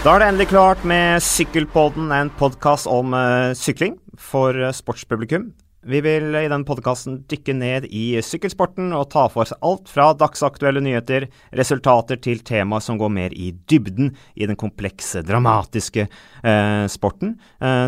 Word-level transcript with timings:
Da 0.00 0.14
er 0.14 0.22
det 0.22 0.26
endelig 0.30 0.48
klart 0.48 0.84
med 0.88 1.20
Sykkelpodden, 1.20 2.06
en 2.08 2.30
podkast 2.40 2.86
om 2.88 3.12
uh, 3.12 3.50
sykling 3.52 3.98
for 4.16 4.56
uh, 4.56 4.70
sportspublikum. 4.72 5.50
Vi 5.84 6.00
vil 6.00 6.32
i 6.40 6.46
denne 6.48 6.64
podkasten 6.64 7.18
dykke 7.28 7.52
ned 7.58 7.84
i 7.92 8.16
sykkelsporten 8.24 8.94
og 8.96 9.10
ta 9.12 9.26
for 9.28 9.44
oss 9.44 9.52
alt 9.60 9.92
fra 9.92 10.08
dagsaktuelle 10.16 10.80
nyheter, 10.80 11.28
resultater 11.52 12.16
til 12.16 12.40
temaer 12.48 12.80
som 12.80 12.96
går 12.96 13.12
mer 13.12 13.36
i 13.36 13.52
dybden 13.68 14.14
i 14.40 14.48
den 14.48 14.56
komplekse, 14.56 15.20
dramatiske 15.20 16.08
uh, 16.08 16.88
sporten 16.88 17.36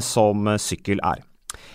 som 0.05 0.53
sykkel 0.61 1.01
er. 1.01 1.25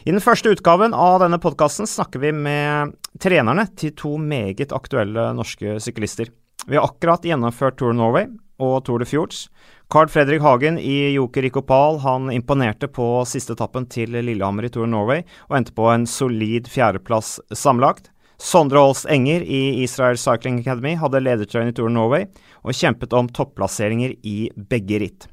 I 0.06 0.14
den 0.14 0.22
første 0.22 0.54
utgaven 0.54 0.94
av 0.94 1.24
denne 1.26 1.42
podkasten 1.42 1.90
snakker 1.90 2.22
vi 2.22 2.38
med 2.46 2.94
trenerne 3.18 3.72
til 3.74 3.98
to 3.98 4.20
meget 4.22 4.70
aktuelle 4.70 5.32
norske 5.34 5.80
syklister. 5.82 6.30
Vi 6.70 6.78
har 6.78 6.86
akkurat 6.86 7.26
gjennomført 7.26 7.82
Tour 7.82 7.98
Norway 7.98 8.30
og 8.62 8.84
Tour 8.86 9.02
de 9.02 9.10
Fjords. 9.10 9.48
Carl 9.90 10.08
Fredrik 10.08 10.42
Hagen 10.42 10.80
i 10.80 11.14
Joker 11.14 11.42
Rikopal 11.42 12.00
imponerte 12.34 12.88
på 12.88 13.24
siste 13.26 13.54
etappen 13.56 13.86
til 13.88 14.12
Lillehammer 14.12 14.68
i 14.68 14.70
Tour 14.70 14.90
Norway, 14.92 15.24
og 15.48 15.56
endte 15.56 15.72
på 15.72 15.88
en 15.88 16.04
solid 16.04 16.68
fjerdeplass 16.68 17.38
sammenlagt. 17.56 18.12
Sondre 18.38 18.84
Holst 18.84 19.08
Enger 19.08 19.46
i 19.48 19.86
Israel 19.86 20.20
Cycling 20.20 20.60
Academy 20.60 20.98
hadde 21.00 21.24
ledertrøyen 21.24 21.72
i 21.72 21.78
Tour 21.78 21.88
Norway, 21.88 22.28
og 22.68 22.76
kjempet 22.76 23.16
om 23.16 23.32
topplasseringer 23.32 24.18
i 24.28 24.52
begge 24.58 25.00
ritt. 25.06 25.32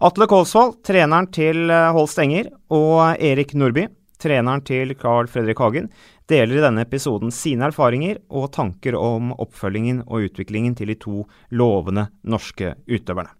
Atle 0.00 0.24
Kolsvold, 0.24 0.80
treneren 0.80 1.28
til 1.28 1.68
eh, 1.68 1.92
Holst 1.92 2.18
Enger, 2.24 2.48
og 2.72 3.20
Erik 3.20 3.52
Nordby, 3.52 3.90
treneren 4.16 4.64
til 4.64 4.96
Carl 4.96 5.28
Fredrik 5.28 5.60
Hagen, 5.60 5.92
deler 6.32 6.56
i 6.56 6.64
denne 6.64 6.88
episoden 6.88 7.28
sine 7.28 7.68
erfaringer 7.68 8.24
og 8.32 8.54
tanker 8.56 8.96
om 8.96 9.36
oppfølgingen 9.36 10.06
og 10.06 10.30
utviklingen 10.30 10.80
til 10.80 10.96
de 10.96 11.02
to 11.04 11.26
lovende 11.52 12.08
norske 12.24 12.78
utøverne. 12.88 13.36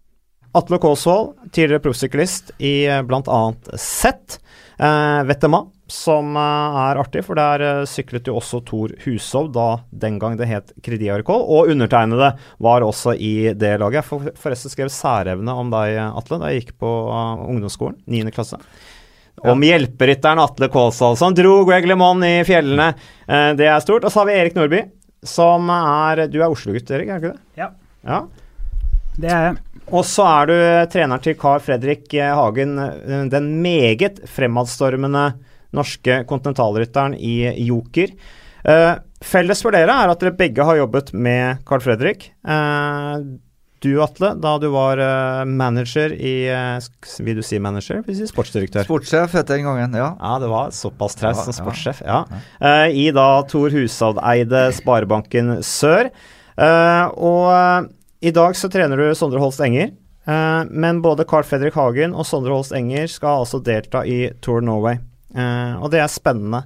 Atle 0.57 0.79
Kåsvold, 0.81 1.35
tidligere 1.53 1.85
proffsyklist 1.85 2.55
i 2.59 2.87
eh, 2.89 3.03
bl.a. 3.05 3.41
Z. 3.77 4.13
Eh, 4.79 5.23
Vetema, 5.29 5.63
som 5.87 6.37
eh, 6.37 6.79
er 6.83 7.01
artig, 7.01 7.23
for 7.27 7.39
der 7.39 7.65
eh, 7.65 7.83
syklet 7.89 8.29
jo 8.29 8.39
også 8.41 8.61
Tor 8.67 8.93
Hushov, 9.05 9.51
da 9.55 9.69
den 9.91 10.19
gang 10.23 10.37
det 10.41 10.49
het 10.51 10.73
Krediarkol. 10.85 11.45
Og 11.45 11.73
undertegnede 11.73 12.33
var 12.65 12.85
også 12.85 13.15
i 13.15 13.53
det 13.55 13.77
laget. 13.83 14.01
Jeg 14.01 14.09
for, 14.09 14.29
forresten 14.41 14.73
skrev 14.73 14.93
særevne 14.93 15.55
om 15.57 15.73
deg, 15.73 16.01
Atle, 16.09 16.41
da 16.43 16.53
jeg 16.53 16.65
gikk 16.65 16.77
på 16.83 16.93
ungdomsskolen, 17.47 18.01
9. 18.09 18.33
klasse. 18.37 18.61
Ja. 19.37 19.53
Om 19.53 19.65
hjelperytteren 19.69 20.41
Atle 20.41 20.71
Kåsvold, 20.73 21.19
som 21.21 21.37
dro 21.37 21.59
Greg 21.69 21.85
LeMond 21.89 22.25
i 22.25 22.37
fjellene. 22.49 22.95
Eh, 23.29 23.53
det 23.59 23.69
er 23.69 23.85
stort. 23.85 24.09
Og 24.09 24.13
så 24.13 24.23
har 24.23 24.31
vi 24.31 24.39
Erik 24.41 24.57
Nordby, 24.57 24.87
som 25.27 25.69
er 25.73 26.27
Du 26.33 26.41
er 26.41 26.49
Oslo-gutt, 26.49 26.91
Erik, 26.97 27.13
er 27.13 27.21
ikke 27.21 27.35
det? 27.35 27.61
Ja. 27.61 27.71
ja. 28.09 28.25
Det 29.17 29.33
er 29.33 29.49
jeg. 29.51 29.63
Og 29.95 30.03
så 30.07 30.25
er 30.27 30.49
du 30.51 30.57
treneren 30.91 31.23
til 31.23 31.37
Carl 31.39 31.63
Fredrik 31.63 32.11
eh, 32.19 32.33
Hagen, 32.35 32.75
eh, 32.81 33.27
den 33.31 33.53
meget 33.63 34.19
fremadstormende 34.27 35.29
norske 35.77 36.23
kontinentalrytteren 36.27 37.15
i 37.15 37.53
Joker. 37.67 38.15
Uh, 38.67 38.97
felles 39.23 39.61
for 39.63 39.75
dere 39.75 39.95
er 39.95 40.11
at 40.11 40.23
dere 40.23 40.35
begge 40.35 40.65
har 40.67 40.79
jobbet 40.81 41.13
med 41.15 41.61
Carl 41.69 41.83
Fredrik. 41.85 42.31
Uh, 42.43 43.21
du, 43.85 43.93
Atle, 44.03 44.33
da 44.43 44.57
du 44.59 44.67
var 44.73 44.99
uh, 44.99 45.45
manager 45.47 46.15
i 46.17 46.49
Vil 47.23 47.39
du 47.39 47.45
si 47.47 47.61
manager? 47.63 48.01
Vil 48.07 48.17
du 48.17 48.23
si 48.23 48.31
sportsdirektør? 48.31 48.89
Sportssjef 48.89 49.37
het 49.37 49.53
den 49.53 49.69
gangen, 49.69 49.95
ja. 49.95 50.09
Ja, 50.17 50.33
det 50.43 50.49
var 50.51 50.73
såpass 50.75 51.15
traust 51.21 51.47
som 51.47 51.55
sportssjef, 51.61 52.01
ja. 52.03 52.25
ja. 52.59 52.73
I 52.89 53.13
da 53.15 53.29
Tor 53.47 53.71
Hushovd-eide 53.75 54.65
Sparebanken 54.81 55.61
Sør. 55.67 56.11
og 56.57 57.93
i 58.27 58.33
dag 58.35 58.57
så 58.59 58.69
trener 58.73 58.99
du 58.99 59.15
Sondre 59.15 59.41
Holst 59.43 59.63
Enger. 59.63 59.93
Uh, 60.27 60.67
men 60.71 60.99
både 61.05 61.27
Carl 61.29 61.47
Fredrik 61.47 61.77
Hagen 61.79 62.17
og 62.17 62.27
Sondre 62.27 62.57
Holst 62.57 62.75
Enger 62.75 63.07
skal 63.11 63.45
altså 63.45 63.61
delta 63.63 64.03
i 64.03 64.27
Tour 64.43 64.65
Norway. 64.65 64.99
Uh, 65.37 65.79
og 65.79 65.93
det 65.95 66.03
er 66.03 66.11
spennende. 66.11 66.65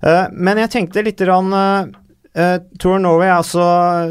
Uh, 0.00 0.24
men 0.32 0.62
jeg 0.62 0.72
tenkte 0.72 1.04
litt 1.04 1.20
rann, 1.28 1.52
Tour 2.76 2.98
Norway 3.00 3.30
altså 3.32 3.62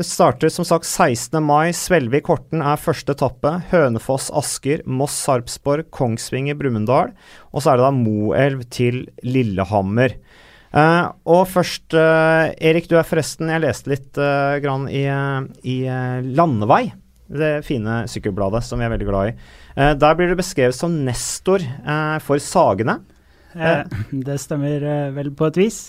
starter 0.02 0.50
som 0.50 0.66
sagt 0.66 0.88
16. 0.90 1.38
mai. 1.46 1.70
Svelvik 1.78 2.26
Horten 2.32 2.64
er 2.66 2.82
første 2.82 3.14
etappe. 3.14 3.52
Hønefoss 3.70 4.32
Asker, 4.34 4.82
Moss 4.90 5.14
Sarpsborg, 5.28 5.92
Kongsvinger 5.94 6.58
Brumunddal. 6.58 7.14
Og 7.54 7.62
så 7.62 7.70
er 7.70 7.78
det 7.78 7.86
da 7.86 7.92
Moelv 7.94 8.66
til 8.74 9.04
Lillehammer. 9.22 10.18
Uh, 10.76 11.08
og 11.32 11.46
først, 11.48 11.88
uh, 11.96 12.52
Erik, 12.60 12.90
du 12.92 12.98
er 13.00 13.08
forresten 13.08 13.48
Jeg 13.48 13.64
leste 13.64 13.94
litt 13.94 14.20
uh, 14.20 14.58
grann 14.60 14.90
i, 14.92 15.06
i 15.64 15.76
Landevei, 16.36 16.90
det 17.32 17.64
fine 17.66 18.02
sykkelbladet 18.12 18.60
som 18.68 18.82
vi 18.82 18.86
er 18.86 18.92
veldig 18.92 19.08
glad 19.08 19.32
i. 19.32 19.36
der 19.98 20.18
blir 20.18 20.30
du 20.30 20.36
beskrevet 20.38 20.76
som 20.78 20.94
nestor 21.08 21.64
for 22.22 22.44
Sagene. 22.44 23.00
det 23.56 24.36
stemmer 24.44 24.86
vel 25.16 25.32
på 25.34 25.48
et 25.50 25.58
vis. 25.58 25.80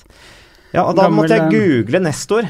Ja, 0.72 0.86
og 0.86 0.96
da 0.96 1.04
Gammel, 1.04 1.18
måtte 1.18 1.36
jeg 1.36 1.52
google 1.52 2.00
nestor. 2.06 2.48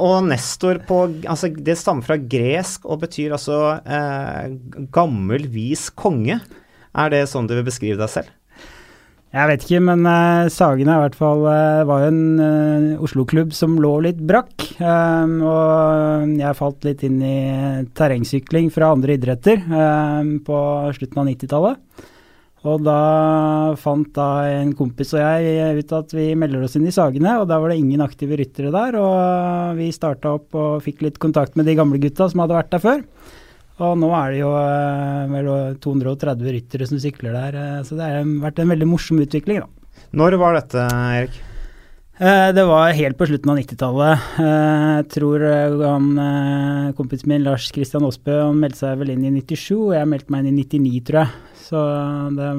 og 0.00 0.16
nestor 0.30 0.80
på 0.88 1.02
Altså, 1.28 1.52
det 1.52 1.76
stammer 1.76 2.08
fra 2.08 2.16
gresk 2.16 2.88
og 2.88 3.02
betyr 3.04 3.36
altså 3.36 3.60
gammel, 4.96 5.44
vis 5.52 5.90
konge. 5.92 6.40
Er 6.96 7.12
det 7.12 7.26
sånn 7.28 7.50
du 7.50 7.58
vil 7.58 7.68
beskrive 7.68 8.00
deg 8.00 8.16
selv? 8.16 8.32
Jeg 9.30 9.46
vet 9.46 9.62
ikke, 9.62 9.78
men 9.86 10.00
uh, 10.10 10.48
Sagene 10.50 10.96
i 10.96 11.02
hvert 11.04 11.14
fall 11.14 11.44
uh, 11.46 11.86
var 11.86 12.08
en 12.08 12.22
uh, 12.42 13.02
Oslo-klubb 13.06 13.52
som 13.54 13.76
lå 13.78 13.92
litt 14.02 14.18
brakk. 14.26 14.64
Um, 14.82 15.36
og 15.46 16.32
jeg 16.40 16.58
falt 16.58 16.88
litt 16.88 17.04
inn 17.06 17.20
i 17.22 17.36
terrengsykling 17.94 18.72
fra 18.74 18.88
andre 18.90 19.14
idretter 19.14 19.62
um, 19.70 20.32
på 20.42 20.56
slutten 20.98 21.22
av 21.22 21.30
90-tallet. 21.30 22.08
Og 22.66 22.82
da 22.84 22.96
fant 23.80 24.10
da 24.18 24.26
en 24.58 24.74
kompis 24.76 25.14
og 25.14 25.22
jeg 25.22 25.78
ut 25.78 25.94
at 25.96 26.10
vi 26.12 26.26
melder 26.36 26.66
oss 26.66 26.74
inn 26.76 26.90
i 26.90 26.92
Sagene, 26.92 27.38
og 27.40 27.46
da 27.48 27.56
var 27.62 27.70
det 27.70 27.78
ingen 27.80 28.02
aktive 28.04 28.36
ryttere 28.36 28.74
der. 28.74 28.98
Og 28.98 29.78
vi 29.78 29.92
starta 29.94 30.34
opp 30.40 30.58
og 30.58 30.82
fikk 30.84 31.06
litt 31.06 31.22
kontakt 31.22 31.54
med 31.54 31.70
de 31.70 31.78
gamle 31.78 32.02
gutta 32.02 32.26
som 32.28 32.42
hadde 32.42 32.58
vært 32.58 32.74
der 32.74 32.82
før. 32.82 33.06
Og 33.80 33.96
nå 33.96 34.10
er 34.12 34.34
det 34.34 34.40
jo 34.42 34.50
eh, 34.60 35.30
vel 35.32 35.52
230 35.80 36.56
ryttere 36.56 36.88
som 36.88 37.00
sykler 37.00 37.36
der, 37.36 37.56
eh, 37.56 37.78
så 37.86 37.96
det 37.96 38.08
har 38.08 38.34
vært 38.42 38.60
en 38.60 38.74
veldig 38.74 38.88
morsom 38.90 39.22
utvikling, 39.24 39.62
da. 39.62 40.02
Når 40.16 40.36
var 40.40 40.58
dette, 40.58 40.84
Erik? 40.84 41.38
Eh, 42.20 42.50
det 42.52 42.64
var 42.68 42.92
helt 42.98 43.16
på 43.16 43.28
slutten 43.30 43.52
av 43.52 43.60
90-tallet. 43.62 44.26
Jeg 44.44 45.06
tror 45.14 45.44
han, 45.80 46.10
kompisen 46.98 47.32
min 47.32 47.46
Lars 47.46 47.70
Christian 47.72 48.04
Aasbø 48.04 48.42
meldte 48.52 48.82
seg 48.82 49.00
vel 49.00 49.14
inn 49.14 49.24
i 49.24 49.32
97, 49.38 49.62
og 49.78 49.94
jeg 49.96 50.10
meldte 50.12 50.34
meg 50.34 50.44
inn 50.44 50.58
i 50.60 50.66
99, 50.66 51.00
tror 51.08 51.22
jeg. 51.22 51.62
Så 51.70 51.84
det 52.36 52.50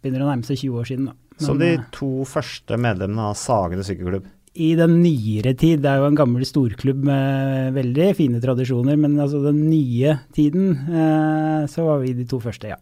begynner 0.00 0.24
å 0.24 0.30
nærme 0.30 0.48
seg 0.48 0.62
20 0.62 0.80
år 0.80 0.88
siden, 0.88 1.10
da. 1.10 1.18
Men, 1.32 1.44
så 1.44 1.58
de 1.58 1.72
to 1.92 2.12
første 2.28 2.78
medlemmene 2.80 3.28
av 3.32 3.36
Sagene 3.40 3.84
sykkelklubb? 3.84 4.24
I 4.54 4.72
den 4.76 4.98
nyere 5.00 5.54
tid, 5.58 5.80
det 5.84 5.88
er 5.90 6.02
jo 6.02 6.10
en 6.10 6.18
gammel 6.18 6.44
storklubb 6.44 7.04
med 7.08 7.76
veldig 7.76 8.08
fine 8.18 8.40
tradisjoner, 8.42 8.98
men 9.00 9.16
altså 9.22 9.40
den 9.44 9.62
nye 9.70 10.18
tiden, 10.36 10.74
eh, 10.92 11.62
så 11.72 11.86
var 11.88 12.02
vi 12.04 12.12
de 12.18 12.28
to 12.28 12.40
første, 12.42 12.74
ja. 12.74 12.80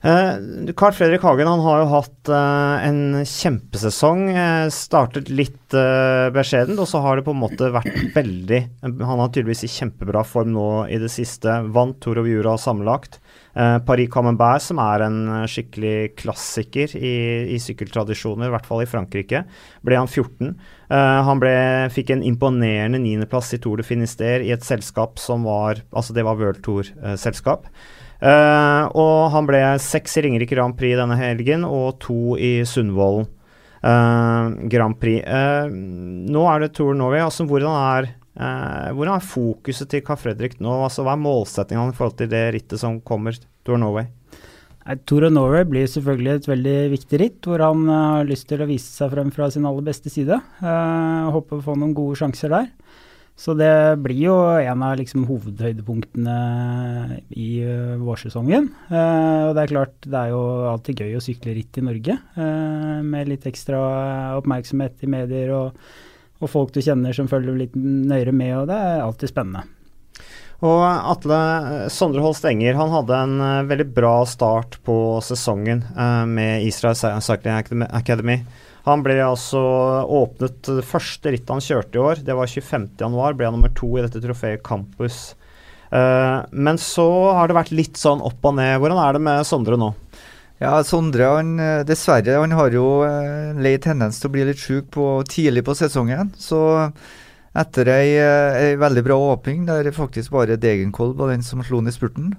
Eh, 0.00 0.72
Carl 0.78 0.92
Fredrik 0.94 1.24
Hagen 1.26 1.48
han 1.50 1.62
har 1.64 1.80
jo 1.80 1.88
hatt 1.90 2.30
eh, 2.30 2.86
en 2.86 3.00
kjempesesong. 3.26 4.28
Eh, 4.30 4.66
startet 4.70 5.30
litt 5.32 5.56
beskjedent, 5.68 6.78
og 6.78 6.86
så 6.88 7.02
har 7.02 7.18
det 7.18 7.26
på 7.26 7.34
en 7.34 7.42
måte 7.42 7.68
vært 7.74 7.96
veldig 8.14 8.60
Han 8.86 9.20
har 9.20 9.28
tydeligvis 9.28 9.66
i 9.66 9.72
kjempebra 9.72 10.22
form 10.24 10.54
nå 10.54 10.68
i 10.88 11.00
det 11.02 11.10
siste. 11.12 11.58
Vant 11.74 11.98
Tour 12.00 12.22
of 12.22 12.30
Jura 12.30 12.54
sammenlagt. 12.60 13.18
Paris 13.86 14.10
Camembert, 14.12 14.62
som 14.62 14.78
er 14.78 15.02
en 15.02 15.20
skikkelig 15.50 16.12
klassiker 16.20 16.92
i, 16.94 17.14
i 17.54 17.58
sykkeltradisjoner, 17.58 18.46
i 18.46 18.54
hvert 18.54 18.68
fall 18.68 18.84
i 18.84 18.88
Frankrike, 18.88 19.40
ble 19.82 19.98
han 19.98 20.06
14. 20.06 20.52
han 21.26 21.42
ble, 21.42 21.54
fikk 21.90 22.12
en 22.14 22.22
imponerende 22.22 23.00
niendeplass 23.02 23.50
i 23.56 23.60
Tour 23.62 23.82
de 23.82 23.86
Finisterre 23.88 24.46
i 24.46 24.52
et 24.54 24.66
selskap 24.66 25.18
som 25.18 25.42
var 25.48 25.82
Altså, 25.90 26.14
det 26.14 26.22
var 26.26 26.38
World 26.38 26.62
Tour-selskap. 26.62 27.66
Uh, 28.18 28.90
og 28.98 29.28
han 29.30 29.46
ble 29.46 29.60
seks 29.82 30.16
i 30.18 30.24
Ringerike 30.26 30.56
Grand 30.56 30.74
Prix 30.78 30.98
denne 30.98 31.14
helgen 31.20 31.62
og 31.66 32.00
to 32.02 32.34
i 32.34 32.64
Sundvolden 32.66 33.28
uh, 33.86 34.50
Grand 34.70 34.98
Prix. 34.98 35.22
Uh, 35.22 35.70
nå 35.70 36.42
er 36.50 36.64
det 36.64 36.72
Tour 36.74 36.96
Norway. 36.98 37.22
Altså, 37.22 37.46
hvordan, 37.46 37.74
er, 37.78 38.10
hvordan 38.38 39.16
er 39.16 39.24
fokuset 39.26 39.90
til 39.90 40.04
Carl 40.06 40.20
Fredrik 40.20 40.60
nå? 40.62 40.70
Altså, 40.84 41.02
hva 41.02 41.16
er 41.16 41.22
målsettingen 41.24 41.90
i 41.90 41.96
forhold 41.96 42.18
til 42.20 42.30
det 42.30 42.44
rittet 42.54 42.78
som 42.78 43.00
kommer, 43.02 43.34
Tour 43.66 43.80
Norway? 43.82 44.06
Tour 45.04 45.26
of 45.26 45.32
Norway 45.34 45.66
blir 45.68 45.88
selvfølgelig 45.90 46.32
et 46.38 46.46
veldig 46.48 46.76
viktig 46.94 47.18
ritt, 47.20 47.40
hvor 47.44 47.60
han 47.60 47.82
har 47.90 48.28
lyst 48.28 48.46
til 48.48 48.62
å 48.64 48.68
vise 48.70 48.88
seg 48.88 49.10
frem 49.12 49.32
fra 49.34 49.50
sin 49.52 49.66
aller 49.68 49.84
beste 49.84 50.08
side. 50.12 50.38
håper 50.62 51.58
å 51.58 51.64
få 51.66 51.74
noen 51.76 51.92
gode 51.96 52.16
sjanser 52.22 52.54
der. 52.54 52.70
Så 53.38 53.54
det 53.54 54.00
blir 54.02 54.18
jo 54.18 54.34
en 54.58 54.80
av 54.82 54.96
liksom 54.98 55.28
hovedhøydepunktene 55.28 56.38
i 57.38 57.50
uh, 57.62 57.94
vårsesongen. 58.02 58.66
Uh, 58.90 59.44
og 59.46 59.52
det 59.54 59.62
er 59.62 59.72
klart, 59.74 59.94
det 60.02 60.18
er 60.18 60.32
jo 60.32 60.40
alltid 60.72 61.04
gøy 61.04 61.14
å 61.14 61.22
sykle 61.22 61.54
ritt 61.54 61.78
i 61.78 61.84
Norge. 61.86 62.16
Uh, 62.34 62.98
med 63.06 63.30
litt 63.30 63.46
ekstra 63.46 63.78
oppmerksomhet 64.40 65.06
i 65.06 65.12
medier 65.12 65.54
og, 65.54 65.78
og, 66.38 66.50
folk 66.50 66.72
du 66.74 66.80
kjenner 66.84 67.16
som 67.16 67.28
følger 67.30 67.56
litt 67.58 67.74
nøyere 67.74 68.34
med, 68.34 68.54
og 68.60 68.70
det 68.70 68.78
er 68.78 69.02
alltid 69.04 69.32
spennende. 69.32 69.66
Og 70.58 70.80
Atle 70.82 71.38
Sondre 71.94 72.22
Holst 72.24 72.46
Enger 72.48 72.74
han 72.74 72.90
hadde 72.90 73.18
en 73.22 73.34
uh, 73.38 73.66
veldig 73.68 73.86
bra 73.94 74.14
start 74.26 74.80
på 74.86 74.96
sesongen 75.22 75.84
uh, 75.94 76.24
med 76.26 76.66
Israel 76.66 76.98
Cycling 76.98 77.84
Academy. 77.86 78.40
Han 78.88 79.04
ble 79.06 79.20
altså 79.22 79.60
åpnet 80.02 80.70
det 80.80 80.86
første 80.86 81.30
rittet 81.30 81.52
han 81.52 81.62
kjørte 81.62 81.98
i 81.98 82.02
år. 82.02 82.22
Det 82.26 82.34
var 82.34 82.50
25.1. 82.50 83.36
Ble 83.36 83.46
han 83.46 83.54
nummer 83.58 83.74
to 83.76 83.92
i 83.98 84.02
dette 84.02 84.22
trofeet 84.22 84.64
Campus. 84.64 85.34
Men 85.90 86.80
så 86.80 87.04
har 87.36 87.50
det 87.50 87.56
vært 87.58 87.74
litt 87.76 88.00
sånn 88.00 88.22
opp 88.24 88.48
og 88.48 88.56
ned. 88.56 88.78
Hvordan 88.80 89.00
er 89.02 89.18
det 89.18 89.22
med 89.26 89.44
Sondre 89.48 89.76
nå? 89.80 89.90
Ja, 90.58 90.72
Sondre 90.82 91.28
han, 91.36 91.54
dessverre 91.86 92.40
han 92.40 92.54
har 92.58 92.74
jo 92.74 93.04
en 93.06 93.60
lei 93.62 93.76
tendens 93.78 94.18
til 94.18 94.26
å 94.26 94.34
bli 94.34 94.46
litt 94.48 94.58
sjuk 94.58 94.96
tidlig 95.30 95.62
på 95.68 95.76
sesongen. 95.78 96.32
Så 96.34 96.58
etter 97.58 97.88
ei, 97.90 98.14
eh, 98.20 98.56
ei, 98.60 98.76
veldig 98.78 99.04
bra 99.06 99.16
åpning, 99.32 99.66
der 99.66 99.90
faktisk 99.94 100.32
bare 100.34 100.58
Degenkolb 100.60 101.18
var 101.18 101.32
den 101.32 101.42
som 101.42 101.62
slo 101.64 101.80
i 101.82 101.94
spurten, 101.94 102.34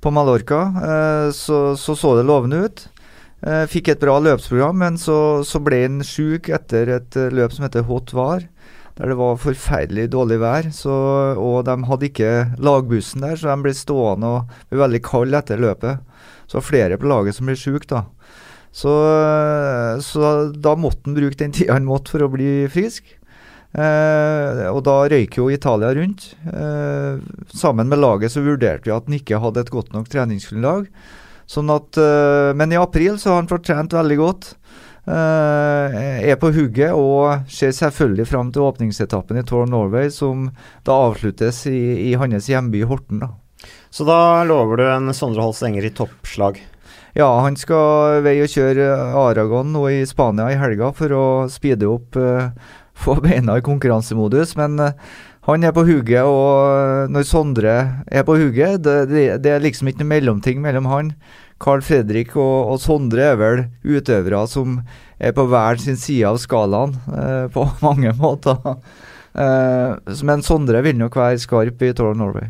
på 0.00 0.12
Mallorca, 0.14 0.60
eh, 0.88 1.30
så, 1.32 1.76
så, 1.76 1.96
så 1.96 2.16
det 2.18 2.26
lovende 2.26 2.64
ut. 2.66 2.84
Eh, 3.46 3.64
fikk 3.70 3.88
et 3.92 4.02
bra 4.02 4.18
løpsprogram, 4.18 4.78
men 4.78 4.98
så, 4.98 5.44
så 5.46 5.60
ble 5.62 5.82
han 5.86 6.02
sjuk 6.04 6.50
etter 6.50 6.90
et 6.98 7.18
løp 7.32 7.54
som 7.54 7.66
heter 7.66 7.86
Hot 7.88 8.12
Var, 8.12 8.44
der 8.98 9.12
det 9.12 9.18
var 9.18 9.38
forferdelig 9.38 10.08
dårlig 10.10 10.40
vær. 10.42 10.70
Så, 10.74 10.92
og 11.38 11.62
de 11.68 11.78
hadde 11.86 12.10
ikke 12.10 12.32
lagbussen 12.58 13.22
der, 13.24 13.38
så 13.38 13.52
de 13.52 13.66
ble 13.66 13.74
stående 13.78 14.34
og 14.34 14.58
ble 14.68 14.82
veldig 14.82 15.02
kalde 15.06 15.38
etter 15.38 15.62
løpet. 15.62 16.02
Så 16.48 16.64
flere 16.64 16.96
på 16.98 17.08
laget 17.10 17.36
som 17.36 17.48
ble 17.48 17.56
sjuke, 17.58 17.86
da. 17.90 18.06
Så, 18.72 18.92
så 20.04 20.32
da 20.52 20.74
måtte 20.78 21.08
han 21.08 21.16
bruke 21.16 21.38
den 21.40 21.54
tida 21.56 21.76
han 21.76 21.88
måtte 21.88 22.14
for 22.14 22.24
å 22.24 22.32
bli 22.32 22.50
frisk. 22.72 23.14
Eh, 23.76 24.64
og 24.70 24.80
da 24.86 24.96
røyk 25.12 25.38
jo 25.40 25.48
Italia 25.52 25.92
rundt. 25.96 26.30
Eh, 26.48 27.20
sammen 27.52 27.90
med 27.90 28.00
laget 28.00 28.32
så 28.32 28.44
vurderte 28.44 28.88
vi 28.88 28.94
at 28.94 29.08
han 29.08 29.18
ikke 29.18 29.40
hadde 29.42 29.64
et 29.64 29.72
godt 29.72 29.92
nok 29.96 30.08
treningsgrunnlag. 30.12 30.88
Sånn 31.48 31.72
at, 31.72 31.96
eh, 32.00 32.52
men 32.56 32.72
i 32.72 32.80
april 32.80 33.18
så 33.20 33.32
har 33.32 33.42
han 33.42 33.50
fått 33.50 33.68
trent 33.68 33.96
veldig 33.96 34.18
godt. 34.20 34.54
Eh, 35.08 36.28
er 36.28 36.36
på 36.36 36.52
hugget 36.52 36.92
og 36.92 37.48
ser 37.48 37.72
selvfølgelig 37.72 38.28
fram 38.28 38.52
til 38.52 38.66
åpningsetappen 38.66 39.40
i 39.40 39.44
Tour 39.48 39.64
Norway, 39.68 40.10
som 40.12 40.50
da 40.84 40.98
avsluttes 41.08 41.64
i, 41.70 42.10
i 42.10 42.16
hans 42.20 42.48
hjemby 42.48 42.84
Horten. 42.84 43.24
da. 43.24 43.32
Så 43.90 44.04
da 44.04 44.44
lover 44.44 44.80
du 44.80 44.84
en 44.88 45.14
Sondre 45.16 45.44
Holst 45.44 45.64
Enger 45.64 45.86
i 45.88 45.94
toppslag? 45.96 46.60
Ja, 47.16 47.28
han 47.40 47.56
skal 47.58 48.20
vei 48.22 48.36
og 48.44 48.52
kjøre 48.52 48.84
Aragon 49.16 49.72
nå 49.72 49.86
i 49.90 50.02
Spania 50.06 50.50
i 50.52 50.58
helga 50.60 50.92
for 50.94 51.14
å 51.16 51.24
speede 51.50 51.88
opp 51.88 52.18
uh, 52.20 52.52
få 52.98 53.16
beina 53.24 53.56
i 53.58 53.64
konkurransemodus. 53.64 54.52
Men 54.60 54.76
uh, 54.78 54.92
han 55.48 55.64
er 55.64 55.72
på 55.74 55.86
hugget, 55.88 56.28
og 56.28 57.08
når 57.10 57.26
Sondre 57.26 57.74
er 58.06 58.26
på 58.28 58.36
hugget, 58.38 58.82
det, 58.84 58.98
det, 59.10 59.24
det, 59.42 59.54
er 59.54 59.64
liksom 59.64 59.88
ikke 59.88 60.04
noe 60.04 60.12
mellomting 60.12 60.60
mellom 60.62 60.90
han. 60.92 61.14
Carl 61.58 61.82
Fredrik 61.82 62.36
og, 62.36 62.74
og, 62.74 62.78
Sondre 62.84 63.32
er 63.32 63.40
vel 63.40 63.64
utøvere 63.82 64.44
som 64.46 64.82
er 65.18 65.32
på 65.34 65.48
hver 65.50 65.80
sin 65.82 65.98
side 65.98 66.28
av 66.28 66.38
skalaen 66.42 66.92
uh, 67.08 67.48
på 67.50 67.64
mange 67.86 68.12
måter. 68.20 68.76
Men 70.26 70.42
Sondre 70.42 70.80
vil 70.82 70.96
nok 70.98 71.14
være 71.18 71.38
skarp 71.38 71.82
i 71.86 71.90
Tour 71.94 72.10
of 72.10 72.16
Norway. 72.18 72.48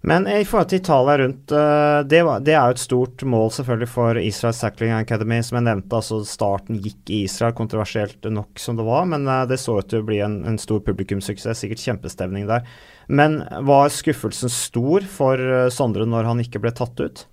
Men 0.00 0.26
i 0.30 0.44
forhold 0.46 0.68
til 0.70 0.78
Italia 0.78 1.18
rundt, 1.18 1.52
eh, 1.52 2.00
det, 2.06 2.20
var, 2.22 2.42
det, 2.46 2.54
er 2.54 2.70
jo 2.70 2.76
et 2.76 2.82
stort 2.82 3.22
mål 3.26 3.50
selvfølgelig 3.56 3.90
for 3.90 4.20
Israel 4.20 4.54
Sackling 4.54 4.94
Academy. 4.94 5.40
Som 5.42 5.58
jeg 5.58 5.66
nevnte, 5.66 5.98
altså 5.98 6.20
starten 6.28 6.78
gikk 6.84 7.10
i 7.10 7.24
Israel, 7.26 7.56
kontroversielt 7.58 8.28
nok 8.30 8.62
som 8.62 8.78
det 8.78 8.86
var. 8.86 9.08
Men 9.10 9.26
eh, 9.26 9.44
det 9.50 9.58
så 9.62 9.80
ut 9.80 9.90
til 9.90 10.04
å 10.04 10.08
bli 10.08 10.20
en, 10.22 10.40
en 10.46 10.58
stor 10.62 10.84
publikumssuksess, 10.86 11.64
sikkert 11.64 11.82
kjempestemning 11.82 12.46
der. 12.50 12.66
Men 13.10 13.40
var 13.66 13.90
skuffelsen 13.94 14.52
stor 14.52 15.06
for 15.10 15.42
eh, 15.42 15.70
Sondre 15.74 16.06
når 16.06 16.30
han 16.30 16.44
ikke 16.44 16.62
ble 16.62 16.74
tatt 16.78 17.02
ut? 17.02 17.26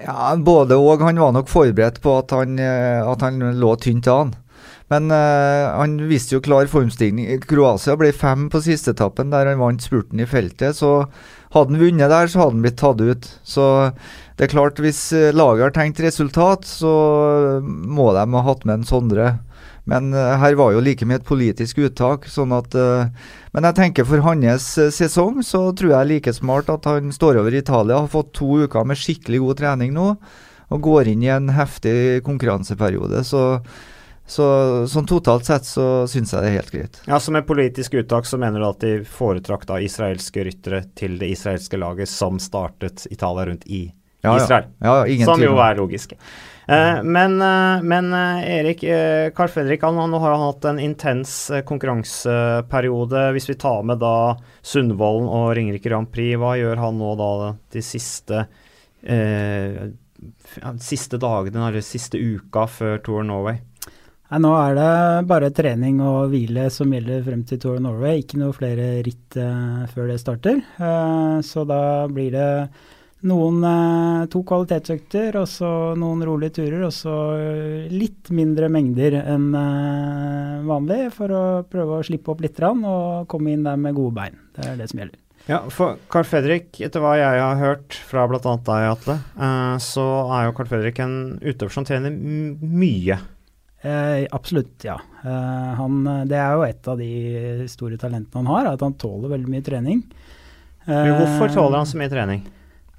Ja, 0.00 0.32
både 0.40 0.80
og. 0.80 1.04
Han 1.04 1.20
var 1.20 1.36
nok 1.36 1.52
forberedt 1.52 2.00
på 2.02 2.16
at 2.22 2.32
han, 2.34 2.56
at 2.58 3.20
han 3.22 3.52
lå 3.60 3.76
tynt 3.78 4.08
an. 4.10 4.32
Men 4.92 5.08
uh, 5.12 5.72
han 5.78 5.96
viste 6.08 6.34
jo 6.34 6.42
klar 6.44 6.68
formstigning. 6.68 7.28
Kroatia 7.48 7.94
ble 8.00 8.10
fem 8.16 8.48
på 8.52 8.60
siste 8.64 8.92
etappen, 8.96 9.30
der 9.32 9.48
han 9.48 9.60
vant 9.62 9.84
spurten 9.84 10.20
i 10.20 10.26
feltet. 10.28 10.76
Så 10.76 11.06
hadde 11.52 11.74
han 11.74 11.80
vunnet 11.82 12.12
der, 12.12 12.28
så 12.28 12.42
hadde 12.42 12.56
han 12.56 12.64
blitt 12.64 12.80
tatt 12.80 13.00
ut. 13.00 13.28
Så 13.44 13.64
det 14.38 14.46
er 14.46 14.52
klart, 14.54 14.80
hvis 14.82 15.00
eh, 15.16 15.32
laget 15.36 15.68
har 15.68 15.74
tenkt 15.76 16.02
resultat, 16.04 16.66
så 16.68 16.92
må 17.62 18.10
de 18.16 18.26
ha 18.34 18.44
hatt 18.48 18.66
med 18.68 18.80
en 18.80 18.86
Sondre. 18.88 19.34
Men 19.88 20.12
uh, 20.14 20.36
her 20.38 20.54
var 20.54 20.70
jo 20.72 20.82
like 20.84 21.06
med 21.08 21.20
et 21.20 21.26
politisk 21.26 21.80
uttak. 21.82 22.28
sånn 22.30 22.52
at 22.54 22.74
Men 23.52 23.66
jeg 23.66 23.74
tenker 23.74 24.06
for 24.06 24.22
hans 24.22 24.68
sesong, 24.94 25.42
så 25.42 25.72
tror 25.74 25.96
jeg 25.96 26.10
like 26.10 26.32
smart 26.32 26.70
at 26.70 26.86
han 26.86 27.10
står 27.12 27.40
over 27.42 27.54
Italia. 27.54 27.98
Har 27.98 28.12
fått 28.12 28.32
to 28.38 28.62
uker 28.62 28.86
med 28.86 29.00
skikkelig 29.00 29.42
god 29.42 29.58
trening 29.58 29.92
nå, 29.96 30.12
og 30.70 30.86
går 30.86 31.10
inn 31.10 31.26
i 31.26 31.32
en 31.34 31.50
heftig 31.50 32.22
konkurranseperiode. 32.22 33.24
Så 33.26 33.58
så 34.32 34.46
sånn 34.88 35.08
totalt 35.08 35.44
sett 35.48 35.66
så 35.68 35.86
syns 36.08 36.32
jeg 36.32 36.44
det 36.44 36.50
er 36.50 36.56
helt 36.56 36.72
greit. 36.72 37.00
Ja, 37.08 37.18
Som 37.20 37.36
et 37.36 37.48
politisk 37.48 37.98
uttak 38.00 38.28
så 38.28 38.40
mener 38.40 38.62
du 38.62 38.68
at 38.70 38.80
de 38.84 38.92
foretrakk 39.04 39.66
da 39.68 39.80
israelske 39.84 40.46
ryttere 40.48 40.84
til 40.98 41.18
det 41.20 41.28
israelske 41.34 41.80
laget 41.80 42.08
som 42.08 42.40
startet 42.40 43.04
Italia 43.10 43.50
rundt 43.50 43.68
i 43.68 43.84
ja, 44.22 44.36
Israel? 44.38 44.70
Ja, 44.78 44.96
ja 44.96 45.06
ingen 45.06 45.26
Som 45.26 45.42
jo 45.42 45.56
er 45.60 45.76
logisk. 45.76 46.14
Eh, 46.66 47.02
men, 47.02 47.40
eh, 47.42 47.82
men 47.82 48.12
eh, 48.14 48.50
Erik, 48.56 48.84
eh, 48.86 49.30
Carl 49.34 49.50
Fredrik 49.50 49.82
han, 49.82 49.98
han, 49.98 50.12
har 50.12 50.38
hatt 50.38 50.64
en 50.70 50.78
intens 50.80 51.50
eh, 51.50 51.64
konkurranseperiode. 51.66 53.24
Hvis 53.34 53.50
vi 53.50 53.58
tar 53.58 53.82
med 53.82 53.98
da 54.00 54.36
Sundvolden 54.62 55.26
og 55.28 55.50
Ringerike 55.58 55.90
Grand 55.90 56.08
Prix, 56.12 56.38
hva 56.38 56.54
gjør 56.60 56.84
han 56.84 57.02
nå 57.02 57.16
da 57.18 57.32
de 57.74 57.82
siste 57.82 58.46
eh, 59.02 59.90
siste 60.78 61.18
dagene 61.18 61.66
eller 61.66 61.82
siste 61.82 62.20
uka 62.20 62.68
før 62.70 63.02
Tour 63.02 63.26
Norway? 63.26 63.58
Nei, 64.32 64.38
nå 64.40 64.50
er 64.56 64.78
det 64.78 65.26
bare 65.28 65.50
trening 65.52 65.98
og 66.00 66.30
hvile 66.32 66.70
som 66.72 66.88
gjelder 66.94 67.20
frem 67.26 67.42
til 67.44 67.58
Tour 67.60 67.74
of 67.76 67.82
Norway. 67.84 68.22
Ikke 68.22 68.38
noe 68.40 68.54
flere 68.56 69.02
ritt 69.04 69.36
uh, 69.36 69.82
før 69.92 70.06
det 70.08 70.22
starter. 70.22 70.62
Uh, 70.80 71.44
så 71.44 71.66
da 71.68 72.08
blir 72.08 72.30
det 72.32 72.46
noen 73.28 73.58
uh, 73.60 74.22
to 74.32 74.40
kvalitetsøkter 74.48 75.36
og 75.36 75.44
så 75.52 75.68
noen 76.00 76.24
rolige 76.24 76.62
turer. 76.62 76.86
Og 76.86 76.94
så 76.96 77.16
litt 77.92 78.30
mindre 78.32 78.70
mengder 78.72 79.18
enn 79.20 79.50
vanlig 80.64 81.10
for 81.12 81.36
å 81.36 81.42
prøve 81.68 82.00
å 82.00 82.08
slippe 82.08 82.32
opp 82.32 82.40
litt 82.40 82.64
og 82.70 83.28
komme 83.28 83.52
inn 83.52 83.68
der 83.68 83.76
med 83.84 84.00
gode 84.00 84.16
bein. 84.16 84.40
Det 84.56 84.64
er 84.64 84.80
det 84.80 84.88
som 84.94 85.04
gjelder. 85.04 85.20
Ja, 85.50 85.60
for 85.74 86.00
Carl 86.08 86.24
Fredrik, 86.24 86.80
etter 86.80 87.04
hva 87.04 87.18
jeg 87.20 87.44
har 87.44 87.60
hørt 87.60 88.00
fra 88.08 88.24
bl.a. 88.30 88.40
deg, 88.40 88.88
Atle, 88.94 89.20
så 89.82 90.08
er 90.38 90.46
jo 90.46 90.56
Carl 90.56 90.72
Fredrik 90.72 91.04
en 91.04 91.16
utøver 91.42 91.76
som 91.76 91.84
trener 91.84 92.14
mye. 92.16 93.20
Eh, 93.82 94.26
absolutt, 94.30 94.76
ja. 94.86 94.96
Eh, 95.24 95.70
han, 95.78 96.02
det 96.30 96.38
er 96.38 96.56
jo 96.56 96.66
et 96.66 96.88
av 96.88 97.00
de 97.02 97.66
store 97.70 97.98
talentene 97.98 98.42
han 98.44 98.50
har, 98.52 98.72
at 98.74 98.84
han 98.84 98.94
tåler 98.94 99.34
veldig 99.34 99.50
mye 99.50 99.66
trening. 99.66 100.02
Eh, 100.86 101.14
hvorfor 101.16 101.50
tåler 101.54 101.82
han 101.82 101.88
så 101.90 101.98
mye 101.98 102.12
trening? 102.12 102.44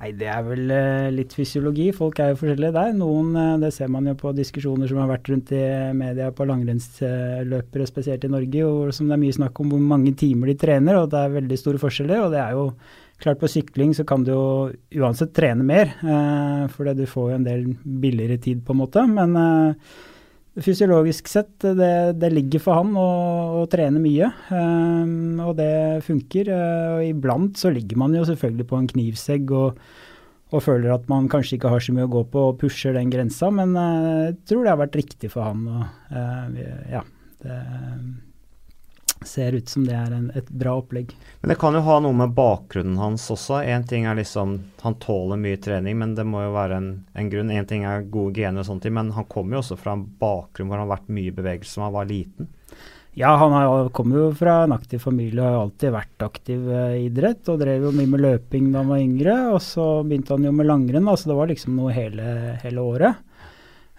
Nei, 0.03 0.11
Det 0.19 0.27
er 0.27 0.41
vel 0.43 0.71
eh, 0.75 1.11
litt 1.15 1.31
fysiologi. 1.31 1.85
Folk 1.95 2.19
er 2.19 2.33
jo 2.33 2.39
forskjellige 2.41 2.75
der. 2.75 2.91
Noen, 2.97 3.29
eh, 3.39 3.53
Det 3.61 3.71
ser 3.71 3.87
man 3.87 4.09
jo 4.09 4.15
på 4.19 4.33
diskusjoner 4.35 4.89
som 4.89 4.99
har 4.99 5.07
vært 5.13 5.29
rundt 5.31 5.53
i 5.55 5.63
media 5.95 6.27
på 6.35 6.47
langrennsløpere, 6.49 7.87
spesielt 7.87 8.25
i 8.27 8.31
Norge, 8.33 8.65
hvor 8.67 8.91
som 8.91 9.07
det 9.07 9.15
er 9.15 9.23
mye 9.23 9.37
snakk 9.37 9.63
om 9.63 9.71
hvor 9.71 9.79
mange 9.79 10.11
timer 10.19 10.51
de 10.51 10.57
trener, 10.59 10.99
og 10.99 11.09
det 11.13 11.21
er 11.21 11.37
veldig 11.39 11.59
store 11.61 11.79
forskjeller. 11.79 12.25
og 12.25 12.35
det 12.35 12.43
er 12.43 12.51
jo 12.59 12.67
Klart 13.23 13.39
På 13.39 13.47
sykling 13.47 13.93
så 13.95 14.03
kan 14.03 14.23
du 14.25 14.31
jo 14.33 14.71
uansett 14.99 15.31
trene 15.31 15.63
mer, 15.63 15.93
eh, 16.03 16.67
for 16.67 16.83
du 16.91 17.05
får 17.05 17.29
jo 17.29 17.35
en 17.35 17.45
del 17.45 17.61
billigere 17.85 18.37
tid, 18.41 18.65
på 18.65 18.73
en 18.73 18.81
måte. 18.81 19.07
Men 19.07 19.37
eh, 19.37 19.75
Fysiologisk 20.53 21.29
sett, 21.31 21.55
det, 21.63 22.13
det, 22.21 22.29
ligger 22.29 22.61
for 22.61 22.77
han 22.77 22.91
å, 22.93 23.07
å 23.57 23.61
trene 23.71 23.97
mye, 23.97 24.27
um, 24.53 25.39
og 25.41 25.55
det 25.57 26.03
funker. 26.05 26.51
Uh, 26.53 26.89
og 26.99 27.05
iblant 27.07 27.57
så 27.57 27.71
ligger 27.73 27.97
man 27.97 28.13
jo 28.13 28.21
selvfølgelig 28.29 28.67
på 28.69 28.77
en 28.77 28.89
knivsegg 28.91 29.53
og, 29.57 29.79
og, 30.51 30.59
føler 30.61 30.93
at 30.93 31.09
man 31.09 31.25
kanskje 31.31 31.57
ikke 31.57 31.71
har 31.73 31.81
så 31.81 31.95
mye 31.97 32.05
å 32.05 32.13
gå 32.13 32.21
på 32.35 32.45
og 32.51 32.59
pusher 32.61 32.93
den 32.93 33.09
grensa, 33.09 33.49
men 33.49 33.73
uh, 33.73 34.27
jeg 34.27 34.37
tror 34.51 34.61
det 34.61 34.73
har 34.75 34.83
vært 34.83 34.99
riktig 35.01 35.33
for 35.33 35.49
han. 35.49 35.65
Og, 35.65 35.89
uh, 36.13 36.61
ja, 36.93 37.01
det, 37.41 37.57
ser 39.29 39.57
ut 39.57 39.69
som 39.69 39.85
det 39.87 39.95
er 39.97 40.13
en, 40.15 40.29
et 40.37 40.49
bra 40.49 40.75
opplegg. 40.81 41.13
Men 41.41 41.53
det 41.53 41.59
kan 41.61 41.75
jo 41.77 41.83
ha 41.85 41.99
noe 42.03 42.15
med 42.17 42.35
bakgrunnen 42.37 42.99
hans 43.01 43.29
også. 43.33 43.61
Én 43.63 43.85
ting 43.87 44.07
er 44.09 44.19
liksom 44.19 44.57
han 44.83 44.97
tåler 45.03 45.39
mye 45.39 45.59
trening, 45.63 45.97
men 45.99 46.15
det 46.17 46.25
må 46.27 46.43
jo 46.45 46.55
være 46.55 46.79
en, 46.79 46.89
en 47.13 47.31
grunn. 47.31 47.53
Én 47.53 47.69
ting 47.69 47.85
er 47.87 48.07
gode 48.11 48.35
gener 48.39 48.63
og 48.63 48.69
sånne 48.69 48.85
ting, 48.85 48.97
men 48.97 49.13
han 49.15 49.29
kommer 49.31 49.57
jo 49.57 49.63
også 49.63 49.79
fra 49.79 49.95
en 49.97 50.05
bakgrunn 50.19 50.69
hvor 50.69 50.79
han 50.79 50.87
har 50.87 50.97
vært 50.97 51.15
mye 51.15 51.35
bevegelse 51.35 51.79
da 51.79 51.87
han 51.87 51.97
var 51.97 52.11
liten. 52.11 52.51
Ja, 53.15 53.35
han 53.37 53.89
kommer 53.93 54.17
jo 54.17 54.29
fra 54.33 54.63
en 54.63 54.73
aktiv 54.73 55.03
familie 55.03 55.43
og 55.43 55.45
har 55.45 55.59
alltid 55.67 55.91
vært 55.93 56.23
aktiv 56.25 56.63
i 56.65 56.77
eh, 56.77 56.95
idrett. 57.05 57.45
Og 57.51 57.59
drev 57.61 57.85
jo 57.85 57.91
mye 57.93 58.09
med 58.09 58.23
løping 58.23 58.71
da 58.71 58.81
han 58.81 58.89
var 58.89 59.03
yngre, 59.03 59.35
og 59.53 59.61
så 59.61 59.85
begynte 60.01 60.33
han 60.33 60.47
jo 60.47 60.53
med 60.55 60.69
langrenn. 60.69 61.11
Så 61.13 61.29
det 61.29 61.37
var 61.37 61.51
liksom 61.51 61.77
noe 61.77 61.93
hele, 61.93 62.57
hele 62.63 62.81
året. 62.81 63.21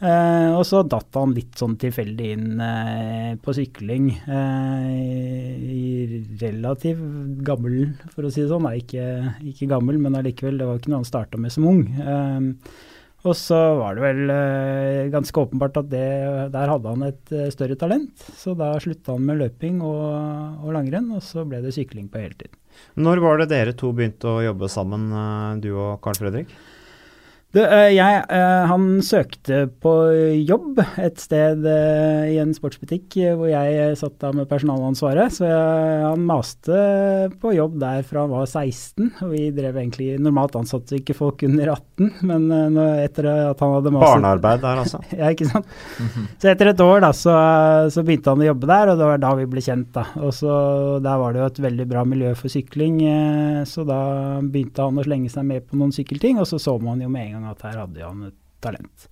Eh, 0.04 0.50
og 0.52 0.64
så 0.68 0.82
datt 0.84 1.16
han 1.16 1.32
litt 1.32 1.56
sånn 1.56 1.78
tilfeldig 1.80 2.30
inn 2.34 2.60
eh, 2.60 3.30
på 3.40 3.54
sykling 3.56 4.10
eh, 4.12 4.88
i 5.64 6.18
relativ 6.42 7.00
gammel, 7.46 7.94
for 8.12 8.26
å 8.26 8.32
si 8.32 8.42
det 8.42 8.50
sånn. 8.50 8.66
Nei, 8.68 8.82
ikke, 8.82 9.06
ikke 9.54 9.70
gammel, 9.70 10.00
men 10.02 10.18
allikevel, 10.18 10.58
det 10.60 10.68
var 10.68 10.80
ikke 10.80 10.92
noe 10.92 11.00
han 11.00 11.08
starta 11.08 11.40
med 11.40 11.54
som 11.54 11.68
ung. 11.70 11.86
Og 13.24 13.32
så 13.40 13.56
var 13.78 13.96
det 13.96 14.02
vel 14.04 14.18
uh, 14.28 15.06
ganske 15.08 15.40
åpenbart 15.40 15.78
at 15.80 15.86
det, 15.88 16.08
der 16.52 16.68
hadde 16.68 16.90
han 16.92 17.06
et 17.06 17.30
uh, 17.32 17.46
større 17.54 17.78
talent. 17.80 18.26
Så 18.36 18.52
da 18.58 18.74
slutta 18.84 19.14
han 19.14 19.24
med 19.24 19.40
løping 19.40 19.78
og, 19.80 20.02
og, 20.60 20.68
langrenn, 20.76 21.08
og 21.16 21.24
så 21.24 21.46
ble 21.48 21.62
det 21.64 21.72
sykling 21.72 22.10
på 22.12 22.20
heltid. 22.20 22.52
Når 23.00 23.24
var 23.24 23.40
det 23.40 23.48
dere 23.54 23.72
to 23.80 23.94
begynte 23.96 24.28
å 24.28 24.44
jobbe 24.44 24.68
sammen, 24.68 25.08
du 25.64 25.70
og 25.72 26.04
Carl 26.04 26.20
Fredrik? 26.20 26.52
Du, 27.54 27.60
eh, 27.62 27.92
jeg, 27.94 28.22
eh, 28.34 28.64
han 28.66 28.86
søkte 29.06 29.60
på 29.82 29.90
jobb 30.42 30.80
et 30.98 31.20
sted 31.22 31.62
eh, 31.70 32.32
i 32.32 32.38
en 32.42 32.50
sportsbutikk 32.56 33.14
hvor 33.38 33.46
jeg 33.46 33.92
satt 34.00 34.16
da 34.24 34.32
med 34.34 34.48
personalansvaret. 34.50 35.30
Så 35.36 35.46
jeg, 35.46 36.00
han 36.02 36.24
maste 36.26 36.78
på 37.38 37.52
jobb 37.54 37.76
der 37.78 38.02
fra 38.08 38.24
han 38.24 38.32
var 38.32 38.48
16. 38.48 39.12
Og 39.22 39.30
vi 39.30 39.44
drev 39.54 39.78
egentlig 39.78 40.16
Normalt 40.24 40.56
ansatte 40.58 40.98
ikke 40.98 41.14
folk 41.14 41.44
under 41.46 41.70
18, 41.76 42.10
men 42.26 42.48
etter 43.04 43.28
at 43.30 43.62
han 43.62 43.74
hadde 43.76 43.92
mast 43.94 44.06
Barnearbeid 44.08 44.62
der, 44.64 44.82
altså? 44.82 45.00
ja, 45.20 45.30
ikke 45.30 45.46
sant. 45.50 45.70
Så 46.42 46.50
etter 46.50 46.72
et 46.72 46.82
år 46.82 47.04
da, 47.04 47.12
så, 47.14 47.34
så, 47.92 48.02
begynte 48.06 48.34
han 48.34 48.42
å 48.42 48.48
jobbe 48.48 48.70
der, 48.70 48.90
og 48.90 48.98
det 48.98 49.08
var 49.12 49.22
da 49.22 49.32
vi 49.38 49.46
ble 49.50 49.62
kjent. 49.62 49.92
da. 49.94 50.08
Og 50.24 50.34
så 50.34 50.58
Der 51.04 51.22
var 51.22 51.34
det 51.34 51.42
jo 51.42 51.48
et 51.52 51.62
veldig 51.68 51.88
bra 51.90 52.02
miljø 52.08 52.34
for 52.38 52.50
sykling, 52.50 52.98
så 53.70 53.86
da 53.86 54.00
begynte 54.42 54.88
han 54.88 54.98
å 54.98 55.06
slenge 55.06 55.30
seg 55.30 55.46
med 55.46 55.68
på 55.68 55.78
noen 55.78 55.94
sykkelting, 55.94 56.42
og 56.42 56.50
så 56.50 56.58
så 56.58 56.78
man 56.82 57.02
jo 57.02 57.12
med 57.12 57.28
en 57.28 57.36
gang 57.38 57.43
gang 57.44 57.54
at 57.54 57.64
her 57.68 57.80
hadde 57.84 58.04
han 58.04 58.28
et 58.30 58.38
talent. 58.64 59.08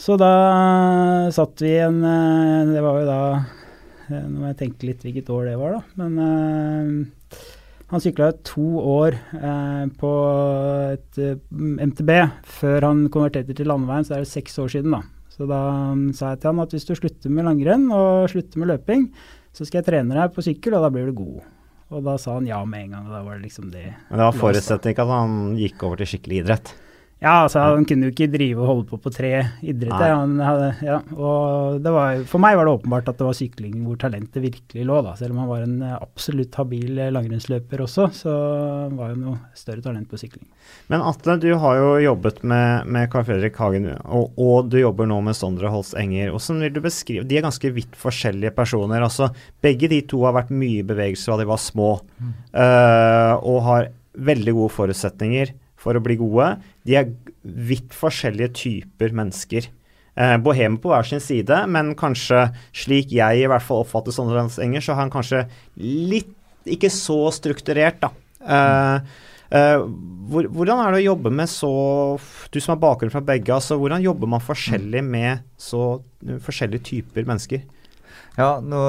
Så 0.00 0.16
da 0.20 0.32
satt 1.34 1.60
vi 1.60 1.74
en 1.76 1.98
eh, 2.08 2.70
Det 2.72 2.80
var 2.80 3.00
jo 3.02 3.08
da 3.08 3.22
eh, 4.08 4.22
Nå 4.24 4.38
må 4.38 4.46
jeg 4.48 4.60
tenke 4.62 4.88
litt 4.88 5.02
hvilket 5.04 5.28
år 5.34 5.50
det 5.50 5.58
var, 5.60 5.76
da. 5.76 5.82
Men 6.00 6.14
uh, 6.16 7.40
han 7.90 8.02
sykla 8.02 8.30
to 8.46 8.64
år 8.80 9.18
uh, 9.34 9.84
på 10.00 10.10
et 10.94 11.20
uh, 11.20 11.36
MTB 11.90 12.10
før 12.60 12.86
han 12.88 13.04
konverterte 13.12 13.56
til 13.56 13.68
landeveien, 13.68 14.06
så 14.06 14.14
det 14.14 14.20
er 14.20 14.26
det 14.26 14.32
seks 14.32 14.58
år 14.62 14.72
siden, 14.72 14.96
da. 14.96 15.02
Så 15.30 15.46
da 15.50 15.60
um, 15.92 16.08
sa 16.16 16.32
jeg 16.32 16.42
til 16.42 16.52
han 16.52 16.64
at 16.64 16.74
hvis 16.74 16.88
du 16.88 16.94
slutter 16.96 17.34
med 17.34 17.48
langrenn 17.50 17.86
og 17.94 18.30
slutter 18.32 18.62
med 18.62 18.72
løping, 18.72 19.08
så 19.56 19.66
skal 19.66 19.80
jeg 19.80 19.90
trene 19.90 20.16
deg 20.16 20.34
på 20.34 20.44
sykkel, 20.46 20.78
og 20.78 20.86
da 20.86 20.92
blir 20.94 21.10
du 21.10 21.18
god. 21.18 21.40
Og 21.90 22.04
da 22.06 22.14
sa 22.22 22.36
han 22.38 22.46
ja 22.46 22.60
med 22.64 22.86
en 22.86 22.94
gang. 22.94 23.08
og 23.08 23.14
da 23.16 23.24
var 23.26 23.38
det 23.38 23.48
liksom 23.48 23.72
det. 23.74 23.88
Men 24.10 24.20
det 24.20 24.28
var 24.28 24.38
forutsetning 24.38 24.94
ikke 24.94 25.06
at 25.06 25.16
han 25.16 25.40
gikk 25.58 25.82
over 25.86 26.00
til 26.00 26.12
skikkelig 26.12 26.44
idrett? 26.44 26.72
Ja, 27.20 27.42
altså 27.44 27.60
han 27.60 27.84
kunne 27.84 28.08
jo 28.08 28.14
ikke 28.14 28.30
drive 28.32 28.62
og 28.62 28.68
holde 28.70 28.86
på 28.88 28.98
på 29.04 29.10
tre 29.12 29.30
idretter. 29.60 30.14
Han 30.16 30.38
hadde, 30.40 30.70
ja, 30.86 30.96
og 31.12 31.76
det 31.84 31.92
var, 31.92 32.22
for 32.30 32.40
meg 32.40 32.56
var 32.56 32.64
det 32.64 32.72
åpenbart 32.78 33.10
at 33.12 33.20
det 33.20 33.26
var 33.26 33.36
sykling 33.36 33.74
hvor 33.84 33.98
talentet 34.00 34.40
virkelig 34.40 34.86
lå. 34.88 35.02
da, 35.04 35.12
Selv 35.18 35.34
om 35.34 35.42
han 35.42 35.50
var 35.50 35.66
en 35.66 35.76
absolutt 35.90 36.56
habil 36.56 37.02
langrennsløper 37.12 37.84
også, 37.84 38.08
så 38.22 38.38
var 38.96 39.12
han 39.12 39.28
jo 39.28 39.36
større 39.52 39.84
talent 39.84 40.08
på 40.08 40.22
sykling. 40.22 40.48
Men 40.88 41.04
Atle, 41.04 41.36
du 41.44 41.50
har 41.60 41.76
jo 41.82 41.92
jobbet 42.06 42.40
med, 42.40 42.88
med 42.88 43.12
Carl 43.12 43.28
Fredrik 43.28 43.60
Hagen, 43.60 43.92
og, 44.00 44.32
og, 44.40 44.72
du 44.72 44.80
jobber 44.80 45.12
nå 45.12 45.20
med 45.28 45.36
Sondre 45.36 45.68
Holst 45.72 45.98
Enger. 46.00 46.32
Hvordan 46.32 46.64
vil 46.64 46.76
du 46.78 46.84
beskrive, 46.88 47.28
De 47.28 47.36
er 47.36 47.44
ganske 47.44 47.76
vidt 47.76 48.00
forskjellige 48.00 48.56
personer. 48.56 49.04
altså 49.04 49.28
Begge 49.60 49.92
de 49.92 50.00
to 50.08 50.24
har 50.24 50.40
vært 50.40 50.56
mye 50.56 50.80
i 50.80 50.88
bevegelse 50.88 51.28
da 51.28 51.42
de 51.42 51.52
var 51.52 51.60
små, 51.60 51.98
mm. 52.16 52.36
uh, 52.56 53.34
og 53.44 53.66
har 53.68 53.90
veldig 54.16 54.56
gode 54.56 54.72
forutsetninger 54.72 55.52
for 55.80 55.96
å 55.96 56.02
bli 56.04 56.18
gode. 56.20 56.54
De 56.86 56.98
er 57.00 57.12
vidt 57.42 57.94
forskjellige 57.96 58.52
typer 58.60 59.14
mennesker. 59.16 59.70
Eh, 60.20 60.36
Bohem 60.42 60.76
på 60.80 60.90
hver 60.90 61.06
sin 61.06 61.22
side, 61.22 61.62
men 61.70 61.94
kanskje 61.98 62.48
slik 62.76 63.14
jeg 63.14 63.40
i 63.40 63.48
hvert 63.48 63.64
fall 63.64 63.84
oppfatter 63.84 64.14
Sondre 64.14 64.42
Enger, 64.62 64.84
så 64.84 64.94
har 64.94 65.04
han 65.06 65.12
kanskje 65.12 65.46
litt 65.80 66.36
ikke 66.68 66.90
så 66.92 67.30
strukturert, 67.32 68.02
da. 68.02 68.10
Eh, 68.40 69.18
eh, 69.56 69.76
hvor, 70.30 70.48
hvordan 70.52 70.82
er 70.82 70.92
det 70.92 71.00
å 71.02 71.08
jobbe 71.10 71.32
med 71.34 71.50
så 71.50 71.70
Du 72.52 72.56
som 72.60 72.72
har 72.72 72.80
bakgrunn 72.80 73.12
fra 73.12 73.20
begge, 73.24 73.52
altså 73.52 73.76
hvordan 73.80 74.00
jobber 74.04 74.30
man 74.32 74.44
forskjellig 74.44 75.02
med 75.04 75.44
så 75.60 76.00
forskjellige 76.44 76.86
typer 76.90 77.28
mennesker? 77.28 77.64
Ja, 78.38 78.60
nå, 78.62 78.80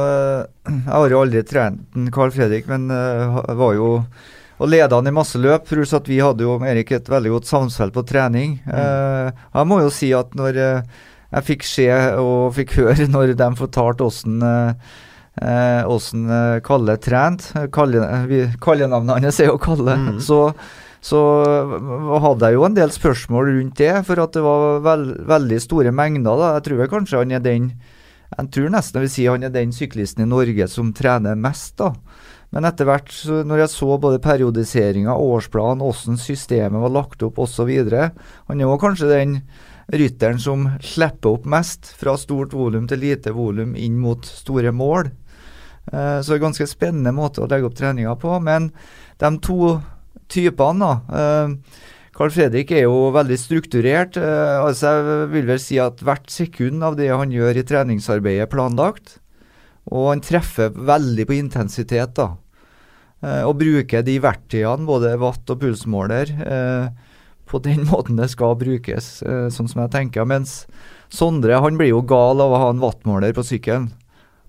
Jeg 0.67 0.83
har 0.87 1.09
jo 1.11 1.23
aldri 1.23 1.41
trent 1.47 1.97
Carl 2.13 2.31
Fredrik, 2.31 2.67
men 2.71 2.91
uh, 2.91 3.41
var 3.57 3.75
jo 3.75 3.89
og 4.61 4.69
leda 4.69 4.99
han 4.99 5.09
i 5.09 5.13
masse 5.15 5.39
løp. 5.41 5.65
Pluss 5.69 5.93
at 5.97 6.09
vi 6.09 6.19
hadde 6.21 6.45
jo 6.45 6.59
Erik 6.67 6.93
et 6.93 7.09
veldig 7.09 7.33
godt 7.37 7.49
samspill 7.49 7.93
på 7.95 8.05
trening. 8.07 8.59
Mm. 8.67 8.75
Uh, 8.75 9.45
jeg 9.57 9.69
må 9.71 9.79
jo 9.81 9.93
si 9.93 10.11
at 10.13 10.35
når 10.37 10.59
uh, 10.61 10.99
jeg 11.31 11.47
fikk 11.47 11.65
se 11.65 11.87
og 12.21 12.51
fikk 12.57 12.75
høre 12.81 13.07
når 13.09 13.33
de 13.39 13.49
fortalte 13.59 14.05
åssen 14.05 14.43
åssen 15.87 16.25
uh, 16.27 16.59
Kalle 16.59 16.97
trente 16.99 17.61
Kallenavnet 17.71 19.23
hans 19.23 19.39
er 19.39 19.49
jo 19.49 19.57
Kalle. 19.61 19.95
Mm. 19.95 20.19
Så, 20.21 20.41
så 21.01 21.21
hadde 22.25 22.51
jeg 22.51 22.59
jo 22.59 22.67
en 22.67 22.75
del 22.77 22.91
spørsmål 22.93 23.53
rundt 23.55 23.79
det, 23.79 23.93
for 24.05 24.21
at 24.21 24.35
det 24.35 24.43
var 24.45 24.83
veld, 24.85 25.15
veldig 25.31 25.61
store 25.63 25.95
mengder. 25.95 26.35
da. 26.35 26.53
Jeg 26.59 26.67
tror 26.67 26.93
kanskje 26.99 27.23
han 27.23 27.33
er 27.39 27.43
den 27.47 27.73
jeg 28.31 28.47
tror 28.55 28.69
nesten 28.71 28.95
jeg 28.95 29.03
vil 29.03 29.11
si 29.11 29.23
han 29.27 29.43
er 29.43 29.51
den 29.51 29.73
syklisten 29.75 30.23
i 30.23 30.29
Norge 30.29 30.67
som 30.71 30.93
trener 30.95 31.35
mest. 31.35 31.73
da. 31.81 31.91
Men 32.51 32.67
etter 32.67 32.87
hvert, 32.87 33.11
når 33.47 33.63
jeg 33.63 33.71
så 33.71 33.97
både 34.01 34.19
periodiseringa, 34.23 35.13
årsplanen, 35.15 35.83
åssen 35.87 36.17
systemet 36.19 36.83
var 36.83 36.91
lagt 36.91 37.23
opp 37.23 37.39
osv. 37.39 37.69
Han 37.71 38.59
er 38.59 38.65
jo 38.65 38.79
kanskje 38.81 39.11
den 39.11 39.37
rytteren 39.91 40.39
som 40.39 40.67
slipper 40.83 41.37
opp 41.37 41.47
mest, 41.49 41.93
fra 41.99 42.17
stort 42.19 42.55
volum 42.55 42.89
til 42.91 43.03
lite 43.03 43.31
volum 43.35 43.71
inn 43.79 43.95
mot 44.03 44.27
store 44.27 44.73
mål. 44.75 45.13
Eh, 45.91 46.19
så 46.19 46.27
det 46.27 46.35
er 46.35 46.41
en 46.41 46.49
ganske 46.49 46.67
spennende 46.69 47.15
måte 47.15 47.43
å 47.43 47.47
legge 47.51 47.69
opp 47.69 47.79
treninga 47.79 48.17
på. 48.19 48.35
Men 48.43 48.69
de 49.21 49.31
to 49.43 49.77
typene, 50.31 50.91
da. 50.91 51.21
Eh, 51.21 51.89
Carl 52.11 52.33
Fredrik 52.35 52.73
er 52.75 52.85
jo 52.85 53.09
veldig 53.15 53.39
strukturert. 53.39 54.19
Eh, 54.19 54.57
altså 54.59 54.91
Jeg 54.99 55.31
vil 55.31 55.47
vel 55.47 55.63
si 55.63 55.79
at 55.79 56.03
hvert 56.03 56.27
sekund 56.31 56.83
av 56.83 56.99
det 56.99 57.09
han 57.11 57.31
gjør 57.31 57.63
i 57.63 57.67
treningsarbeidet, 57.67 58.45
er 58.45 58.51
planlagt. 58.51 59.20
Og 59.89 60.11
han 60.11 60.21
treffer 60.23 60.73
veldig 60.75 61.25
på 61.27 61.37
intensitet, 61.39 62.13
da. 62.19 62.35
Eh, 63.21 63.43
og 63.45 63.59
bruker 63.61 64.05
de 64.05 64.17
verktøyene, 64.21 64.87
både 64.87 65.15
watt 65.21 65.49
og 65.53 65.61
pulsmåler, 65.61 66.33
eh, 66.41 67.15
på 67.49 67.61
den 67.65 67.85
måten 67.91 68.19
det 68.19 68.31
skal 68.33 68.57
brukes, 68.59 69.21
eh, 69.21 69.47
sånn 69.53 69.69
som 69.69 69.83
jeg 69.83 69.93
tenker. 69.97 70.27
Mens 70.29 70.65
Sondre 71.11 71.57
han 71.59 71.75
blir 71.75 71.91
jo 71.91 72.05
gal 72.07 72.39
av 72.39 72.53
å 72.53 72.61
ha 72.61 72.69
en 72.71 72.79
wattmåler 72.79 73.33
på 73.35 73.43
sykkelen. 73.43 73.89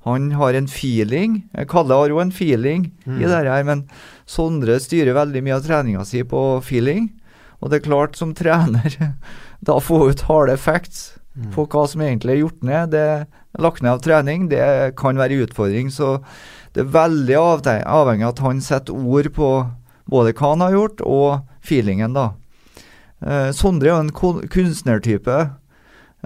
Han 0.07 0.33
har 0.35 0.55
en 0.55 0.69
feeling. 0.71 1.41
Kalle 1.71 1.95
har 1.95 2.11
jo 2.11 2.21
en 2.23 2.31
feeling 2.35 2.89
mm. 3.05 3.19
i 3.19 3.27
det 3.27 3.41
her, 3.47 3.65
men 3.67 3.85
Sondre 4.27 4.81
styrer 4.83 5.15
veldig 5.15 5.43
mye 5.43 5.59
av 5.59 5.67
treninga 5.67 6.07
si 6.07 6.23
på 6.27 6.41
feeling. 6.63 7.09
Og 7.63 7.71
det 7.71 7.81
er 7.81 7.87
klart, 7.87 8.19
som 8.19 8.35
trener, 8.39 8.95
da 9.63 9.79
få 9.83 10.05
ut 10.11 10.25
harde 10.31 10.57
facts 10.59 11.19
mm. 11.35 11.53
på 11.55 11.67
hva 11.71 11.85
som 11.91 12.03
egentlig 12.03 12.37
er 12.37 12.43
gjort 12.45 12.67
ned. 12.67 12.95
Det 12.95 13.07
lagt 13.59 13.83
ned 13.83 13.93
av 13.97 14.03
trening, 14.05 14.49
det 14.49 14.97
kan 14.97 15.21
være 15.21 15.37
en 15.37 15.47
utfordring. 15.47 15.91
Så 15.93 16.19
det 16.73 16.85
er 16.85 16.95
veldig 16.95 17.39
avhengig 17.39 18.27
av 18.27 18.33
at 18.33 18.45
han 18.45 18.63
setter 18.65 18.97
ord 18.97 19.33
på 19.37 19.51
både 20.13 20.33
hva 20.37 20.55
han 20.55 20.65
har 20.65 20.77
gjort, 20.77 21.03
og 21.05 21.67
feelingen, 21.67 22.17
da. 22.17 22.33
Eh, 23.23 23.51
Sondre 23.55 23.91
er 23.91 23.95
jo 23.95 24.01
en 24.03 24.49
kunstnertype, 24.51 25.37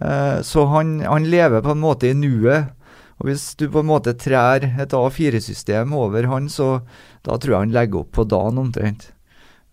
eh, 0.01 0.39
så 0.47 0.65
han, 0.73 1.01
han, 1.05 1.29
lever 1.29 1.65
på 1.65 1.75
en 1.75 1.83
måte 1.83 2.11
i 2.11 2.17
nuet. 2.17 2.73
Og 3.17 3.31
Hvis 3.31 3.55
du 3.57 3.69
på 3.73 3.81
en 3.81 3.89
måte 3.89 4.13
trær 4.17 4.65
et 4.65 4.93
A4-system 4.93 5.95
over 5.97 6.29
han, 6.29 6.51
så 6.53 6.83
da 7.25 7.39
tror 7.41 7.53
jeg 7.55 7.63
han 7.65 7.77
legger 7.77 8.03
opp 8.03 8.13
på 8.17 8.27
dagen 8.29 8.61
omtrent. 8.61 9.11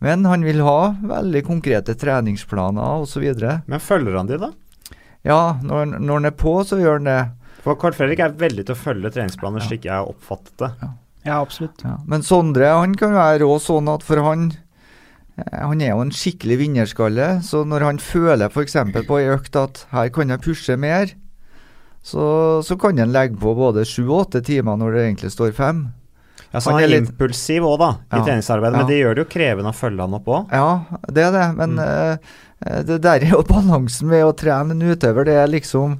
Men 0.03 0.25
han 0.27 0.43
vil 0.43 0.61
ha 0.63 0.95
veldig 0.99 1.43
konkrete 1.47 1.95
treningsplaner 1.95 3.03
osv. 3.03 3.23
Men 3.67 3.83
følger 3.83 4.17
han 4.19 4.31
de, 4.31 4.39
da? 4.39 4.51
Ja, 5.23 5.59
når, 5.63 5.97
når 5.99 6.19
han 6.19 6.27
er 6.27 6.35
på, 6.35 6.55
så 6.67 6.79
gjør 6.79 6.99
han 6.99 7.07
det. 7.07 7.21
For 7.63 7.79
Carl 7.79 7.95
Fredrik 7.95 8.19
er 8.23 8.35
veldig 8.35 8.67
til 8.67 8.75
å 8.75 8.79
følge 8.79 9.13
treningsplaner, 9.15 9.63
slik 9.63 9.87
jeg 9.87 9.95
har 9.95 10.09
oppfattet 10.11 10.53
det. 10.59 10.69
Ja, 10.83 10.91
ja 11.29 11.39
absolutt. 11.39 11.83
Ja. 11.85 11.95
Men 12.09 12.25
Sondre 12.27 12.73
han 12.75 12.97
kan 12.99 13.15
være 13.15 13.47
òg 13.47 13.61
sånn 13.63 13.87
at 13.91 14.03
for 14.03 14.19
han 14.25 14.49
eh, 14.51 15.59
han 15.61 15.81
er 15.81 15.93
jo 15.93 16.03
en 16.03 16.13
skikkelig 16.13 16.59
vinnerskalle, 16.65 17.29
så 17.47 17.63
når 17.67 17.87
han 17.87 18.03
føler 18.03 18.51
f.eks. 18.51 18.77
på 19.07 19.19
ei 19.21 19.31
økt 19.31 19.59
at 19.59 19.85
her 19.95 20.11
kan 20.13 20.35
jeg 20.35 20.43
pushe 20.43 20.77
mer, 20.79 21.15
så, 22.03 22.59
så 22.67 22.75
kan 22.75 22.99
han 22.99 23.15
legge 23.15 23.39
på 23.39 23.55
både 23.55 23.85
sju 23.87 24.03
og 24.09 24.25
åtte 24.25 24.43
timer 24.43 24.75
når 24.79 24.97
det 24.97 25.03
egentlig 25.07 25.31
står 25.31 25.55
fem. 25.55 25.85
Ja, 26.53 26.59
så 26.61 26.75
han 26.75 26.83
er, 26.83 26.91
litt, 26.91 27.07
impulsiv 27.07 27.63
òg, 27.65 27.79
da, 27.81 27.87
i 28.11 28.19
ja, 28.19 28.25
treningsarbeidet. 28.27 28.75
Men 28.75 28.83
ja. 28.83 28.89
det 28.91 28.97
gjør 28.99 29.15
det 29.15 29.23
jo 29.23 29.29
krevende 29.31 29.71
å 29.71 29.77
følge 29.77 30.05
han 30.05 30.17
opp 30.19 30.27
òg. 30.29 30.51
Ja, 30.53 30.99
det 31.15 31.23
er 31.25 31.31
det. 31.33 31.45
Men 31.57 31.79
mm. 31.79 32.27
uh, 32.59 32.75
det 32.91 32.99
der 33.07 33.25
er 33.25 33.33
jo 33.33 33.39
balansen 33.55 34.11
med 34.11 34.27
å 34.27 34.35
trene 34.37 34.75
en 34.75 34.83
utøver. 34.83 35.25
Det 35.31 35.39
er 35.39 35.49
liksom 35.49 35.95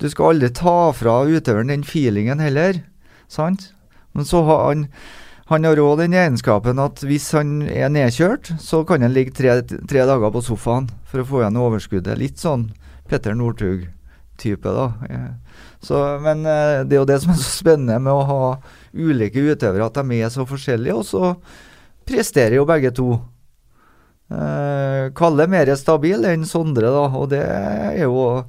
du 0.00 0.08
skal 0.12 0.34
aldri 0.34 0.50
ta 0.54 0.92
fra 0.96 1.20
utøveren 1.24 1.72
den 1.72 1.86
feelingen 1.86 2.42
heller, 2.42 2.82
sant? 3.32 3.70
Men 4.16 4.28
så 4.28 4.42
har 4.48 4.66
han 4.70 4.88
han 5.46 5.62
har 5.62 5.78
òg 5.78 6.00
den 6.00 6.14
egenskapen 6.18 6.80
at 6.82 7.04
hvis 7.06 7.28
han 7.36 7.60
er 7.70 7.92
nedkjørt, 7.94 8.56
så 8.58 8.80
kan 8.82 9.04
han 9.04 9.12
ligge 9.14 9.30
tre, 9.36 9.60
tre, 9.62 10.00
dager 10.02 10.32
på 10.34 10.42
sofaen 10.42 10.88
for 11.06 11.22
å 11.22 11.26
få 11.28 11.42
igjen 11.44 11.60
overskuddet. 11.62 12.18
Litt 12.18 12.42
sånn 12.42 12.64
Petter 13.06 13.36
Northug 13.38 13.84
type, 14.42 14.66
da. 14.66 14.88
Så, 15.78 16.00
men 16.24 16.42
det 16.42 16.96
er 16.96 16.98
jo 16.98 17.06
det 17.06 17.20
som 17.22 17.30
er 17.30 17.38
så 17.38 17.52
spennende 17.60 18.00
med 18.02 18.10
å 18.10 18.26
ha 18.26 18.50
ulike 18.90 19.38
utøvere, 19.38 19.86
at 19.86 20.02
de 20.02 20.18
er 20.18 20.34
så 20.34 20.48
forskjellige, 20.50 20.98
og 20.98 21.06
så 21.06 21.32
presterer 22.06 22.58
jo 22.58 22.66
begge 22.66 22.90
to. 22.96 23.12
Eh, 24.26 25.12
Kalle 25.14 25.46
er 25.46 25.52
mer 25.52 25.70
stabil 25.78 26.26
enn 26.26 26.46
Sondre, 26.48 26.90
da, 26.90 27.06
og 27.06 27.30
det 27.30 27.44
er 27.46 28.02
jo 28.02 28.42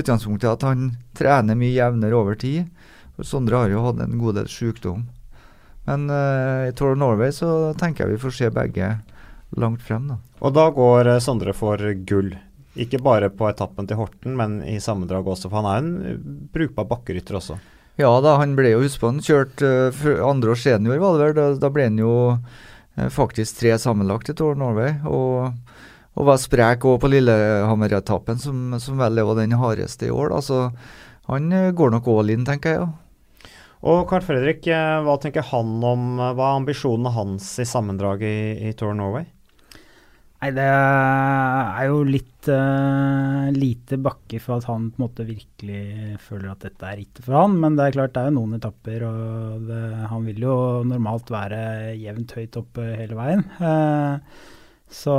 utgangspunktet 0.00 0.50
at 0.50 0.64
han 0.66 0.94
trener 1.16 1.58
mye 1.58 1.74
jevnere 1.74 2.18
over 2.18 2.38
tid. 2.38 2.70
For 3.14 3.28
Sondre 3.28 3.62
har 3.62 3.72
jo 3.72 3.84
hatt 3.84 4.00
en 4.02 4.18
god 4.18 4.40
del 4.40 4.48
sykdom. 4.50 5.04
Men 5.88 6.08
uh, 6.10 6.68
i 6.68 6.72
Tour 6.76 6.94
of 6.94 7.00
Norway 7.00 7.32
så 7.34 7.74
tenker 7.78 8.04
jeg 8.04 8.16
vi 8.16 8.22
får 8.22 8.34
se 8.38 8.50
begge 8.54 8.94
langt 9.60 9.84
frem. 9.84 10.08
da. 10.08 10.18
Og 10.42 10.54
da 10.56 10.66
går 10.74 11.12
eh, 11.12 11.22
Sondre 11.22 11.54
for 11.54 11.78
gull. 12.08 12.32
Ikke 12.74 12.98
bare 12.98 13.28
på 13.30 13.46
etappen 13.46 13.86
til 13.86 14.00
Horten, 14.00 14.34
men 14.34 14.56
i 14.66 14.80
sammendrag 14.82 15.28
også, 15.30 15.46
for 15.46 15.62
han 15.62 15.68
er 15.70 15.84
en 15.84 16.48
brukbar 16.50 16.88
bakkerytter 16.90 17.38
også. 17.38 17.60
Ja 18.00 18.10
da, 18.18 18.32
han 18.40 18.56
ble 18.58 18.72
jo, 18.72 18.80
husk 18.82 18.98
på 18.98 19.12
han 19.12 19.22
kjørte 19.22 19.68
uh, 19.94 20.08
andre 20.26 20.56
år 20.56 20.58
senior, 20.58 20.98
var 20.98 21.14
det 21.14 21.28
vel. 21.28 21.36
Da, 21.38 21.46
da 21.62 21.70
ble 21.70 21.86
han 21.86 22.00
jo 22.02 22.14
uh, 22.34 23.08
faktisk 23.14 23.60
tre 23.60 23.76
sammenlagt 23.78 24.32
i 24.32 24.34
Tour 24.34 24.58
Norway. 24.58 24.96
Og, 25.06 25.54
og 26.14 26.28
var 26.28 26.38
sprek 26.42 26.86
òg 26.86 27.00
på 27.02 27.10
Lillehammer-etappen, 27.10 28.38
som, 28.42 28.76
som, 28.82 29.00
vel 29.00 29.18
er 29.18 29.32
den 29.40 29.56
hardeste 29.58 30.08
i 30.08 30.14
år. 30.14 30.34
Altså, 30.36 30.68
han 31.30 31.50
eh, 31.52 31.72
går 31.74 31.96
nok 31.96 32.10
all 32.12 32.30
in, 32.34 32.46
tenker 32.46 32.76
jeg. 32.76 32.84
Ja. 32.84 33.50
Og 33.84 34.06
Carl 34.08 34.24
Fredrik, 34.24 34.64
eh, 34.70 34.98
hva 35.04 35.18
tenker 35.20 35.44
han 35.50 35.76
om 35.84 36.16
Hva 36.16 36.32
er 36.32 36.60
ambisjonene 36.62 37.12
hans 37.12 37.50
i 37.60 37.66
sammendraget 37.68 38.30
i, 38.30 38.70
i 38.70 38.76
Tour 38.78 38.94
Norway? 38.96 39.26
Nei, 40.44 40.50
det 40.52 40.64
er 40.68 41.86
jo 41.88 42.02
litt 42.04 42.48
uh, 42.52 43.48
lite 43.54 43.96
bakke 43.96 44.36
for 44.44 44.58
at 44.58 44.66
han 44.68 44.90
på 44.92 44.98
en 44.98 45.04
måte 45.06 45.24
virkelig 45.24 46.18
føler 46.20 46.50
at 46.50 46.66
dette 46.66 46.84
er 46.84 46.98
rittet 47.00 47.24
for 47.24 47.38
han. 47.38 47.54
Men 47.62 47.78
det 47.78 47.86
er 47.86 47.96
klart 47.96 48.12
det 48.12 48.20
er 48.20 48.28
jo 48.28 48.34
noen 48.42 48.58
etapper, 48.58 49.06
og 49.08 49.70
det, 49.70 49.78
han 50.10 50.26
vil 50.28 50.44
jo 50.44 50.56
normalt 50.90 51.32
være 51.32 51.62
jevnt 51.96 52.36
høyt 52.36 52.60
oppe 52.60 52.90
hele 53.00 53.16
veien. 53.16 53.46
Uh, 53.56 54.20
så 54.94 55.14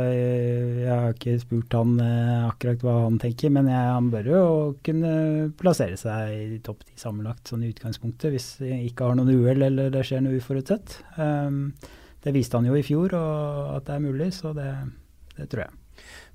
jeg, 0.00 0.60
jeg, 0.80 0.88
har 0.88 1.12
ikke 1.12 1.34
spurt 1.42 1.74
han 1.76 1.96
uh, 2.00 2.46
akkurat 2.48 2.84
hva 2.86 2.94
han 3.04 3.18
tenker, 3.20 3.52
men 3.52 3.68
jeg, 3.68 3.88
han 3.92 4.08
bør 4.12 4.30
jo 4.30 4.44
kunne 4.86 5.12
plassere 5.60 5.98
seg 6.00 6.36
i 6.56 6.60
topp 6.64 6.86
ti 6.86 6.96
sammenlagt 7.00 7.50
sånn 7.50 7.66
i 7.66 7.72
utgangspunktet, 7.74 8.32
hvis 8.32 8.48
jeg 8.64 8.88
ikke 8.88 9.10
har 9.10 9.18
noen 9.18 9.34
uhell 9.34 9.66
eller 9.68 9.92
det 9.92 10.06
skjer 10.08 10.24
noe 10.24 10.40
uforutsett. 10.40 10.96
Um, 11.18 11.66
det 12.24 12.32
viste 12.36 12.56
han 12.56 12.68
jo 12.68 12.78
i 12.78 12.84
fjor, 12.86 13.12
og 13.16 13.76
at 13.76 13.90
det 13.90 13.98
er 13.98 14.06
mulig, 14.06 14.30
så 14.36 14.54
det, 14.56 14.70
det 15.36 15.48
tror 15.52 15.66
jeg. 15.66 15.76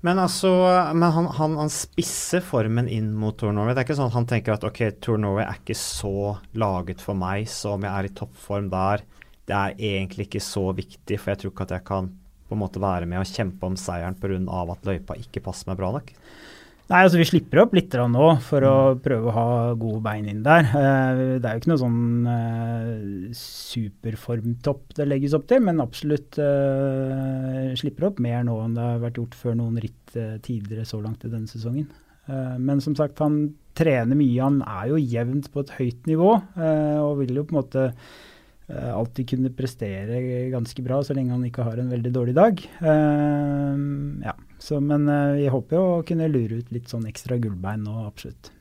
Men 0.06 0.20
altså, 0.22 0.50
men 0.94 1.10
han, 1.10 1.26
han, 1.40 1.56
han, 1.58 1.72
spisser 1.72 2.44
formen 2.44 2.86
inn 2.92 3.08
mot 3.18 3.34
Tour 3.38 3.54
Norway. 3.54 3.74
Det 3.74 3.82
er 3.82 3.88
ikke 3.88 3.96
sånn 3.98 4.12
at 4.12 4.18
han 4.18 4.28
tenker 4.30 4.54
at 4.54 4.66
ok, 4.66 4.82
Tour 5.02 5.18
Norway 5.18 5.46
er 5.46 5.58
ikke 5.58 5.78
så 5.78 6.36
laget 6.58 7.02
for 7.02 7.18
meg, 7.18 7.48
så 7.50 7.74
om 7.74 7.86
jeg 7.86 7.90
er 7.90 8.06
i 8.06 8.14
toppform 8.14 8.70
der, 8.70 9.02
det 9.46 9.56
er 9.56 9.82
egentlig 9.96 10.28
ikke 10.28 10.42
så 10.42 10.68
viktig, 10.76 11.18
for 11.18 11.32
jeg 11.32 11.42
tror 11.42 11.54
ikke 11.54 11.66
at 11.66 11.76
jeg 11.78 11.86
kan 11.90 12.12
på 12.46 12.56
en 12.56 12.62
måte 12.62 12.82
være 12.82 13.08
med 13.10 13.22
og 13.22 13.30
kjempe 13.30 13.66
om 13.68 13.78
seieren 13.80 14.18
pga. 14.20 14.38
at 14.72 14.86
løypa 14.86 15.18
ikke 15.18 15.42
passer 15.44 15.70
meg 15.70 15.80
bra 15.80 15.92
nok. 15.96 16.12
Nei, 16.86 17.00
altså 17.02 17.18
Vi 17.18 17.26
slipper 17.26 17.64
opp 17.64 17.72
litt 17.74 17.94
nå 17.98 18.26
for 18.46 18.62
å 18.62 18.74
mm. 18.94 19.00
prøve 19.02 19.30
å 19.30 19.34
ha 19.34 19.46
gode 19.74 20.00
bein 20.04 20.28
inn 20.30 20.44
der. 20.46 20.68
Eh, 20.70 21.22
det 21.42 21.48
er 21.48 21.56
jo 21.56 21.62
ikke 21.62 21.72
noe 21.72 21.82
sånn 21.82 22.28
eh, 22.30 23.32
superformtopp 23.34 24.94
det 24.94 25.08
legges 25.08 25.34
opp 25.34 25.48
til, 25.50 25.64
men 25.66 25.82
absolutt 25.82 26.38
eh, 26.38 27.72
slipper 27.80 28.12
opp 28.12 28.22
mer 28.22 28.46
nå 28.46 28.60
enn 28.62 28.78
det 28.78 28.86
har 28.86 29.02
vært 29.02 29.18
gjort 29.18 29.34
før 29.40 29.58
noen 29.58 29.80
ritt 29.82 30.14
tidligere 30.46 30.86
så 30.86 31.00
langt 31.02 31.26
i 31.26 31.32
denne 31.32 31.50
sesongen. 31.50 31.90
Men 32.26 32.80
som 32.82 32.94
sagt, 32.98 33.20
han 33.22 33.50
trener 33.76 34.16
mye. 34.18 34.38
Han 34.40 34.62
er 34.64 34.88
jo 34.90 34.96
jevnt 34.98 35.50
på 35.52 35.62
et 35.62 35.74
høyt 35.76 36.08
nivå 36.08 36.30
og 36.32 37.18
vil 37.20 37.36
jo 37.36 37.44
på 37.46 37.54
en 37.54 37.58
måte 37.58 37.84
alltid 38.66 39.28
kunne 39.30 39.52
prestere 39.54 40.18
ganske 40.50 40.82
bra 40.82 40.96
så 41.06 41.14
lenge 41.14 41.30
han 41.30 41.44
ikke 41.46 41.62
har 41.68 41.78
en 41.78 41.92
veldig 41.92 42.10
dårlig 42.14 42.34
dag. 42.34 42.62
ja. 42.82 44.34
Så, 44.58 44.80
men 44.80 45.08
uh, 45.08 45.36
jeg 45.38 45.52
håper 45.52 45.78
jo 45.78 45.86
å 45.96 46.04
kunne 46.06 46.28
lure 46.32 46.60
ut 46.60 46.74
litt 46.74 46.90
sånn 46.90 47.06
ekstra 47.08 47.38
gullbein 47.40 47.84
nå, 47.86 47.96
absolutt. 48.06 48.52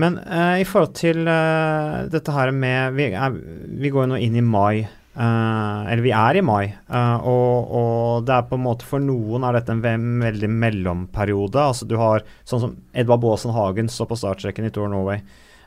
Men 0.00 0.16
uh, 0.22 0.56
i 0.60 0.66
forhold 0.68 0.94
til 0.96 1.26
uh, 1.28 2.08
dette 2.12 2.32
her 2.32 2.52
med 2.56 2.96
Vi, 2.96 3.10
er, 3.12 3.38
vi 3.82 3.92
går 3.92 4.08
nå 4.08 4.20
inn 4.22 4.38
i 4.38 4.44
mai. 4.44 4.88
eller 5.12 6.00
vi 6.00 6.12
er 6.16 6.38
i 6.38 6.40
mai, 6.40 6.70
og, 6.88 7.72
og, 7.76 8.22
det 8.24 8.32
er 8.32 8.46
på 8.48 8.56
en 8.56 8.62
måte 8.64 8.86
for 8.88 9.02
noen 9.04 9.44
er 9.44 9.58
dette 9.58 9.74
en 9.74 9.82
veldig 10.22 10.48
mellomperiode. 10.48 11.60
Altså 11.60 11.84
du 11.84 11.98
har 12.00 12.24
sånn 12.48 12.62
som 12.62 12.72
Edvard 12.96 13.20
Baasen 13.20 13.52
Hagen 13.52 13.92
står 13.92 14.08
på 14.08 14.16
startstreken 14.22 14.64
i 14.64 14.72
Tour 14.72 14.88
Norway. 14.88 15.20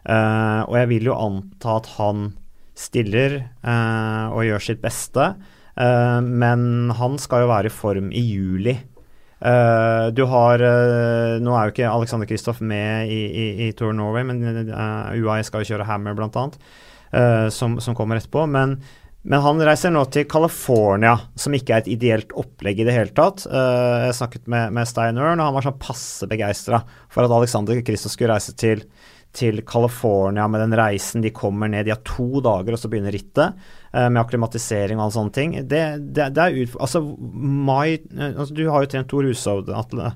og 0.09 0.73
jeg 0.79 0.89
vil 0.95 1.11
jo 1.11 1.19
anta 1.27 1.77
at 1.77 1.91
han 1.99 2.31
stiller 2.75 3.37
og 3.65 4.41
gjør 4.43 4.63
sitt 4.63 4.81
beste. 4.83 5.29
men 5.75 6.91
han 6.95 7.17
skal 7.19 7.45
jo 7.45 7.51
være 7.51 7.71
i 7.71 7.73
form 7.73 8.11
i 8.11 8.23
juli. 8.23 8.75
Uh, 9.45 10.09
du 10.15 10.23
har 10.31 10.61
uh, 10.63 11.37
Nå 11.43 11.53
er 11.53 11.67
jo 11.67 11.73
ikke 11.73 11.89
Alexander 11.91 12.27
Kristoff 12.29 12.61
med 12.63 13.11
i, 13.11 13.19
i, 13.27 13.47
i, 13.67 13.71
Tour 13.75 13.91
Norway, 13.93 14.23
men 14.25 14.39
eh, 14.71 15.17
UAE 15.19 15.43
skal 15.45 15.61
jo 15.61 15.73
kjøre 15.73 15.85
Hammer, 15.89 16.15
bl.a., 16.15 16.45
uh, 16.47 17.47
som, 17.53 17.75
som 17.83 17.97
kommer 17.97 18.17
etterpå. 18.17 18.45
Men, 18.49 18.77
men, 19.27 19.43
han 19.43 19.61
reiser 19.67 19.93
nå 19.93 20.05
til 20.13 20.25
California, 20.31 21.17
som 21.37 21.53
ikke 21.57 21.75
er 21.75 21.83
et 21.83 21.91
ideelt 21.97 22.31
opplegg 22.39 22.79
i 22.79 22.87
det 22.87 22.95
hele 22.95 23.13
tatt. 23.17 23.45
jeg 23.49 24.17
snakket 24.17 24.47
med, 24.49 24.73
med 24.77 24.89
Stein 24.89 25.19
og 25.19 25.33
han 25.33 25.57
var 25.57 25.67
sånn 25.67 25.81
passe 25.81 26.29
begeistra 26.31 26.81
for 27.11 27.27
at 27.27 27.35
Alexander 27.35 27.81
Kristoff 27.85 28.15
skulle 28.15 28.37
reise 28.37 28.55
til 28.57 28.85
til 29.35 29.61
California 29.67 30.47
med 30.47 30.63
den 30.63 30.75
reisen. 30.77 31.23
De 31.23 31.33
kommer 31.35 31.71
ned, 31.71 31.85
de 31.85 31.93
har 31.93 32.03
to 32.07 32.41
dager, 32.43 32.75
og 32.75 32.81
så 32.81 32.91
begynner 32.91 33.15
rittet 33.15 33.55
uh, 33.91 34.07
med 34.07 34.21
akklimatisering 34.23 34.99
og 34.99 35.07
alle 35.07 35.17
sånne 35.17 35.35
ting. 35.35 35.57
Det, 35.63 35.81
det, 36.15 36.29
det 36.37 36.45
er 36.45 36.61
ut, 36.61 36.77
altså, 36.87 37.01
mai, 37.03 37.97
uh, 38.15 38.29
altså, 38.31 38.53
Du 38.55 38.63
har 38.69 38.85
jo 38.85 38.91
trent 38.93 39.11
Tor 39.11 39.27
Hushovd, 39.27 39.73
Atle. 39.75 40.13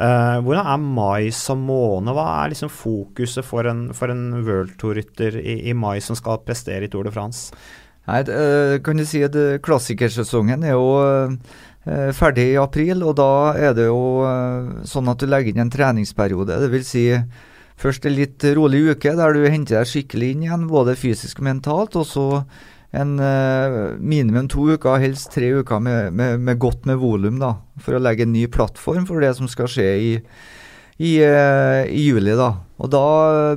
Uh, 0.00 0.40
hvordan 0.42 0.66
er 0.72 0.82
mai 0.82 1.30
som 1.36 1.62
måned? 1.68 2.14
Hva 2.16 2.26
er 2.40 2.54
liksom 2.54 2.72
fokuset 2.72 3.46
for 3.46 3.68
en, 3.68 3.90
for 3.96 4.12
en 4.12 4.40
World 4.40 4.78
Tour-rytter 4.80 5.36
i, 5.42 5.60
i, 5.68 5.76
mai 5.76 6.00
som 6.04 6.18
skal 6.18 6.40
prestere 6.46 6.88
i 6.88 6.92
Tour 6.92 7.06
de 7.06 7.14
France? 7.14 7.52
Nei, 8.08 8.24
kan 8.82 8.98
du 8.98 9.04
si 9.06 9.20
at 9.22 9.36
Klassikersesongen 9.62 10.64
er 10.66 10.72
jo 10.74 11.36
ferdig 12.18 12.48
i 12.48 12.56
april, 12.58 13.04
og 13.06 13.12
da 13.20 13.52
er 13.54 13.76
det 13.78 13.84
jo 13.86 14.26
sånn 14.90 15.10
at 15.12 15.22
du 15.22 15.28
legger 15.30 15.52
inn 15.52 15.62
en 15.62 15.70
treningsperiode. 15.70 16.56
Det 16.64 16.70
vil 16.72 16.82
si 16.86 17.04
Først 17.82 18.06
en 18.06 18.14
litt 18.14 18.44
rolig 18.54 18.84
uke 18.92 19.16
der 19.18 19.34
du 19.34 19.42
henter 19.42 19.80
deg 19.80 19.90
skikkelig 19.90 20.28
inn 20.34 20.46
igjen, 20.46 20.68
både 20.70 20.94
fysisk 20.98 21.40
og 21.42 21.48
mentalt. 21.48 21.98
Og 21.98 22.06
så 22.06 22.26
en 22.92 23.16
eh, 23.24 23.76
minimum 23.98 24.48
to 24.52 24.68
uker, 24.74 25.00
helst 25.00 25.32
tre 25.34 25.48
uker 25.62 25.80
med, 25.82 26.12
med, 26.12 26.40
med 26.44 26.60
godt 26.60 26.86
med 26.88 27.00
volum, 27.00 27.40
da. 27.40 27.56
For 27.82 27.96
å 27.96 28.02
legge 28.02 28.26
en 28.26 28.34
ny 28.34 28.44
plattform 28.52 29.06
for 29.08 29.24
det 29.24 29.32
som 29.38 29.48
skal 29.50 29.70
skje 29.72 29.88
i, 29.96 30.10
i, 31.02 31.12
uh, 31.24 31.82
i 31.88 32.04
juli, 32.04 32.36
da. 32.38 32.52
Og 32.82 32.92
da 32.92 33.06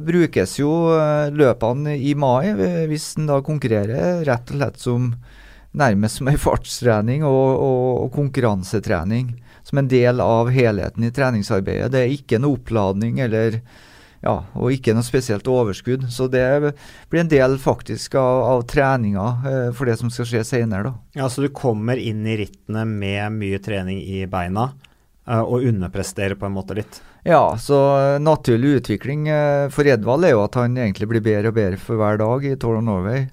brukes 0.01 0.55
jo 0.61 0.71
uh, 0.95 1.27
løpene 1.35 1.97
i 1.99 2.15
mai, 2.17 2.53
hvis 2.89 3.11
en 3.19 3.27
da 3.29 3.41
konkurrerer, 3.45 4.23
rett 4.25 4.53
og 4.53 4.61
slett 4.61 4.79
som 4.81 5.11
nærmest 5.75 6.21
som 6.21 6.29
ei 6.31 6.37
fartstrening 6.39 7.25
og, 7.27 7.49
og, 7.59 7.89
og, 8.05 8.13
konkurransetrening. 8.15 9.35
Som 9.65 9.81
en 9.81 9.89
del 9.91 10.21
av 10.21 10.51
helheten 10.53 11.03
i 11.03 11.11
treningsarbeidet. 11.11 11.89
Det 11.91 12.03
er 12.03 12.13
ikke 12.13 12.39
noe 12.39 12.59
oppladning 12.59 13.17
eller 13.25 13.57
ja, 14.25 14.39
og 14.57 14.73
ikke 14.73 14.95
noe 14.97 15.05
spesielt 15.05 15.45
overskudd. 15.49 16.07
Så 16.09 16.25
det 16.31 16.73
blir 17.11 17.21
en 17.21 17.29
del 17.29 17.59
faktisk 17.61 18.17
av, 18.17 18.41
av 18.55 18.63
treninga 18.69 19.25
eh, 19.45 19.67
for 19.75 19.85
det 19.85 19.99
som 19.99 20.09
skal 20.13 20.29
skje 20.29 20.41
senere. 20.47 20.89
Da. 20.89 21.21
Ja, 21.21 21.29
Så 21.29 21.45
du 21.45 21.51
kommer 21.53 22.01
inn 22.01 22.25
i 22.25 22.39
rittene 22.41 22.87
med 22.89 23.37
mye 23.37 23.61
trening 23.61 24.01
i 24.01 24.23
beina 24.29 24.71
eh, 25.29 25.43
og 25.43 25.67
underpresterer 25.69 26.39
på 26.41 26.49
en 26.49 26.57
måte 26.57 26.79
litt? 26.79 26.97
Ja, 27.25 27.43
så 27.61 27.77
eh, 27.99 28.15
naturlig 28.21 28.79
utvikling 28.79 29.29
eh, 29.29 29.67
for 29.73 29.85
Edvald 29.89 30.25
er 30.25 30.33
jo 30.33 30.43
at 30.47 30.57
han 30.57 30.73
egentlig 30.73 31.11
blir 31.13 31.25
bedre 31.25 31.53
og 31.53 31.59
bedre 31.59 31.81
for 31.81 32.01
hver 32.01 32.17
dag 32.21 32.49
i 32.49 32.55
Tour 32.57 32.79
of 32.81 32.85
Norway. 32.89 33.27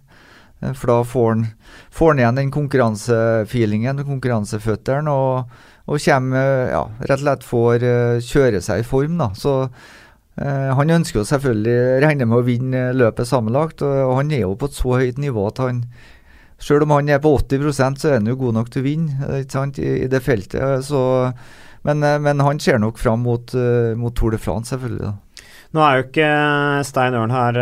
Eh, 0.61 0.77
for 0.77 0.93
da 0.93 0.99
får 1.09 1.29
han, 1.33 1.49
får 1.89 2.13
han 2.13 2.23
igjen 2.25 2.43
den 2.43 2.55
konkurransefeelingen, 2.59 4.05
konkurranseføtteren, 4.13 5.09
og, 5.09 5.57
og 5.89 6.05
kommer, 6.05 6.69
ja, 6.77 6.85
rett 7.01 7.19
og 7.19 7.25
slett 7.25 7.49
får 7.49 7.91
kjøre 8.29 8.61
seg 8.65 8.85
i 8.85 8.89
form. 8.93 9.17
da, 9.25 9.33
så 9.33 9.57
Eh, 9.63 10.02
han 10.41 10.89
ønsker 10.89 11.21
jo 11.21 11.29
selvfølgelig 11.29 12.01
regne 12.01 12.25
med 12.25 12.39
å 12.39 12.47
vinne 12.47 12.83
løpet 12.97 13.29
sammenlagt, 13.29 13.83
og, 13.85 14.15
han 14.17 14.31
er 14.33 14.47
jo 14.47 14.55
på 14.57 14.71
et 14.71 14.79
så 14.79 14.95
høyt 15.03 15.19
nivå 15.21 15.45
at 15.51 15.61
han 15.61 15.83
Selv 16.63 16.87
om 16.87 16.95
han 16.95 17.09
er 17.11 17.19
på 17.19 17.33
80% 17.37 17.99
så 17.99 18.09
er 18.09 18.21
han 18.21 18.31
jo 18.31 18.39
god 18.39 18.55
nok 18.55 18.69
til 18.71 18.81
å 18.81 18.87
vinne 18.87 19.39
ikke 19.41 19.57
sant, 19.57 19.81
i, 19.83 20.07
det 20.07 20.21
feltet. 20.23 20.85
Så, 20.87 21.01
men, 21.83 22.05
eh, 22.07 22.21
men, 22.23 22.39
han 22.39 22.61
ser 22.63 22.79
nok 22.79 23.01
fram 23.03 23.25
mot, 23.27 23.51
mot 23.99 24.15
Tour 24.15 24.31
de 24.31 24.39
France, 24.39 24.71
selvfølgelig. 24.71 25.11
da. 25.11 25.49
Nå 25.75 25.83
er 25.83 25.97
jo 25.97 26.05
ikke 26.07 26.29
Stein 26.87 27.17
Ørn 27.19 27.35
her 27.35 27.59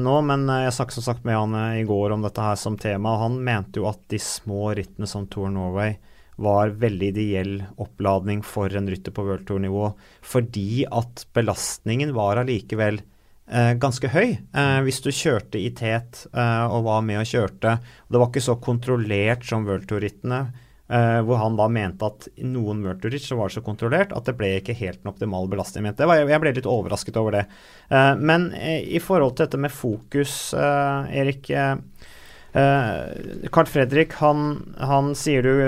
nå, 0.00 0.14
men 0.24 0.48
jeg 0.64 0.72
snakket 0.72 0.96
som 0.96 1.04
sagt 1.10 1.28
med 1.28 1.36
han 1.36 1.58
i 1.76 1.84
går 1.84 2.14
om 2.16 2.24
dette 2.24 2.46
her 2.46 2.56
som 2.56 2.80
tema. 2.80 3.12
og 3.12 3.26
Han 3.26 3.38
mente 3.44 3.82
jo 3.82 3.90
at 3.92 4.00
de 4.08 4.22
små 4.24 4.70
rittene 4.78 5.10
som 5.10 5.28
Tour 5.28 5.52
Norway 5.52 5.98
var 6.40 6.72
veldig 6.80 7.10
ideell 7.12 7.54
oppladning 7.80 8.40
for 8.46 8.72
en 8.76 8.88
rytter 8.90 9.12
på 9.14 9.24
World 9.26 9.46
Tour-nivå, 9.48 9.90
fordi 10.24 10.86
at 10.86 11.26
belastningen 11.36 12.14
var 12.16 12.40
allikevel 12.40 13.00
eh, 13.00 13.74
ganske 13.82 14.08
høy. 14.14 14.38
Eh, 14.40 14.78
hvis 14.86 15.02
du 15.04 15.10
kjørte 15.12 15.60
i 15.60 15.68
tet 15.76 16.24
eh, 16.32 16.64
og 16.64 16.88
var 16.88 17.04
med 17.06 17.20
og 17.20 17.28
kjørte. 17.28 17.76
Det 18.08 18.20
var 18.20 18.32
ikke 18.32 18.46
så 18.48 18.56
kontrollert 18.62 19.46
som 19.46 19.68
World 19.68 19.88
Tour-rittene. 19.90 20.44
Uh, 20.90 21.20
hvor 21.22 21.38
han 21.38 21.54
da 21.54 21.68
mente 21.70 22.02
at 22.02 22.24
i 22.34 22.42
noen 22.50 22.80
Murturich 22.82 23.22
så 23.22 23.36
var 23.38 23.46
det 23.46 23.54
så 23.54 23.60
kontrollert 23.62 24.10
at 24.10 24.26
det 24.26 24.32
ble 24.34 24.48
ikke 24.56 24.74
helt 24.74 24.98
den 24.98 25.12
optimale 25.12 25.46
belastningen. 25.52 25.94
Jeg, 25.94 26.24
jeg 26.26 26.42
ble 26.42 26.52
litt 26.56 26.66
overrasket 26.66 27.20
over 27.20 27.36
det. 27.36 27.42
Uh, 27.92 28.18
men 28.18 28.48
uh, 28.50 28.80
i 28.82 28.98
forhold 28.98 29.36
til 29.36 29.46
dette 29.46 29.60
med 29.62 29.70
fokus, 29.70 30.32
Erik 30.58 31.46
Carl 32.52 33.68
Fredrik, 33.70 34.16
han, 34.18 34.40
han, 34.82 35.12
sier 35.14 35.44
du 35.46 35.60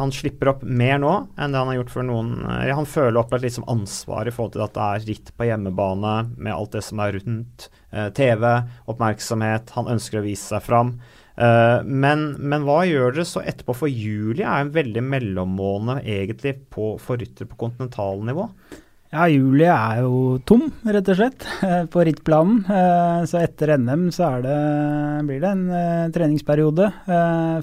han 0.00 0.14
slipper 0.14 0.48
opp 0.54 0.62
mer 0.64 0.96
nå 1.02 1.10
enn 1.36 1.52
det 1.52 1.60
han 1.60 1.68
har 1.68 1.76
gjort 1.76 1.92
for 1.92 2.08
noen 2.08 2.30
Han 2.72 2.88
føler 2.88 3.20
opp 3.20 3.34
et 3.36 3.44
liksom 3.44 3.66
ansvar 3.68 4.30
i 4.30 4.32
forhold 4.32 4.54
til 4.54 4.64
at 4.64 4.72
det 4.72 4.86
er 4.86 5.04
ritt 5.10 5.32
på 5.36 5.50
hjemmebane 5.50 6.14
med 6.38 6.54
alt 6.54 6.72
det 6.78 6.84
som 6.86 7.02
er 7.04 7.18
rundt. 7.18 7.68
TV, 8.16 8.46
oppmerksomhet, 8.88 9.74
han 9.76 9.92
ønsker 9.92 10.22
å 10.22 10.24
vise 10.24 10.54
seg 10.54 10.64
fram. 10.64 10.94
Uh, 11.32 11.80
men, 11.84 12.34
men, 12.36 12.66
hva 12.66 12.82
gjør 12.84 13.14
dere 13.16 13.24
så 13.28 13.40
etterpå? 13.44 13.76
For 13.76 13.90
juli 13.90 14.44
er 14.44 14.62
en 14.62 14.72
veldig 14.74 15.02
mellommåned 15.06 16.04
egentlig 16.04 16.58
på, 16.72 16.94
for 17.00 17.20
rytter 17.20 17.48
på 17.48 17.58
kontinentalnivå. 17.64 18.48
Ja, 19.12 19.26
juli 19.28 19.66
er 19.68 19.98
jo 20.06 20.38
tom, 20.48 20.70
rett 20.88 21.08
og 21.12 21.18
slett, 21.18 21.44
på 21.92 22.04
rittplanen. 22.08 22.62
Uh, 22.64 23.20
så 23.28 23.42
etter 23.42 23.74
NM 23.76 24.06
så 24.08 24.30
det, 24.40 24.54
blir 25.28 25.42
det 25.42 25.50
en 25.50 25.66
uh, 25.68 26.06
treningsperiode 26.14 26.86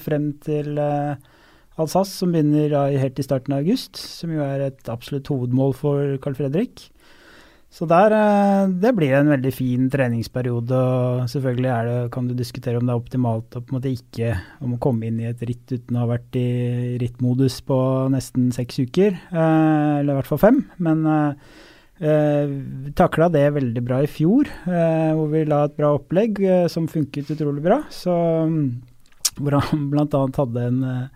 frem 0.06 0.28
til 0.46 0.78
Alsace, 0.78 2.14
som 2.14 2.36
begynner 2.36 2.94
helt 3.02 3.18
i 3.18 3.26
starten 3.26 3.56
av 3.56 3.64
august. 3.64 3.98
Som 3.98 4.36
jo 4.36 4.46
er 4.46 4.68
et 4.68 4.94
absolutt 4.94 5.32
hovedmål 5.34 5.74
for 5.80 6.20
Carl 6.22 6.38
Fredrik. 6.38 6.86
Så 7.70 7.86
der, 7.86 8.12
eh, 8.12 8.68
det 8.82 8.96
blir 8.98 9.14
en 9.14 9.30
veldig 9.30 9.52
fin 9.54 9.90
treningsperiode. 9.94 10.74
og 10.74 11.30
Selvfølgelig 11.30 11.86
det, 11.86 12.12
kan 12.12 12.28
du 12.28 12.34
diskutere 12.34 12.78
om 12.78 12.88
det 12.88 12.96
er 12.96 13.02
optimalt 13.04 13.56
å 13.56 13.62
på 13.62 13.74
en 13.74 13.78
måte 13.78 13.94
ikke 13.94 14.34
om 14.66 14.74
å 14.74 14.82
komme 14.82 15.06
inn 15.06 15.20
i 15.22 15.30
et 15.30 15.42
ritt 15.46 15.70
uten 15.70 15.96
å 15.96 16.04
ha 16.04 16.10
vært 16.10 16.36
i 16.36 16.98
rittmodus 17.00 17.62
på 17.62 17.80
nesten 18.10 18.52
seks 18.52 18.82
uker, 18.82 19.14
eh, 19.14 20.00
eller 20.02 20.14
i 20.14 20.18
hvert 20.18 20.32
fall 20.32 20.42
fem. 20.42 20.62
Men 20.80 21.06
eh, 21.06 21.34
vi 22.00 22.94
takla 22.98 23.30
det 23.30 23.46
veldig 23.54 23.84
bra 23.86 24.02
i 24.02 24.08
fjor, 24.08 24.48
hvor 24.66 25.28
vi 25.34 25.44
la 25.44 25.66
et 25.68 25.76
bra 25.76 25.90
opplegg 25.98 26.40
som 26.72 26.88
funket 26.88 27.34
utrolig 27.36 27.60
bra. 27.66 27.82
Så 27.92 28.14
hvor 29.36 29.58
han 29.60 29.90
bl.a. 29.92 30.22
hadde 30.40 30.64
en 30.64 31.10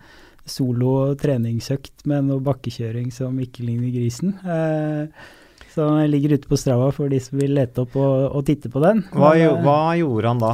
solo 0.43 1.13
treningsøkt 1.19 2.03
med 2.09 2.27
noe 2.27 2.43
bakkekjøring 2.43 3.13
som 3.15 3.39
ikke 3.39 3.63
ligner 3.63 3.93
grisen. 3.95 4.35
Eh, 4.43 5.31
som 5.73 5.97
ligger 6.09 6.37
ute 6.37 6.49
på 6.49 6.59
Strava 6.59 6.91
for 6.95 7.11
de 7.11 7.19
som 7.23 7.39
vil 7.41 7.55
lete 7.57 7.83
opp 7.83 7.97
og, 7.97 8.29
og 8.37 8.45
titte 8.47 8.71
på 8.71 8.83
den. 8.83 9.03
Hva, 9.13 9.33
Men, 9.37 9.59
hva, 9.65 9.81
gjorde 9.99 10.31
han 10.31 10.41
da? 10.43 10.53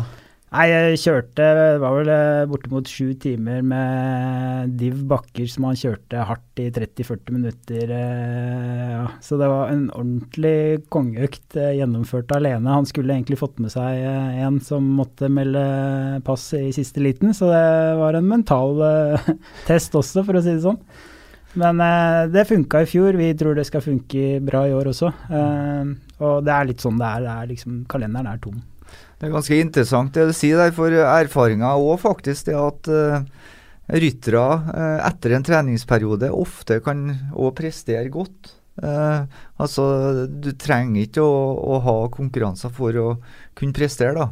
Nei, 0.49 0.65
Jeg 0.71 0.99
kjørte 1.03 1.45
Det 1.45 1.73
var 1.83 1.93
vel 1.93 2.09
eh, 2.09 2.47
bortimot 2.49 2.89
sju 2.89 3.11
timer 3.21 3.61
med 3.61 4.71
div 4.81 5.03
bakker 5.11 5.45
som 5.51 5.67
han 5.67 5.77
kjørte 5.77 6.23
hardt 6.25 6.61
i 6.63 6.65
30-40 6.73 7.35
minutter. 7.35 7.91
Eh, 7.93 8.87
ja. 8.95 9.03
Så 9.21 9.37
det 9.37 9.49
var 9.51 9.69
en 9.69 9.85
ordentlig 9.93 10.87
kongeøkt 10.89 11.59
eh, 11.59 11.75
gjennomført 11.77 12.33
alene. 12.33 12.79
Han 12.79 12.89
skulle 12.89 13.13
egentlig 13.13 13.37
fått 13.43 13.61
med 13.61 13.75
seg 13.75 14.01
en 14.01 14.57
som 14.65 14.89
måtte 14.97 15.29
melde 15.29 15.61
pass 16.25 16.49
i 16.57 16.71
siste 16.73 17.03
liten, 17.03 17.35
så 17.37 17.51
det 17.53 17.69
var 18.01 18.17
en 18.17 18.33
mental 18.33 18.81
test 19.69 19.95
også, 19.95 20.25
for 20.25 20.39
å 20.39 20.43
si 20.43 20.55
det 20.55 20.65
sånn. 20.65 20.81
Men 21.57 21.81
eh, 21.81 22.27
det 22.29 22.45
funka 22.49 22.83
i 22.83 22.89
fjor. 22.89 23.17
Vi 23.17 23.31
tror 23.37 23.57
det 23.57 23.65
skal 23.69 23.81
funke 23.81 24.39
bra 24.45 24.67
i 24.69 24.73
år 24.75 24.91
også. 24.91 25.09
Eh, 25.09 25.93
og 26.21 26.43
det 26.45 26.53
er 26.53 26.69
litt 26.69 26.83
sånn 26.83 26.99
det 26.99 27.07
er. 27.07 27.25
Det 27.25 27.35
er 27.35 27.49
liksom, 27.53 27.79
kalenderen 27.89 28.29
er 28.29 28.43
tom. 28.43 28.59
Det 29.19 29.27
er 29.27 29.33
ganske 29.33 29.57
interessant 29.59 30.13
det 30.15 30.29
du 30.29 30.35
sier 30.35 30.61
der, 30.61 30.71
for 30.75 30.93
erfaringa 30.93 31.73
òg 31.75 31.97
faktisk 32.01 32.47
det 32.47 32.55
at 32.55 32.87
uh, 32.87 33.17
ryttere 33.91 34.45
uh, 34.69 35.01
etter 35.09 35.35
en 35.35 35.43
treningsperiode 35.45 36.29
ofte 36.31 36.79
kan 36.85 37.03
òg 37.33 37.51
prestere 37.57 38.07
godt. 38.13 38.53
Uh, 38.79 39.27
altså, 39.59 39.83
du 40.31 40.53
trenger 40.55 41.03
ikke 41.03 41.25
å, 41.25 41.35
å, 41.75 41.81
ha 41.83 41.97
konkurranser 42.13 42.71
for 42.71 42.95
å 42.95 43.09
kunne 43.59 43.75
prestere, 43.75 44.15
da. 44.15 44.29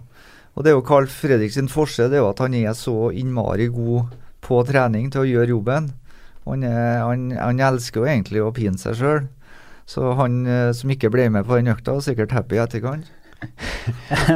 Og 0.56 0.63
det 0.63 0.71
er 0.71 0.77
jo 0.77 0.88
Carl 0.88 1.12
Fredriks 1.12 1.60
forskjell, 1.69 2.08
det 2.10 2.21
er 2.21 2.23
jo 2.23 2.32
at 2.32 2.41
han 2.41 2.56
er 2.58 2.71
så 2.80 3.12
innmari 3.12 3.67
god 3.69 4.15
på 4.47 4.63
trening 4.65 5.12
til 5.12 5.25
å 5.25 5.30
gjøre 5.36 5.53
jobben. 5.53 5.91
Han, 6.47 6.63
er, 6.63 7.01
han, 7.03 7.29
han, 7.36 7.62
elsker 7.69 8.03
jo 8.03 8.10
egentlig 8.10 8.43
å 8.43 8.53
pine 8.55 8.79
seg 8.81 8.97
sjøl. 8.99 9.21
Så 9.88 10.12
han 10.19 10.41
eh, 10.47 10.71
som 10.75 10.91
ikke 10.91 11.12
ble 11.13 11.29
med 11.31 11.47
på 11.47 11.60
den 11.60 11.71
økta, 11.71 11.95
var 11.95 12.03
sikkert 12.03 12.36
happy 12.36 12.57
i 12.57 12.63
etterkant. 12.63 13.13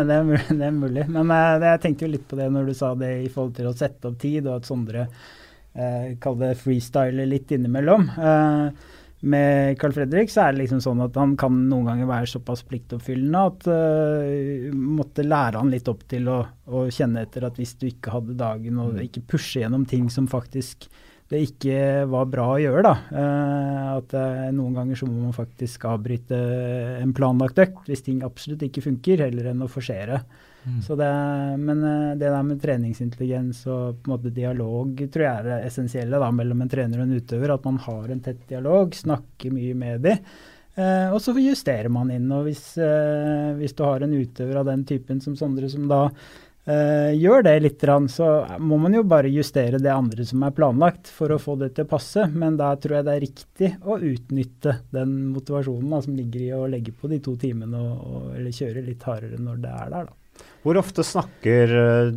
det, 0.08 0.14
er 0.14 0.24
mulig, 0.24 0.46
det, 0.48 0.66
er 0.68 0.74
mulig, 0.76 1.04
Men 1.10 1.32
jeg, 1.34 1.62
jeg 1.66 1.82
tenkte 1.82 2.06
jo 2.06 2.12
litt 2.14 2.28
på 2.30 2.38
det 2.38 2.52
når 2.54 2.70
du 2.70 2.76
sa 2.78 2.92
det 2.94 3.16
i 3.24 3.30
forhold 3.34 3.56
til 3.58 3.70
å 3.72 3.76
sette 3.76 4.12
opp 4.12 4.20
tid, 4.22 4.46
og 4.46 4.60
at 4.60 4.70
Sondre 4.70 5.08
eh, 5.08 6.18
kaller 6.22 6.52
det 6.52 6.62
freestyler 6.62 7.30
litt 7.30 7.52
innimellom. 7.56 8.08
Eh, 8.14 8.98
med 9.22 9.78
Carl 9.78 9.94
Fredrik 9.94 10.32
så 10.34 10.48
er 10.48 10.56
det 10.56 10.64
liksom 10.64 10.80
sånn 10.82 11.04
at 11.06 11.18
han 11.20 11.36
kan 11.38 11.54
noen 11.70 11.92
ganger 11.92 12.10
være 12.10 12.30
såpass 12.32 12.64
pliktoppfyllende 12.66 13.42
at 13.52 13.68
uh, 13.70 14.72
måtte 14.74 15.26
lære 15.26 15.62
han 15.62 15.70
litt 15.70 15.92
opp 15.92 16.02
til 16.10 16.26
å, 16.32 16.40
å, 16.66 16.88
kjenne 16.90 17.28
etter 17.28 17.46
at 17.46 17.60
hvis 17.62 17.76
du 17.78 17.86
ikke 17.92 18.16
hadde 18.16 18.40
dagen 18.40 18.80
og 18.82 18.96
mm. 18.96 19.04
ikke 19.06 19.26
pushe 19.36 19.62
gjennom 19.62 19.86
ting 19.86 20.10
som 20.10 20.26
faktisk 20.32 20.90
det 21.32 21.42
ikke 21.48 21.76
var 22.12 22.28
bra 22.28 22.46
å 22.54 22.60
gjøre. 22.60 22.84
da. 22.84 22.94
Eh, 23.16 23.90
at 23.96 24.16
eh, 24.20 24.48
Noen 24.56 24.76
ganger 24.76 25.00
så 25.00 25.08
må 25.08 25.30
man 25.30 25.36
faktisk 25.36 25.88
avbryte 25.88 26.38
en 27.00 27.14
planlagt 27.16 27.62
økt 27.64 27.88
hvis 27.88 28.04
ting 28.04 28.22
absolutt 28.28 28.66
ikke 28.68 28.84
funker, 28.84 29.24
heller 29.30 29.52
enn 29.54 29.64
å 29.64 29.72
forsere. 29.72 30.22
Mm. 30.62 30.82
Det, 30.86 31.12
men 31.58 31.84
eh, 31.88 32.16
det 32.20 32.30
der 32.30 32.44
med 32.46 32.62
treningsintelligens 32.62 33.64
og 33.72 34.02
på 34.02 34.10
en 34.10 34.14
måte 34.14 34.34
dialog 34.36 35.00
tror 35.08 35.26
jeg 35.26 35.40
er 35.40 35.48
det 35.48 35.60
essensielle 35.72 36.20
da, 36.22 36.30
mellom 36.36 36.62
en 36.62 36.72
trener 36.72 37.02
og 37.02 37.08
en 37.08 37.22
utøver. 37.22 37.56
At 37.56 37.68
man 37.70 37.80
har 37.88 38.12
en 38.12 38.24
tett 38.28 38.44
dialog, 38.52 38.94
snakker 38.98 39.56
mye 39.56 39.78
med 39.78 40.04
dem. 40.06 40.26
Eh, 40.80 41.08
og 41.12 41.20
så 41.24 41.34
justerer 41.36 41.92
man 41.92 42.12
inn. 42.14 42.30
og 42.32 42.46
hvis, 42.48 42.78
eh, 42.78 43.52
hvis, 43.58 43.76
du 43.76 43.84
har 43.84 44.04
en 44.04 44.14
utøver 44.14 44.62
av 44.62 44.70
den 44.70 44.86
typen 44.88 45.20
som 45.24 45.36
Sondre, 45.36 45.70
som 45.70 45.88
da 45.88 46.10
Uh, 46.62 47.10
gjør 47.18 47.42
det 47.48 47.56
litt, 47.64 47.84
så 48.14 48.28
må 48.62 48.78
man 48.78 48.94
jo 48.94 49.02
bare 49.10 49.32
justere 49.34 49.80
det 49.82 49.90
andre 49.90 50.26
som 50.30 50.44
er 50.46 50.54
planlagt 50.54 51.10
for 51.10 51.34
å 51.34 51.40
få 51.42 51.56
det 51.58 51.72
til 51.74 51.88
å 51.88 51.92
passe. 51.96 52.28
Men 52.30 52.60
da 52.60 52.70
tror 52.78 53.00
jeg 53.00 53.08
det 53.08 53.16
er 53.16 53.26
riktig 53.26 53.72
å 53.82 53.98
utnytte 53.98 54.76
den 54.94 55.16
motivasjonen 55.34 55.96
da, 55.96 56.02
som 56.06 56.18
ligger 56.18 56.46
i 56.46 56.52
å 56.58 56.68
legge 56.70 56.94
på 56.94 57.10
de 57.10 57.22
to 57.24 57.34
timene 57.42 57.82
og, 57.82 58.04
og, 58.06 58.28
eller 58.38 58.54
kjøre 58.54 58.86
litt 58.86 59.08
hardere 59.10 59.42
når 59.42 59.64
det 59.64 59.74
er 59.74 59.96
der. 59.96 60.12
Da. 60.12 60.46
Hvor 60.62 60.78
ofte 60.80 61.06
snakker 61.06 61.74
eh, 61.82 62.14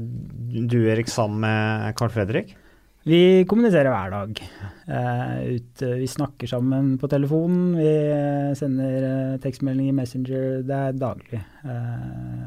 du 0.69 0.79
Erik 0.93 1.09
sammen 1.13 1.41
med 1.45 1.97
Carl 1.99 2.13
Fredrik? 2.13 2.55
Vi 3.05 3.45
kommuniserer 3.45 3.93
hver 3.93 4.13
dag. 4.15 4.39
Uh, 4.89 5.57
ut, 5.59 5.83
uh, 5.85 5.91
vi 6.01 6.07
snakker 6.09 6.49
sammen 6.49 6.95
på 7.01 7.09
telefonen, 7.13 7.75
vi 7.77 7.91
sender 8.57 9.05
uh, 9.05 9.35
tekstmelding 9.45 9.91
i 9.91 9.97
Messenger. 9.97 10.63
Det 10.65 10.79
er 10.79 10.97
daglig. 10.97 11.43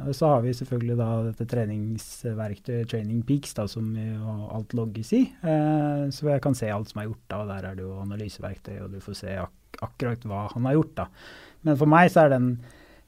og 0.07 0.15
så 0.17 0.31
har 0.31 0.41
vi 0.41 0.55
selvfølgelig 0.57 0.97
da 0.97 1.09
dette 1.27 1.47
treningsverktøyet 1.51 2.89
Training 2.89 3.21
Peaks, 3.27 3.53
da, 3.57 3.67
som 3.69 3.93
alt 4.53 4.73
logges 4.77 5.13
i. 5.17 5.23
så 6.13 6.29
jeg 6.29 6.41
kan 6.41 6.55
se 6.57 6.69
alt 6.71 6.89
som 6.89 7.01
er 7.01 7.09
gjort 7.09 7.23
da, 7.27 7.39
og 7.41 7.49
der 7.49 7.69
er 7.69 7.77
det 7.77 7.85
jo 7.85 7.97
analyseverktøy, 8.01 8.77
og 8.85 8.93
du 8.93 9.01
får 9.03 9.17
se 9.21 9.37
ak 9.41 9.81
akkurat 9.85 10.23
hva 10.25 10.47
han 10.55 10.65
har 10.69 10.77
gjort. 10.77 10.93
da. 10.97 11.07
Men 11.65 11.77
for 11.77 11.89
meg 11.89 12.09
så 12.13 12.25
er 12.25 12.33
den 12.33 12.51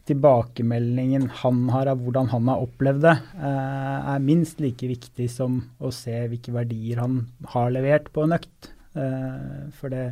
tilbakemeldingen 0.09 1.29
han 1.43 1.63
har 1.69 1.91
av 1.91 2.01
hvordan 2.03 2.29
han 2.33 2.49
har 2.51 2.65
opplevd 2.65 3.05
det, 3.05 3.15
eh, 3.37 4.11
er 4.13 4.25
minst 4.25 4.61
like 4.63 4.89
viktig 4.89 5.29
som 5.31 5.61
å 5.79 5.93
se 5.93 6.15
hvilke 6.31 6.53
verdier 6.55 7.01
han 7.03 7.21
har 7.53 7.71
levert 7.73 8.09
på 8.13 8.25
en 8.25 8.35
økt. 8.39 8.71
Eh, 8.97 9.69
for 9.77 9.93
det, 9.93 10.07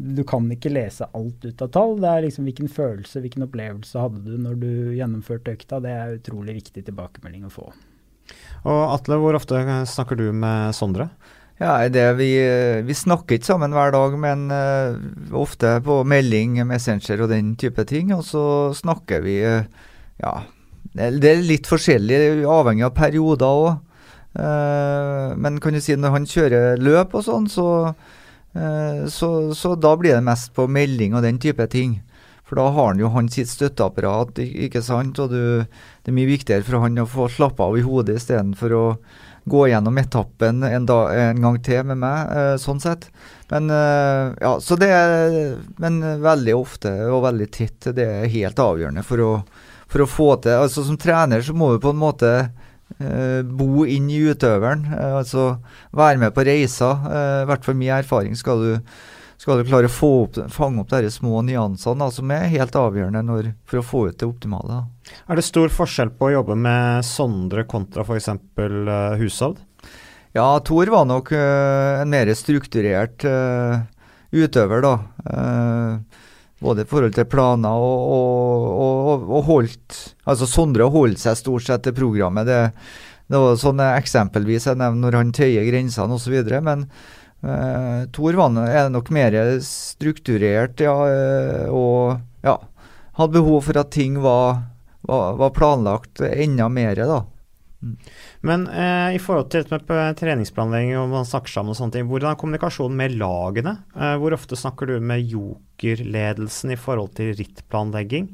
du 0.00 0.22
kan 0.24 0.48
ikke 0.52 0.72
lese 0.72 1.08
alt 1.16 1.44
ut 1.44 1.62
av 1.62 1.72
tall. 1.74 1.98
Det 2.00 2.08
er 2.08 2.24
liksom 2.26 2.48
hvilken 2.48 2.72
følelse, 2.72 3.20
hvilken 3.20 3.44
opplevelse 3.44 4.00
hadde 4.00 4.24
du 4.24 4.38
når 4.40 4.60
du 4.62 4.72
gjennomførte 4.96 5.54
økta. 5.58 5.82
Det 5.84 5.92
er 5.92 6.16
utrolig 6.16 6.56
viktig 6.62 6.86
tilbakemelding 6.88 7.44
å 7.48 7.52
få. 7.52 7.68
Og 8.64 8.80
Atle, 8.94 9.18
hvor 9.20 9.36
ofte 9.36 9.60
snakker 9.88 10.16
du 10.16 10.30
med 10.32 10.72
Sondre? 10.76 11.10
Ja, 11.60 11.74
det 11.92 12.06
vi, 12.16 12.30
vi 12.88 12.94
snakker 12.96 13.36
ikke 13.36 13.50
sammen 13.50 13.74
hver 13.76 13.92
dag, 13.92 14.14
men 14.16 14.46
uh, 14.48 14.96
ofte 15.36 15.74
på 15.84 15.98
melding, 16.08 16.56
Messenger 16.64 17.26
og 17.26 17.28
den 17.34 17.52
type 17.60 17.84
ting. 17.84 18.14
Og 18.16 18.24
så 18.24 18.44
snakker 18.78 19.20
vi 19.26 19.36
uh, 19.44 19.68
Ja, 20.22 20.38
det 20.96 21.28
er 21.28 21.44
litt 21.44 21.68
forskjellig, 21.68 22.40
avhengig 22.48 22.88
av 22.88 22.96
perioder 22.96 23.60
òg. 23.60 23.68
Uh, 24.30 24.40
eh, 24.40 25.36
men 25.42 25.58
kan 25.60 25.74
du 25.74 25.82
si 25.84 25.96
når 25.98 26.16
han 26.16 26.26
kjører 26.32 26.80
løp 26.80 27.16
og 27.18 27.24
sånn, 27.26 27.48
så, 27.50 27.66
så, 29.10 29.30
så, 29.54 29.72
da 29.76 29.90
blir 29.98 30.16
det 30.16 30.24
mest 30.26 30.54
på 30.56 30.68
melding 30.70 31.16
og 31.18 31.26
den 31.26 31.38
type 31.42 31.66
ting. 31.70 31.98
For 32.46 32.56
da 32.58 32.70
har 32.72 32.94
han 32.94 33.02
jo 33.02 33.10
han 33.12 33.28
sitt 33.30 33.50
støtteapparat, 33.52 34.40
ikke 34.40 34.80
sant. 34.86 35.20
Og 35.20 35.34
du, 35.34 35.42
det 35.68 36.10
er 36.10 36.16
mye 36.16 36.30
viktigere 36.30 36.64
for 36.64 36.80
han 36.86 37.02
å 37.02 37.10
få 37.10 37.28
slappe 37.30 37.68
av 37.68 37.76
i 37.76 37.84
hodet 37.84 38.16
istedenfor 38.22 38.74
å 38.78 38.86
gå 39.44 39.68
gjennom 39.68 39.98
etappen 39.98 40.62
en, 40.62 40.86
da, 40.86 40.98
en 41.14 41.42
gang 41.42 41.58
til 41.64 41.84
med 41.88 42.00
meg, 42.02 42.32
uh, 42.32 42.56
sånn 42.60 42.80
sett. 42.82 43.08
Men 43.50 43.70
uh, 43.72 44.32
ja, 44.40 44.54
så 44.62 44.76
det 44.78 44.90
er 44.94 45.36
Men 45.82 45.98
veldig 46.22 46.54
ofte 46.54 46.92
og 47.10 47.24
veldig 47.24 47.48
titt, 47.50 47.90
det 47.96 48.06
er 48.06 48.32
helt 48.32 48.60
avgjørende 48.62 49.04
for 49.06 49.24
å, 49.24 49.30
for 49.90 50.04
å 50.04 50.10
få 50.10 50.28
til 50.44 50.60
Altså 50.60 50.84
Som 50.86 50.98
trener 51.00 51.42
så 51.42 51.56
må 51.56 51.72
du 51.72 51.80
på 51.82 51.94
en 51.94 52.02
måte 52.02 52.32
uh, 52.46 53.40
bo 53.42 53.86
inn 53.86 54.10
i 54.10 54.20
utøveren. 54.30 54.86
altså 55.16 55.56
være 55.90 56.20
med 56.26 56.36
på 56.36 56.44
reiser. 56.46 57.08
I 57.42 57.48
hvert 57.48 57.64
fall 57.64 57.78
min 57.80 57.96
erfaring 57.96 58.36
skal 58.38 58.62
du 58.62 58.92
skal 59.40 59.56
du 59.56 59.64
klare 59.64 59.88
å 59.88 60.08
opp, 60.20 60.36
fange 60.52 60.82
opp 60.82 60.90
de 60.92 61.08
små 61.08 61.40
nyansene 61.40 62.10
som 62.12 62.32
er 62.34 62.50
helt 62.52 62.74
avgjørende 62.76 63.22
når, 63.24 63.46
for 63.64 63.80
å 63.80 63.86
få 63.86 64.02
ut 64.10 64.18
det 64.20 64.28
optimale. 64.28 64.82
Er 65.30 65.38
det 65.38 65.46
stor 65.46 65.70
forskjell 65.72 66.12
på 66.18 66.28
å 66.28 66.32
jobbe 66.38 66.56
med 66.58 67.04
Sondre 67.06 67.64
kontra 67.70 68.04
f.eks. 68.04 68.30
Uh, 68.58 69.18
Hushovd? 69.20 69.60
Ja, 70.36 70.46
Thor 70.62 70.90
var 70.92 71.06
nok 71.10 71.32
uh, 71.34 72.00
en 72.02 72.10
mer 72.12 72.30
strukturert 72.38 73.24
uh, 73.26 73.82
utøver, 74.30 74.82
da. 74.84 74.94
Både 76.60 76.84
i 76.84 76.88
forhold 76.88 77.14
til 77.16 77.24
planer 77.30 77.82
og, 77.82 78.00
og, 78.12 78.66
og, 78.82 79.22
og, 79.30 79.46
holdt 79.46 79.94
Altså 80.28 80.44
Sondre 80.44 80.90
holdt 80.92 81.22
seg 81.22 81.38
stort 81.38 81.64
sett 81.64 81.86
til 81.86 81.94
programmet. 81.96 82.44
Det, 82.46 82.58
det 83.32 83.40
var 83.40 83.56
sånn 83.58 83.80
eksempelvis 83.86 84.68
jeg 84.68 84.78
nevnte 84.78 85.06
når 85.06 85.16
han 85.16 85.32
tøyer 85.34 85.66
grensene 85.70 86.18
osv. 86.18 86.36
Men 86.66 86.84
Uh, 87.40 88.04
Thor 88.12 88.36
er 88.36 88.90
nok 88.92 89.06
mer 89.16 89.32
strukturert, 89.64 90.76
ja, 90.84 90.92
og 91.72 92.18
ja, 92.44 92.58
hadde 93.16 93.36
behov 93.38 93.64
for 93.64 93.80
at 93.80 93.92
ting 93.94 94.18
var, 94.20 94.60
var, 95.10 95.36
var 95.40 95.52
planlagt 95.56 96.22
enda 96.30 96.70
mer, 96.72 97.02
da. 97.10 97.20
Mm. 97.80 97.94
Men 98.46 98.66
eh, 98.68 99.16
i 99.16 99.20
forhold 99.22 99.50
til 99.52 99.66
treningsplanlegging 99.68 100.98
og 101.00 101.12
man 101.12 101.28
snakker 101.28 101.52
sammen 101.52 101.74
og 101.74 101.78
sånne 101.78 101.96
ting, 101.96 102.08
hvordan 102.10 102.34
er 102.34 102.40
kommunikasjonen 102.40 102.98
med 102.98 103.16
lagene? 103.20 103.78
hvor 104.20 104.36
ofte 104.36 104.58
snakker 104.58 104.90
du 104.90 104.96
med 105.00 105.24
jokerledelsen 105.28 106.74
i 106.74 106.80
forhold 106.80 107.14
til 107.18 107.34
rittplanlegging? 107.40 108.30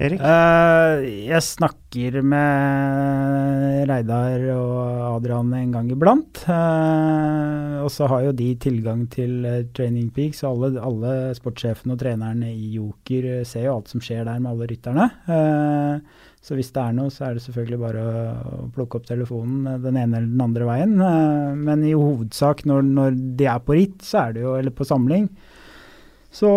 Erik? 0.00 0.22
Uh, 0.24 1.04
jeg 1.04 1.44
snakker 1.44 2.14
med 2.24 3.82
Reidar 3.90 4.40
og 4.54 5.18
Adrian 5.18 5.52
en 5.52 5.74
gang 5.74 5.90
iblant. 5.92 6.40
Uh, 6.46 7.82
og 7.84 7.90
så 7.92 8.08
har 8.08 8.24
jo 8.24 8.32
de 8.38 8.48
tilgang 8.56 9.04
til 9.12 9.44
uh, 9.44 9.58
Training 9.76 10.08
Peak, 10.16 10.38
så 10.38 10.48
alle, 10.48 10.72
alle 10.80 11.12
sportssjefene 11.36 11.92
og 11.92 12.00
trenerne 12.00 12.48
i 12.54 12.72
Joker 12.78 13.44
ser 13.48 13.68
jo 13.68 13.76
alt 13.76 13.92
som 13.92 14.00
skjer 14.00 14.24
der 14.24 14.40
med 14.40 14.54
alle 14.54 14.70
rytterne. 14.72 15.10
så 16.42 16.56
hvis 16.56 16.72
det 16.72 16.82
er 16.82 16.96
noe, 16.96 17.12
så 17.12 17.28
er 17.28 17.36
det 17.36 17.44
selvfølgelig 17.44 17.82
bare 17.84 18.02
å 18.08 18.66
plukke 18.72 18.96
opp 18.96 19.06
telefonen 19.10 19.82
den 19.84 19.98
ene 19.98 20.22
eller 20.22 20.30
den 20.32 20.46
andre 20.48 20.68
veien. 20.72 20.96
men 21.60 21.84
i 21.84 21.92
hovedsak 21.92 22.64
når, 22.64 22.88
når 22.96 23.18
de 23.36 23.44
er 23.44 23.60
på 23.60 23.76
ritt, 23.76 24.00
så 24.00 24.24
er 24.24 24.38
det 24.38 24.46
jo, 24.46 24.56
eller 24.56 24.72
på 24.72 24.88
samling, 24.88 25.28
så 26.32 26.48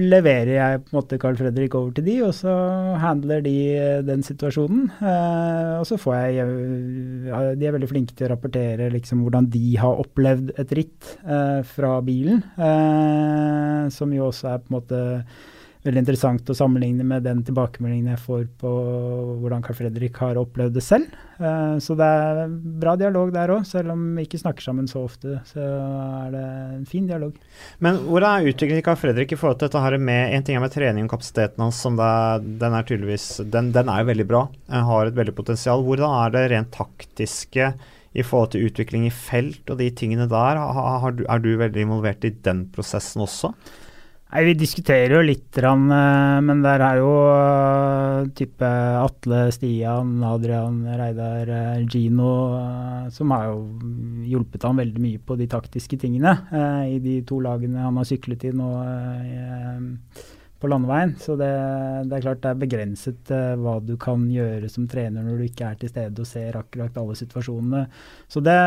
leverer 0.00 0.54
jeg 0.54 0.80
på 0.80 0.94
en 0.94 0.96
måte 0.96 1.18
Carl 1.20 1.36
Fredrik 1.36 1.74
over 1.76 1.92
til 1.96 2.06
de, 2.06 2.14
og 2.24 2.32
så 2.38 2.54
handler 3.02 3.42
de 3.44 3.54
eh, 3.76 3.98
den 4.06 4.24
situasjonen. 4.24 4.86
Eh, 4.96 5.74
og 5.76 5.84
så 5.88 5.98
får 6.00 6.16
jeg 6.16 6.46
De 7.60 7.68
er 7.68 7.76
veldig 7.76 7.90
flinke 7.90 8.16
til 8.16 8.30
å 8.30 8.32
rapportere 8.32 8.88
liksom, 8.94 9.20
hvordan 9.26 9.50
de 9.52 9.76
har 9.80 10.00
opplevd 10.00 10.54
et 10.62 10.74
ritt 10.78 11.14
eh, 11.20 11.60
fra 11.68 11.98
bilen, 12.06 12.40
eh, 12.56 13.88
som 13.92 14.16
jo 14.16 14.30
også 14.30 14.54
er 14.54 14.62
på 14.64 14.72
en 14.72 14.78
måte 14.78 15.02
veldig 15.86 16.02
interessant 16.02 16.50
å 16.52 16.56
sammenligne 16.56 17.04
med 17.08 17.24
den 17.24 17.40
tilbakemeldingen 17.46 18.12
jeg 18.12 18.20
får 18.20 18.42
på 18.60 18.70
hvordan 19.40 19.62
Carl 19.64 19.78
Fredrik 19.78 20.18
har 20.20 20.40
opplevd 20.40 20.74
det 20.76 20.82
selv. 20.84 21.12
Uh, 21.40 21.78
så 21.80 21.96
det 21.96 22.04
er 22.04 22.40
bra 22.82 22.94
dialog 23.00 23.32
der 23.32 23.52
òg, 23.54 23.64
selv 23.68 23.94
om 23.94 24.02
vi 24.18 24.26
ikke 24.26 24.42
snakker 24.42 24.66
sammen 24.66 24.90
så 24.90 25.06
ofte. 25.06 25.38
Så 25.48 25.60
er 25.64 26.34
det 26.34 26.42
en 26.76 26.88
fin 26.88 27.06
dialog. 27.08 27.38
Men 27.80 28.02
hvordan 28.04 28.34
er 28.34 28.50
utviklingen 28.50 28.82
til 28.82 28.88
Carl 28.90 29.00
Fredrik 29.00 29.32
i 29.32 29.40
forhold 29.40 29.60
til 29.60 29.70
dette 29.70 29.84
her 29.84 29.96
med 30.00 30.34
En 30.34 30.44
ting 30.46 30.58
er 30.58 30.62
med 30.62 30.74
trening 30.74 31.06
og 31.06 31.14
kapasiteten 31.14 31.64
hans, 31.64 31.80
som 31.80 31.96
er, 32.00 32.44
den 32.60 32.76
er 32.76 32.84
tydeligvis 32.86 33.30
den, 33.48 33.72
den, 33.72 33.88
er 33.88 34.02
jo 34.02 34.10
veldig 34.12 34.28
bra. 34.28 34.44
Har 34.90 35.08
et 35.08 35.16
veldig 35.16 35.34
potensial. 35.36 35.84
Hvordan 35.86 36.12
er 36.24 36.36
det 36.36 36.44
rent 36.52 36.76
taktiske? 36.76 37.72
i 38.10 38.24
forhold 38.26 38.48
til 38.50 38.66
utvikling 38.66 39.04
i 39.06 39.12
felt 39.14 39.68
og 39.70 39.78
de 39.78 39.86
tingene 39.94 40.26
der, 40.30 40.58
har, 40.58 40.96
har 41.02 41.12
du, 41.14 41.22
er 41.30 41.42
du 41.42 41.52
veldig 41.60 41.84
involvert 41.84 42.24
i 42.26 42.32
den 42.42 42.64
prosessen 42.74 43.22
også? 43.22 43.52
Nei, 44.30 44.44
Vi 44.46 44.52
diskuterer 44.54 45.16
jo 45.16 45.20
litt, 45.26 45.58
eh, 45.58 46.40
men 46.46 46.60
der 46.62 46.82
er 46.86 46.98
jo 47.00 47.14
eh, 47.34 48.28
type 48.38 48.62
Atle, 48.62 49.50
Stian, 49.50 50.22
Adrian, 50.22 50.84
Reidar, 50.86 51.50
eh, 51.50 51.86
Gino 51.90 52.30
som 53.10 53.34
har 53.34 53.48
jo 53.48 53.64
hjulpet 54.30 54.62
ham 54.62 54.78
veldig 54.78 55.02
mye 55.02 55.18
på 55.18 55.34
de 55.34 55.48
taktiske 55.50 55.98
tingene 55.98 56.36
i 56.86 57.00
de 57.02 57.16
to 57.26 57.40
lagene 57.42 57.82
han 57.82 57.96
har 57.98 58.06
syklet 58.06 58.44
i 58.46 58.52
nå 58.54 58.68
på 60.60 60.68
landeveien. 60.68 61.14
Så 61.20 61.36
det, 61.40 61.50
det, 62.08 62.18
er 62.18 62.24
klart 62.24 62.42
det 62.44 62.50
er 62.50 62.60
begrenset 62.60 63.32
uh, 63.32 63.54
hva 63.60 63.78
du 63.84 63.94
kan 64.00 64.26
gjøre 64.32 64.68
som 64.72 64.88
trener 64.90 65.24
når 65.24 65.40
du 65.40 65.46
ikke 65.46 65.70
er 65.70 65.78
til 65.80 65.92
stede 65.92 66.20
og 66.20 66.28
ser 66.28 66.58
akkurat 66.60 66.98
alle 67.00 67.16
situasjonene. 67.18 67.84
Så 68.30 68.42
det, 68.44 68.58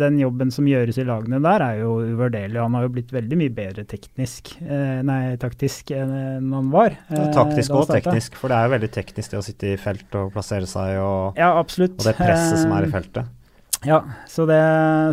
den 0.00 0.18
jobben 0.22 0.52
som 0.54 0.68
gjøres 0.68 1.00
i 1.00 1.06
lagene 1.08 1.42
der, 1.44 1.66
er 1.66 1.82
jo 1.82 1.98
uvurderlig. 2.00 2.60
Han 2.60 2.78
har 2.78 2.86
jo 2.86 2.94
blitt 2.96 3.12
veldig 3.14 3.40
mye 3.42 3.54
bedre 3.58 3.86
teknisk, 3.88 4.54
uh, 4.64 5.02
nei, 5.06 5.20
taktisk 5.42 5.92
enn 5.96 6.50
han 6.56 6.72
var. 6.72 6.96
Uh, 7.12 7.28
taktisk 7.36 7.76
og 7.76 7.92
teknisk, 7.92 8.40
for 8.40 8.52
det 8.52 8.58
er 8.58 8.68
jo 8.68 8.74
veldig 8.78 8.92
teknisk 8.96 9.36
det 9.36 9.42
å 9.42 9.44
sitte 9.44 9.74
i 9.74 9.78
felt 9.80 10.18
og 10.18 10.32
plassere 10.34 10.68
seg, 10.68 10.96
og, 11.02 11.38
ja, 11.38 11.52
og 11.58 11.68
det 11.76 12.16
presset 12.18 12.64
som 12.64 12.74
er 12.78 12.88
i 12.88 12.92
feltet. 12.92 13.38
Ja, 13.82 13.98
så, 14.30 14.44
det, 14.46 14.58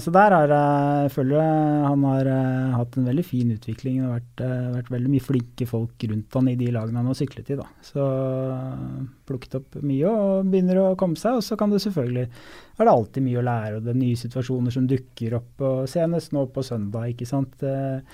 så 0.05 0.12
der 0.13 0.34
er 0.36 0.51
jeg 0.53 1.12
føler 1.15 1.39
jeg 1.39 1.86
han 1.89 2.03
har 2.05 2.27
uh, 2.29 2.75
hatt 2.77 2.97
en 2.99 3.08
veldig 3.10 3.25
fin 3.25 3.49
utvikling. 3.55 3.97
Det 3.97 4.05
har 4.05 4.19
vært, 4.19 4.43
uh, 4.43 4.75
vært, 4.75 4.91
veldig 4.93 5.13
mye 5.15 5.25
flinke 5.25 5.67
folk 5.69 6.05
rundt 6.12 6.38
han 6.38 6.51
i 6.51 6.58
de 6.60 6.69
lagene 6.75 7.01
han 7.01 7.10
har 7.10 7.17
syklet 7.17 7.49
i. 7.49 7.58
da. 7.58 7.65
Så 7.86 8.05
uh, 8.05 8.99
plukket 9.29 9.58
opp 9.58 9.79
mye 9.82 10.12
og 10.13 10.51
begynner 10.53 10.84
å 10.84 10.88
komme 10.99 11.17
seg. 11.17 11.39
Og 11.39 11.45
så 11.45 11.58
kan 11.58 11.73
det 11.73 11.82
selvfølgelig 11.82 12.27
er 12.27 12.86
det 12.86 12.93
alltid 12.93 13.25
mye 13.25 13.41
å 13.41 13.47
lære, 13.49 13.79
og 13.79 13.88
det 13.88 13.95
er 13.95 14.01
nye 14.03 14.19
situasjoner 14.21 14.75
som 14.77 14.89
dukker 14.89 15.39
opp. 15.39 15.53
og 15.65 15.89
Senest 15.89 16.38
nå 16.38 16.45
på 16.53 16.65
søndag, 16.65 17.10
ikke 17.15 17.29
sant. 17.29 17.65
Uh, 17.65 18.05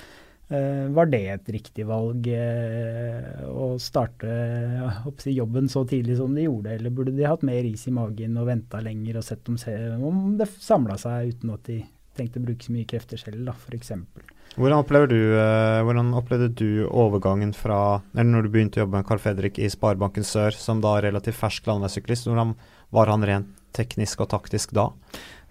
var 0.47 1.09
det 1.09 1.23
et 1.33 1.47
riktig 1.55 1.87
valg 1.89 2.27
uh, 2.29 3.45
å 3.49 3.69
starte 3.81 4.29
si, 5.17 5.33
jobben 5.33 5.65
så 5.71 5.81
tidlig 5.89 6.19
som 6.19 6.35
de 6.37 6.45
gjorde, 6.45 6.75
eller 6.77 6.93
burde 6.93 7.15
de 7.17 7.25
hatt 7.25 7.45
mer 7.47 7.65
is 7.65 7.87
i 7.89 7.93
magen 7.95 8.37
og 8.37 8.51
venta 8.51 8.81
lenger 8.85 9.17
og 9.17 9.25
sett 9.25 9.49
om, 9.49 9.57
om 10.05 10.35
det 10.37 10.49
samla 10.53 10.99
seg 11.01 11.33
uten 11.33 11.55
at 11.55 11.65
de 11.71 11.79
trengte 12.15 12.41
å 12.41 12.45
bruke 12.45 12.67
så 12.67 12.75
mye 12.75 12.87
krefter 12.89 13.19
selv, 13.19 13.49
f.eks. 13.55 13.91
Hvordan, 14.55 15.09
du, 15.11 15.19
hvordan 15.83 16.13
opplevde 16.15 16.47
du 16.55 16.85
overgangen 16.87 17.51
fra 17.55 17.99
eller 18.13 18.29
når 18.29 18.45
du 18.45 18.53
begynte 18.53 18.79
å 18.79 18.85
jobbe 18.85 19.01
med 19.01 19.07
Carl 19.09 19.19
Fredrik 19.19 19.59
i 19.59 19.67
Sparebanken 19.67 20.23
Sør, 20.23 20.55
som 20.55 20.79
da 20.83 20.93
relativt 21.03 21.35
fersk 21.41 21.67
landeveissyklist, 21.67 22.29
hvordan 22.29 22.53
var 22.95 23.11
han 23.11 23.25
rent 23.27 23.51
teknisk 23.75 24.23
og 24.23 24.31
taktisk 24.31 24.71
da? 24.75 24.89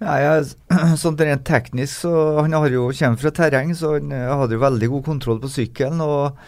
Ja, 0.02 0.16
jeg, 0.18 0.54
sånn 1.02 1.18
Rent 1.20 1.44
teknisk 1.46 2.02
så 2.02 2.12
Han 2.42 2.56
har 2.56 2.72
jo 2.72 2.88
kommer 2.90 3.20
fra 3.20 3.32
terreng, 3.34 3.74
så 3.78 3.96
han 3.98 4.12
hadde 4.12 4.56
jo 4.56 4.64
veldig 4.64 4.90
god 4.96 5.04
kontroll 5.06 5.42
på 5.42 5.52
sykkelen. 5.52 6.02
og 6.02 6.38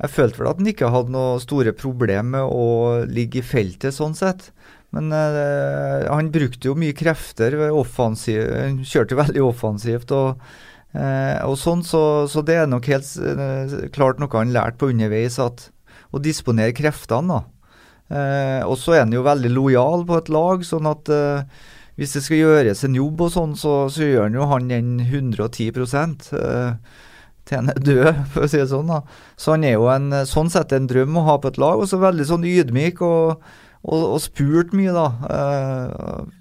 Jeg 0.00 0.14
følte 0.14 0.40
vel 0.40 0.50
at 0.52 0.62
han 0.62 0.70
ikke 0.72 0.92
hadde 0.94 1.14
noe 1.14 1.42
store 1.42 1.74
problemer 1.76 2.30
med 2.38 2.46
å 2.46 3.04
ligge 3.10 3.42
i 3.42 3.46
feltet, 3.46 3.94
sånn 3.96 4.16
sett. 4.16 4.50
Men 4.94 5.10
eh, 5.12 6.06
han 6.06 6.30
brukte 6.32 6.70
jo 6.70 6.78
mye 6.78 6.96
krefter. 6.96 7.58
Offensiv, 7.74 8.40
han 8.54 8.80
kjørte 8.86 9.18
veldig 9.18 9.44
offensivt. 9.44 10.14
og, 10.14 10.40
eh, 10.40 10.64
og 11.44 11.56
sånn, 11.60 11.82
så, 11.84 12.00
så, 12.30 12.42
det 12.46 12.60
er 12.60 12.68
nok 12.70 12.86
helt 12.88 13.08
eh, 13.20 13.76
klart 13.92 14.20
noe 14.22 14.32
han 14.32 14.54
lærte 14.54 14.80
på 14.80 14.90
underveis, 14.92 15.38
at 15.42 15.68
å 16.14 16.22
disponere 16.22 16.74
kreftene. 16.76 17.36
da. 17.36 17.56
Eh, 18.06 18.62
og 18.66 18.78
så 18.78 18.94
er 18.94 19.04
han 19.04 19.14
jo 19.14 19.24
veldig 19.26 19.50
lojal 19.50 20.06
på 20.06 20.20
et 20.20 20.30
lag, 20.32 20.62
sånn 20.66 20.86
at 20.90 21.10
eh, 21.10 21.64
hvis 21.96 22.14
det 22.14 22.22
skal 22.26 22.42
gjøres 22.42 22.84
en 22.86 22.96
jobb 22.98 23.26
og 23.26 23.32
sånn, 23.34 23.56
så, 23.58 23.74
så 23.92 24.06
gjør 24.06 24.28
han 24.28 24.38
jo 24.38 24.48
han 24.50 24.70
den 24.70 24.94
110 25.02 25.70
eh, 25.72 26.96
til 27.46 27.58
han 27.58 27.72
er 27.72 27.82
død, 27.82 28.10
for 28.34 28.46
å 28.46 28.50
si 28.50 28.60
det 28.60 28.70
sånn. 28.70 28.92
da. 28.92 29.02
Så 29.40 29.56
han 29.56 29.66
er 29.66 29.78
jo 29.78 29.90
en, 29.92 30.10
sånn 30.28 30.52
sett 30.52 30.74
en 30.76 30.88
drøm 30.90 31.18
å 31.18 31.26
ha 31.30 31.38
på 31.40 31.50
et 31.52 31.60
lag, 31.62 31.82
og 31.82 31.90
så 31.90 32.00
veldig 32.02 32.28
sånn 32.28 32.46
ydmyk 32.46 33.02
og, 33.06 33.46
og, 33.82 34.02
og 34.16 34.20
spurt 34.22 34.76
mye, 34.76 34.94
da. 34.94 35.08
Eh, 35.36 36.34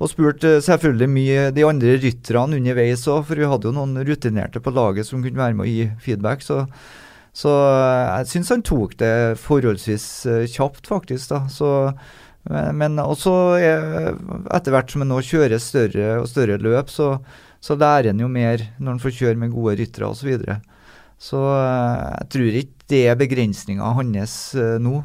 og 0.00 0.08
spurt 0.08 0.44
eh, 0.48 0.62
selvfølgelig 0.64 1.12
mye 1.12 1.44
de 1.52 1.66
andre 1.68 1.98
rytterne 2.00 2.56
underveis 2.56 3.04
òg, 3.10 3.26
for 3.28 3.40
vi 3.40 3.48
hadde 3.50 3.68
jo 3.68 3.76
noen 3.76 4.00
rutinerte 4.08 4.62
på 4.64 4.72
laget 4.72 5.08
som 5.08 5.20
kunne 5.24 5.40
være 5.42 5.56
med 5.58 5.66
å 5.66 5.70
gi 5.70 5.86
feedback. 6.00 6.44
så 6.46 6.64
så 7.36 7.50
eh, 7.50 8.06
jeg 8.20 8.30
syns 8.32 8.50
han 8.54 8.64
tok 8.66 8.96
det 8.98 9.12
forholdsvis 9.38 10.08
uh, 10.26 10.46
kjapt, 10.50 10.88
faktisk. 10.90 11.30
da, 11.30 11.44
så 11.52 11.92
men, 12.50 12.96
også 12.98 13.32
etter 13.60 14.72
hvert 14.72 14.90
som 14.90 15.02
han 15.04 15.10
nå 15.12 15.18
kjører 15.22 15.60
større 15.60 16.14
og 16.22 16.28
større 16.30 16.56
løp, 16.56 16.88
så, 16.88 17.12
så 17.60 17.76
lærer 17.76 18.14
han 18.14 18.22
jo 18.22 18.30
mer 18.32 18.64
når 18.78 18.94
han 18.94 19.02
får 19.02 19.16
kjøre 19.18 19.40
med 19.42 19.52
gode 19.52 19.76
ryttere 19.78 20.08
osv. 20.08 20.22
Så, 20.22 20.28
videre. 20.30 20.56
så 21.20 21.42
uh, 21.52 22.08
jeg 22.16 22.30
tror 22.34 22.60
ikke 22.62 22.88
det 22.90 23.02
er 23.06 23.20
begrensninga 23.20 23.92
hans 24.00 24.36
uh, 24.58 24.78
nå, 24.82 25.04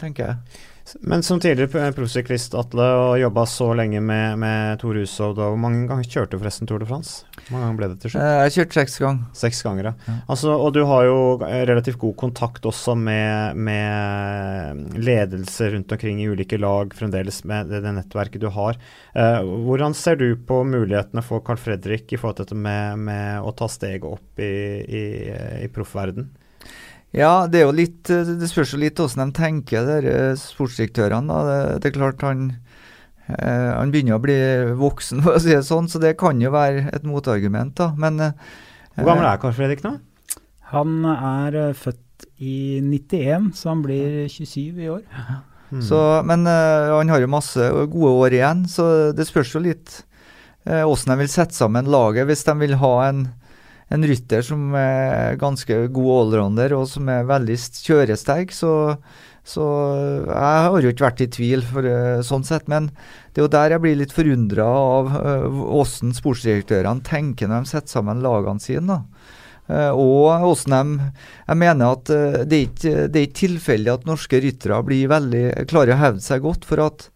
tenker 0.00 0.30
jeg. 0.30 0.62
Men 1.00 1.22
som 1.22 1.40
tidligere 1.40 1.90
proffsyklist, 1.96 2.54
Atle, 2.58 2.86
og 3.00 3.18
jobba 3.20 3.44
så 3.50 3.68
lenge 3.76 4.00
med, 4.04 4.38
med 4.40 4.78
Tor 4.80 4.96
Hushovd, 4.96 5.40
hvor 5.40 5.58
mange 5.60 5.86
ganger 5.90 6.08
kjørte 6.08 6.36
du 6.36 6.42
forresten 6.42 6.68
Tour 6.70 6.82
de 6.82 6.88
France? 6.88 7.26
Hvor 7.48 7.56
mange 7.56 7.66
ganger 7.66 7.78
ble 7.80 7.88
det 7.92 7.98
til 8.02 8.12
slutt? 8.14 8.24
Eh, 8.24 8.38
jeg 8.46 8.54
kjørte 8.56 8.78
seks 8.78 8.96
ganger. 9.04 9.26
Seks 9.42 9.62
ganger, 9.66 9.90
ja. 9.90 9.92
Ja. 10.08 10.16
Altså, 10.34 10.54
og 10.54 10.72
du 10.76 10.80
har 10.88 11.04
jo 11.08 11.18
relativt 11.42 12.00
god 12.00 12.16
kontakt 12.24 12.68
også 12.68 12.96
med, 12.98 13.60
med 13.68 14.98
ledelse 14.98 15.70
rundt 15.74 15.94
omkring 15.98 16.22
i 16.24 16.28
ulike 16.32 16.60
lag, 16.60 16.96
fremdeles 16.96 17.42
med 17.48 17.72
det, 17.72 17.82
det 17.84 17.94
nettverket 17.98 18.44
du 18.44 18.48
har. 18.54 18.80
Eh, 19.14 19.40
hvordan 19.68 19.96
ser 19.98 20.20
du 20.20 20.28
på 20.48 20.62
mulighetene 20.68 21.24
for 21.26 21.44
Carl 21.44 21.60
Fredrik 21.60 22.12
i 22.12 22.20
forhold 22.20 22.40
til 22.40 22.48
dette 22.48 22.60
med, 22.68 23.08
med 23.10 23.44
å 23.44 23.54
ta 23.56 23.68
steget 23.70 24.08
opp 24.08 24.40
i, 24.40 24.52
i, 24.82 25.06
i 25.66 25.72
proffverden? 25.74 26.30
Ja, 27.16 27.46
det 27.48 27.62
er 27.62 27.68
jo 27.68 27.76
litt 27.76 28.10
eh, 28.12 28.34
Det 28.36 28.50
spørs 28.50 28.74
jo 28.74 28.80
litt 28.82 29.00
hvordan 29.00 29.30
de 29.30 29.38
tenker, 29.38 29.86
de 30.04 30.16
sportsdirektørene. 30.40 31.28
da. 31.28 31.38
Det, 31.48 31.78
det 31.82 31.90
er 31.90 31.96
klart 31.96 32.24
han 32.26 32.42
eh, 33.32 33.70
Han 33.78 33.94
begynner 33.94 34.18
å 34.18 34.24
bli 34.24 34.38
voksen, 34.78 35.22
for 35.24 35.38
å 35.38 35.42
si 35.42 35.54
det 35.54 35.64
sånn, 35.68 35.88
så 35.88 36.02
det 36.02 36.18
kan 36.20 36.40
jo 36.42 36.52
være 36.54 36.88
et 36.92 37.08
motargument, 37.08 37.76
da. 37.80 37.92
Men 37.96 38.20
eh, 38.20 38.52
Hvor 38.98 39.14
gammel 39.14 39.30
er 39.30 39.40
Karl 39.40 39.56
Fredrik 39.56 39.84
nå? 39.86 39.96
Han 40.74 41.00
er 41.08 41.56
eh, 41.56 41.76
født 41.76 42.28
i 42.42 42.80
91, 42.84 43.52
så 43.56 43.72
han 43.72 43.84
blir 43.84 44.26
27 44.30 44.82
i 44.84 44.90
år. 44.92 45.04
Mm. 45.70 45.82
Så, 45.84 45.98
men 46.28 46.46
eh, 46.48 46.90
han 46.92 47.10
har 47.12 47.22
jo 47.22 47.30
masse 47.30 47.70
gode 47.92 48.12
år 48.24 48.36
igjen, 48.38 48.64
så 48.70 48.88
det 49.16 49.26
spørs 49.28 49.54
jo 49.54 49.64
litt 49.64 50.00
eh, 50.66 50.84
hvordan 50.84 51.14
de 51.14 51.18
vil 51.22 51.32
sette 51.32 51.56
sammen 51.56 51.90
laget. 51.90 52.28
Hvis 52.28 52.44
de 52.48 52.56
vil 52.62 52.76
ha 52.80 52.94
en, 53.08 53.26
en 53.90 54.04
rytter 54.04 54.42
som 54.44 54.74
er 54.76 55.38
ganske 55.40 55.78
god 55.94 56.12
allrounder 56.18 56.74
og 56.76 56.86
som 56.90 57.08
er 57.08 57.24
veldig 57.28 57.56
st- 57.56 57.86
kjøresterk, 57.88 58.52
så, 58.52 58.72
så 59.48 59.64
Jeg 60.28 60.66
har 60.68 60.80
jo 60.84 60.92
ikke 60.92 61.06
vært 61.06 61.24
i 61.24 61.30
tvil, 61.32 61.64
for, 61.64 61.88
eh, 61.88 62.20
sånn 62.26 62.44
sett, 62.44 62.68
men 62.68 62.90
det 63.32 63.40
er 63.40 63.46
jo 63.46 63.52
der 63.54 63.74
jeg 63.76 63.84
blir 63.84 63.96
litt 63.96 64.12
forundra 64.12 64.66
av 64.68 65.12
åssen 65.72 66.10
hvordan 66.12 66.18
sportsdirektørene 66.20 67.06
tenker 67.06 67.48
når 67.48 67.64
de 67.64 67.72
setter 67.72 67.94
sammen 67.96 68.20
lagene 68.24 68.60
sine. 68.60 69.00
Eh, 69.68 69.90
og 69.92 70.40
hvordan 70.44 70.96
de 70.98 71.10
Jeg 71.48 71.56
mener 71.60 71.92
at 71.96 72.10
eh, 72.12 72.40
det 72.44 72.56
er 72.58 72.66
ikke 72.68 72.94
det 73.08 73.20
er 73.20 73.26
ikke 73.28 73.40
tilfeldig 73.46 73.92
at 73.94 74.06
norske 74.08 74.40
ryttere 74.44 74.82
blir 74.84 75.08
veldig 75.12 75.44
klarer 75.68 75.96
å 75.96 76.02
hevde 76.04 76.24
seg 76.24 76.44
godt. 76.44 76.64
For 76.68 76.80
at 76.84 77.08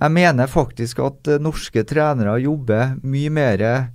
jeg 0.00 0.14
mener 0.14 0.46
faktisk 0.50 1.00
at 1.02 1.28
eh, 1.28 1.38
norske 1.42 1.82
trenere 1.86 2.38
jobber 2.42 2.96
mye 3.02 3.30
mer 3.34 3.62
eh, 3.66 3.88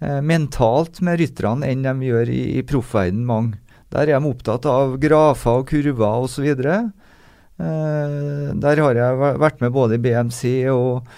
mentalt 0.00 1.00
med 1.00 1.20
rytterne 1.22 1.64
enn 1.70 1.86
de 1.86 2.08
gjør 2.10 2.28
i, 2.28 2.42
i 2.58 2.64
proffverden 2.68 3.22
mange. 3.28 3.56
Der 3.94 4.10
er 4.10 4.20
de 4.20 4.28
opptatt 4.28 4.66
av 4.68 4.98
grafer 5.00 5.62
og 5.62 5.70
kurver 5.70 6.26
osv. 6.26 6.46
Eh, 6.52 6.92
der 7.56 8.82
har 8.84 9.00
jeg 9.00 9.40
vært 9.40 9.64
med 9.64 9.72
både 9.72 9.96
i 9.96 10.02
BMC 10.04 10.42
og 10.74 11.08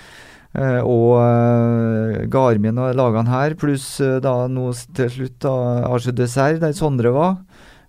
Eh, 0.57 0.81
og 0.81 1.19
eh, 1.21 2.23
Garmin 2.33 2.79
og 2.81 2.97
lagene 2.97 3.29
her, 3.29 3.55
pluss 3.61 3.99
eh, 4.01 4.17
da 4.25 4.47
nå 4.49 4.71
til 4.97 5.11
slutt 5.13 5.37
da 5.45 5.55
Arche 5.91 6.15
Dessert, 6.17 6.63
der 6.63 6.73
Sondre 6.73 7.13
var. 7.13 7.37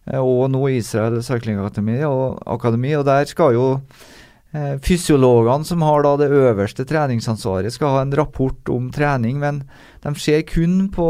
eh, 0.06 0.20
og 0.20 0.50
nå 0.52 0.68
Israel 0.76 1.18
og, 1.18 2.44
Akademi, 2.46 2.96
og 2.96 3.06
der 3.06 3.26
skal 3.26 3.54
jo 3.56 3.68
eh, 3.80 3.80
fysiologene 4.82 5.66
som 5.66 5.84
har 5.86 6.02
da 6.04 6.16
det 6.18 6.30
øverste 6.34 6.86
treningsansvaret, 6.90 7.74
skal 7.74 7.94
ha 7.94 8.02
en 8.02 8.16
rapport 8.18 8.72
om 8.74 8.88
trening, 8.92 9.38
men 9.42 9.62
de 10.02 10.14
ser 10.18 10.42
kun 10.50 10.88
på 10.94 11.10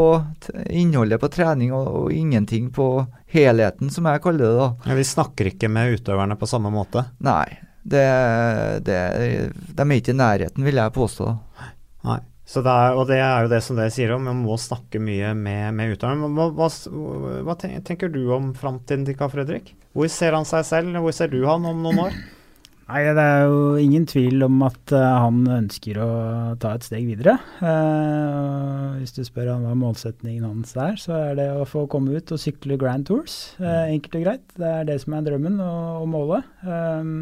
innholdet 0.68 1.22
på 1.22 1.30
trening 1.32 1.72
og, 1.72 1.88
og 1.88 2.12
ingenting 2.12 2.68
på 2.74 2.90
helheten, 3.32 3.88
som 3.92 4.08
jeg 4.10 4.22
kaller 4.24 4.44
det. 4.44 4.54
da. 4.58 4.70
Ja, 4.90 4.98
vi 4.98 5.06
snakker 5.08 5.52
ikke 5.52 5.70
med 5.72 5.96
utøverne 5.96 6.36
på 6.36 6.48
samme 6.50 6.72
måte. 6.74 7.06
Nei, 7.24 7.46
det, 7.82 8.04
det, 8.84 8.98
de 9.72 9.86
er 9.86 9.94
ikke 9.96 10.12
i 10.12 10.20
nærheten, 10.20 10.66
vil 10.66 10.82
jeg 10.82 10.96
påstå. 10.96 11.30
Nei. 12.10 12.20
Så 12.50 12.64
det 12.66 12.72
er, 12.74 12.96
og 12.98 13.04
det 13.06 13.20
er 13.22 13.44
jo 13.44 13.50
det 13.52 13.60
som 13.62 13.76
dere 13.78 13.92
sier 13.94 14.10
om, 14.10 14.24
man 14.26 14.40
må 14.42 14.56
snakke 14.58 14.98
mye 14.98 15.28
med, 15.38 15.68
med 15.78 15.92
utøverne. 15.94 16.32
Hva, 16.34 16.48
hva, 16.58 16.66
hva 17.46 17.54
tenker 17.62 18.10
du 18.10 18.24
om 18.34 18.48
framtiden 18.58 19.04
til 19.06 19.14
Carl 19.14 19.30
Fredrik? 19.30 19.70
Hvor 19.94 20.10
ser 20.10 20.34
han 20.34 20.48
seg 20.48 20.66
selv, 20.66 20.98
hvor 20.98 21.14
ser 21.14 21.30
du 21.30 21.44
han 21.46 21.68
om 21.70 21.84
noen 21.86 22.02
år? 22.08 22.18
Nei, 22.90 23.04
Det 23.14 23.22
er 23.22 23.44
jo 23.46 23.58
ingen 23.78 24.02
tvil 24.10 24.42
om 24.42 24.64
at 24.66 24.90
eh, 24.96 25.18
han 25.22 25.44
ønsker 25.46 26.00
å 26.02 26.08
ta 26.58 26.72
et 26.74 26.86
steg 26.88 27.04
videre. 27.06 27.36
Eh, 27.62 28.96
hvis 28.98 29.14
du 29.14 29.20
spør 29.22 29.52
han 29.52 29.62
hva 29.62 29.76
målsetningen 29.78 30.42
hans 30.48 30.74
er, 30.74 30.96
så 30.98 31.14
er 31.20 31.36
det 31.38 31.46
å 31.54 31.68
få 31.70 31.84
komme 31.92 32.16
ut 32.18 32.32
og 32.34 32.40
sykle 32.42 32.74
Grand 32.80 33.06
Tours. 33.06 33.54
eh, 33.62 33.92
enkelt 33.94 34.16
og 34.18 34.24
greit. 34.26 34.46
Det 34.58 34.72
er 34.80 34.88
det 34.88 34.96
som 35.04 35.14
er 35.14 35.22
drømmen 35.28 35.60
og, 35.62 36.00
og 36.02 36.08
målet. 36.16 36.48
Eh, 36.66 37.12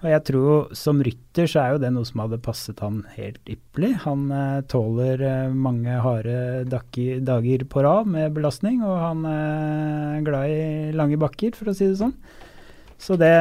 og 0.00 0.08
jeg 0.08 0.24
tror 0.30 0.70
som 0.78 1.02
rytter 1.04 1.50
så 1.50 1.60
er 1.60 1.74
jo 1.74 1.80
det 1.82 1.90
noe 1.92 2.08
som 2.08 2.22
hadde 2.22 2.38
passet 2.46 2.78
han 2.80 3.02
helt 3.16 3.50
ypperlig. 3.50 3.90
Han 4.06 4.28
eh, 4.32 4.60
tåler 4.70 5.24
eh, 5.26 5.56
mange 5.66 5.96
harde 6.06 6.62
dager 6.70 7.66
på 7.66 7.82
rad 7.84 8.14
med 8.14 8.30
belastning, 8.38 8.78
og 8.86 8.94
han 8.94 9.26
er 9.26 10.22
glad 10.30 10.54
i 10.54 10.94
lange 10.94 11.18
bakker, 11.18 11.58
for 11.58 11.72
å 11.72 11.76
si 11.76 11.90
det 11.90 11.98
sånn. 11.98 12.14
Så 13.00 13.16
det, 13.16 13.32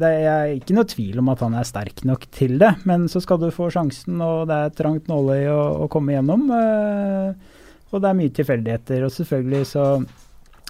det 0.00 0.08
er 0.26 0.52
ikke 0.56 0.74
noe 0.74 0.88
tvil 0.90 1.20
om 1.22 1.28
at 1.30 1.44
han 1.44 1.54
er 1.54 1.66
sterk 1.68 2.02
nok 2.08 2.24
til 2.34 2.56
det. 2.58 2.72
Men 2.88 3.06
så 3.10 3.22
skal 3.22 3.38
du 3.38 3.46
få 3.54 3.68
sjansen, 3.70 4.18
og 4.24 4.48
det 4.50 4.56
er 4.58 4.74
trangt 4.74 5.06
nåløye 5.10 5.52
å, 5.52 5.62
å 5.84 5.90
komme 5.92 6.16
gjennom. 6.16 6.48
eh, 6.50 7.52
og 7.94 8.02
det 8.02 8.08
er 8.10 8.18
mye 8.18 8.32
tilfeldigheter. 8.34 9.04
Og 9.06 9.14
selvfølgelig 9.14 9.66
så 9.70 9.86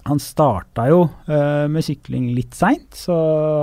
Han 0.04 0.18
starta 0.20 0.84
jo 0.90 1.06
eh, 1.32 1.64
med 1.72 1.80
sykling 1.86 2.26
litt 2.36 2.52
seint, 2.52 2.90
så 2.92 3.14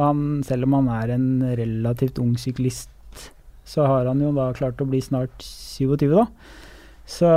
han, 0.02 0.42
selv 0.42 0.66
om 0.66 0.74
han 0.80 0.88
er 0.96 1.12
en 1.14 1.28
relativt 1.60 2.18
ung 2.18 2.32
syklist, 2.42 2.90
så 3.62 3.86
har 3.86 4.10
han 4.10 4.24
jo 4.26 4.32
da 4.34 4.48
klart 4.58 4.82
å 4.82 4.88
bli 4.90 5.04
snart 5.06 5.46
27, 5.46 6.08
da. 6.16 6.26
Så 7.06 7.30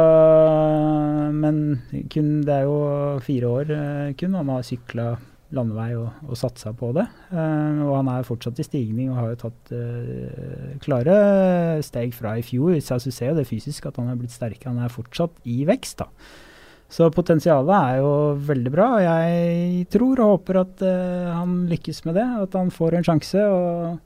Men 1.36 1.60
kun, 2.08 2.40
det 2.48 2.56
er 2.62 2.64
jo 2.64 3.20
fire 3.26 3.52
år 3.58 3.76
eh, 3.76 4.14
kun 4.16 4.40
han 4.40 4.52
har 4.54 4.64
sykla 4.64 5.10
landevei 5.56 5.90
og, 5.98 6.08
og 6.28 6.38
satsa 6.38 6.72
på 6.76 6.90
det. 6.96 7.04
Uh, 7.32 7.84
og 7.86 7.92
han 7.98 8.10
er 8.12 8.26
fortsatt 8.26 8.60
i 8.60 8.66
stigning 8.66 9.10
og 9.10 9.18
har 9.20 9.32
jo 9.32 9.40
tatt 9.44 9.74
uh, 9.74 10.72
klare 10.84 11.18
steg 11.86 12.14
fra 12.16 12.36
i 12.38 12.44
fjor. 12.46 12.76
Så 12.84 13.00
du 13.02 13.12
ser 13.14 13.32
jo 13.32 13.38
det 13.38 13.48
fysisk 13.48 13.88
at 13.90 14.00
han 14.00 14.10
er 14.12 14.18
blitt 14.20 14.34
sterkere. 14.34 14.72
Han 14.72 14.84
er 14.84 14.92
fortsatt 14.92 15.36
i 15.48 15.62
vekst, 15.68 16.02
da. 16.02 16.08
Så 16.94 17.08
potensialet 17.10 17.74
er 17.74 18.00
jo 18.04 18.10
veldig 18.46 18.72
bra. 18.74 18.88
og 18.96 19.04
Jeg 19.06 19.86
tror 19.94 20.20
og 20.22 20.34
håper 20.36 20.62
at 20.62 20.82
uh, 20.86 21.30
han 21.34 21.62
lykkes 21.70 22.04
med 22.08 22.18
det. 22.20 22.26
At 22.46 22.58
han 22.58 22.74
får 22.74 22.98
en 22.98 23.06
sjanse 23.10 23.46
og 23.50 24.00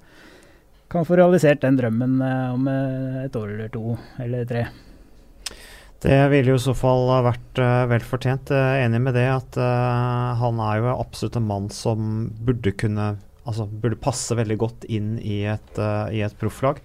kan 0.89 1.05
få 1.05 1.19
realisert 1.21 1.61
den 1.61 1.77
drømmen 1.77 2.15
om 2.25 2.69
et 2.73 3.35
år 3.37 3.51
eller 3.53 3.73
to 3.75 3.99
eller 4.25 4.47
tre. 4.49 4.63
Det 6.05 6.19
ville 6.31 6.53
jo 6.53 6.59
i 6.61 6.63
så 6.63 6.75
fall 6.79 7.09
vært 7.27 7.59
uh, 7.59 7.87
vel 7.91 8.05
fortjent. 8.07 8.53
Uh, 8.55 8.77
enig 8.85 9.01
med 9.03 9.17
det 9.19 9.27
at 9.33 9.59
uh, 9.59 10.37
han 10.39 10.61
er 10.63 10.83
jo 10.83 10.93
absolutt 10.95 11.39
en 11.41 11.49
mann 11.49 11.73
som 11.75 12.29
burde 12.45 12.75
kunne 12.79 13.17
Altså 13.49 13.65
burde 13.65 13.97
passe 13.97 14.37
veldig 14.37 14.57
godt 14.61 14.83
inn 14.93 15.15
i 15.25 15.39
et, 15.49 15.79
uh, 15.81 16.11
i 16.13 16.19
et 16.21 16.35
profflag. 16.37 16.83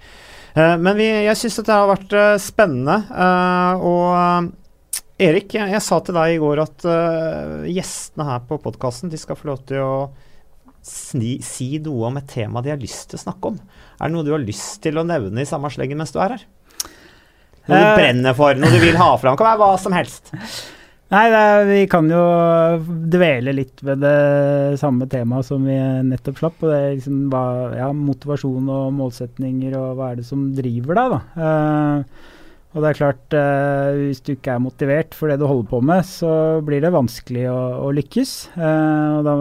Eh, 0.54 0.76
men 0.80 0.96
vi, 0.96 1.08
jeg 1.26 1.40
syns 1.40 1.58
dette 1.60 1.76
har 1.76 1.90
vært 1.90 2.14
eh, 2.16 2.36
spennende. 2.40 3.00
eh, 3.10 3.84
og 3.84 4.06
eh, 4.16 5.28
Erik, 5.28 5.56
jeg, 5.58 5.72
jeg 5.74 5.84
sa 5.86 6.00
til 6.00 6.18
deg 6.18 6.36
i 6.36 6.40
går 6.42 6.62
at 6.64 6.86
eh, 6.90 7.66
gjestene 7.74 8.28
her 8.28 8.46
på 8.48 8.60
podkasten 8.62 9.12
skal 9.18 9.40
få 9.40 9.50
lov 9.52 9.64
til 9.70 9.82
å 9.84 9.96
sni, 10.86 11.38
si 11.44 11.70
noe 11.84 12.10
om 12.10 12.20
et 12.20 12.30
tema 12.30 12.62
de 12.64 12.74
har 12.74 12.82
lyst 12.82 13.10
til 13.12 13.20
å 13.20 13.26
snakke 13.26 13.54
om. 13.54 13.60
Er 14.00 14.08
det 14.08 14.16
noe 14.16 14.28
du 14.28 14.34
har 14.36 14.44
lyst 14.44 14.82
til 14.84 15.00
å 15.00 15.08
nevne 15.08 15.42
i 15.44 15.50
samme 15.50 15.72
slengen 15.74 16.00
mens 16.00 16.14
du 16.14 16.20
er 16.22 16.38
her? 16.38 16.48
Noe 17.68 17.80
du 17.80 17.84
Eh. 17.88 17.96
brenner 17.98 18.34
for, 18.36 18.56
noe 18.60 18.70
du 18.74 18.80
vil 18.84 18.98
ha 19.00 19.12
fram. 19.18 19.38
Kan 19.40 19.48
være 19.54 19.62
hva 19.62 19.80
som 19.80 19.94
helst. 19.96 20.34
Nei, 21.14 21.28
er, 21.30 21.66
vi 21.70 21.82
kan 21.88 22.08
jo 22.10 22.22
dvele 23.14 23.54
litt 23.54 23.84
ved 23.86 24.00
det 24.02 24.80
samme 24.82 25.06
temaet 25.12 25.46
som 25.46 25.64
vi 25.68 25.76
nettopp 26.10 26.40
slapp. 26.42 26.58
Og 26.64 26.72
det 26.72 26.78
er 26.80 26.96
liksom 26.98 27.20
hva, 27.32 27.44
ja, 27.78 27.90
motivasjon 27.94 28.70
og 28.74 28.94
målsetninger, 28.98 29.76
og 29.78 30.00
hva 30.00 30.12
er 30.12 30.22
det 30.22 30.26
som 30.26 30.48
driver 30.58 30.98
deg, 30.98 31.14
da. 31.14 31.20
Eh, 31.48 32.32
og 32.74 32.82
det 32.82 32.90
er 32.90 32.98
klart, 32.98 33.36
eh, 33.38 34.00
hvis 34.10 34.22
du 34.26 34.32
ikke 34.34 34.56
er 34.56 34.62
motivert 34.64 35.14
for 35.14 35.30
det 35.30 35.38
du 35.38 35.46
holder 35.46 35.68
på 35.70 35.80
med, 35.86 36.02
så 36.10 36.32
blir 36.66 36.82
det 36.82 36.90
vanskelig 36.96 37.44
å, 37.52 37.60
å 37.86 37.92
lykkes. 37.94 38.32
Eh, 38.58 39.10
og 39.20 39.28
da 39.28 39.36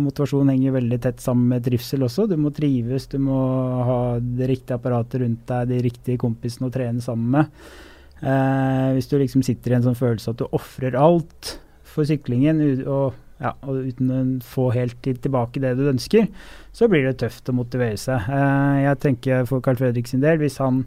Motivasjon 0.00 0.48
henger 0.48 0.78
veldig 0.78 1.00
tett 1.04 1.20
sammen 1.20 1.52
med 1.52 1.66
trivsel 1.66 2.06
også. 2.08 2.24
Du 2.30 2.38
må 2.40 2.52
trives, 2.56 3.04
du 3.12 3.18
må 3.20 3.36
ha 3.84 4.00
det 4.20 4.48
riktige 4.54 4.80
apparatet 4.80 5.20
rundt 5.20 5.44
deg, 5.52 5.68
de 5.74 5.82
riktige 5.90 6.22
kompisene 6.22 6.70
å 6.70 6.74
trene 6.74 7.04
sammen 7.04 7.36
med. 7.36 7.52
Eh, 8.24 8.86
hvis 8.96 9.12
du 9.12 9.18
liksom 9.20 9.44
sitter 9.44 9.74
i 9.74 9.76
en 9.78 9.84
sånn 9.84 10.00
følelse 10.00 10.32
at 10.32 10.40
du 10.40 10.48
ofrer 10.56 10.96
alt 10.96 11.58
for 11.90 12.08
syklingen 12.08 12.64
og, 12.86 13.12
ja, 13.40 13.54
og 13.64 13.86
uten 13.88 14.10
å 14.12 14.22
få 14.44 14.68
helt 14.74 14.98
tilbake 15.00 15.62
det 15.62 15.72
du 15.78 15.86
ønsker, 15.88 16.26
så 16.76 16.88
blir 16.92 17.06
det 17.06 17.18
tøft 17.22 17.48
å 17.48 17.56
motivere 17.56 17.96
seg. 18.00 18.28
Eh, 18.28 18.82
jeg 18.84 19.00
tenker 19.00 19.48
for 19.48 19.64
Carl 19.64 19.80
Fredrik 19.80 20.10
sin 20.10 20.20
del, 20.24 20.38
hvis 20.42 20.60
han 20.60 20.84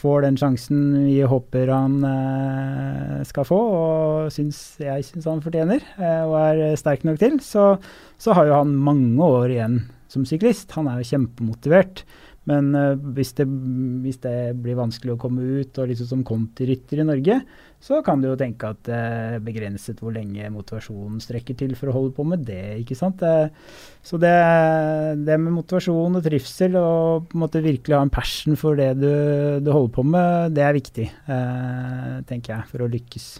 får 0.00 0.24
den 0.24 0.38
sjansen 0.40 0.80
vi 1.04 1.18
håper 1.28 1.72
han 1.72 2.00
eh, 2.06 3.20
skal 3.28 3.46
få, 3.48 3.60
og 3.76 4.32
syns, 4.32 4.62
jeg 4.80 5.06
syns 5.10 5.28
han 5.28 5.44
fortjener, 5.44 5.84
eh, 6.00 6.22
og 6.24 6.36
er 6.40 6.80
sterk 6.80 7.04
nok 7.04 7.20
til, 7.20 7.36
så, 7.44 7.74
så 8.20 8.36
har 8.38 8.48
jo 8.48 8.58
han 8.62 8.76
mange 8.80 9.30
år 9.40 9.52
igjen 9.52 9.80
som 10.10 10.24
syklist. 10.26 10.72
Han 10.74 10.88
er 10.90 11.00
jo 11.00 11.10
kjempemotivert. 11.12 12.02
Men 12.50 12.70
uh, 12.74 12.98
hvis, 13.14 13.32
det, 13.38 13.46
hvis, 14.04 14.18
det, 14.24 14.34
blir 14.60 14.78
vanskelig 14.78 15.14
å 15.14 15.20
komme 15.20 15.44
ut, 15.60 15.78
og 15.78 15.90
liksom 15.90 16.08
som 16.10 16.24
kontirytter 16.26 17.02
i 17.02 17.06
Norge, 17.06 17.40
så 17.80 18.00
kan 18.04 18.20
du 18.20 18.28
jo 18.28 18.38
tenke 18.38 18.72
at 18.74 18.80
det 18.88 18.96
er 18.96 19.44
begrenset 19.44 20.00
hvor 20.02 20.12
lenge 20.12 20.50
motivasjonen 20.52 21.20
strekker 21.22 21.56
til 21.62 21.76
for 21.78 21.90
å 21.90 21.96
holde 21.96 22.14
på 22.16 22.26
med 22.28 22.44
det. 22.48 22.80
ikke 22.82 22.98
sant? 22.98 23.22
Det, 23.22 23.52
så 24.04 24.20
det, 24.20 24.34
det, 25.24 25.38
med 25.40 25.54
motivasjon 25.60 26.18
og 26.18 26.24
trivsel 26.26 26.76
og 26.80 27.30
på 27.30 27.38
en 27.38 27.44
måte 27.46 27.64
virkelig 27.64 27.96
ha 27.96 28.02
en 28.04 28.12
passion 28.12 28.58
for 28.60 28.76
det 28.80 28.92
du, 29.00 29.12
du 29.64 29.70
holder 29.72 29.94
på 29.96 30.06
med, 30.10 30.56
det 30.56 30.66
er 30.66 30.76
viktig, 30.76 31.06
tenker 32.28 32.56
jeg, 32.56 32.68
for 32.72 32.84
å 32.84 32.90
lykkes. 32.90 33.30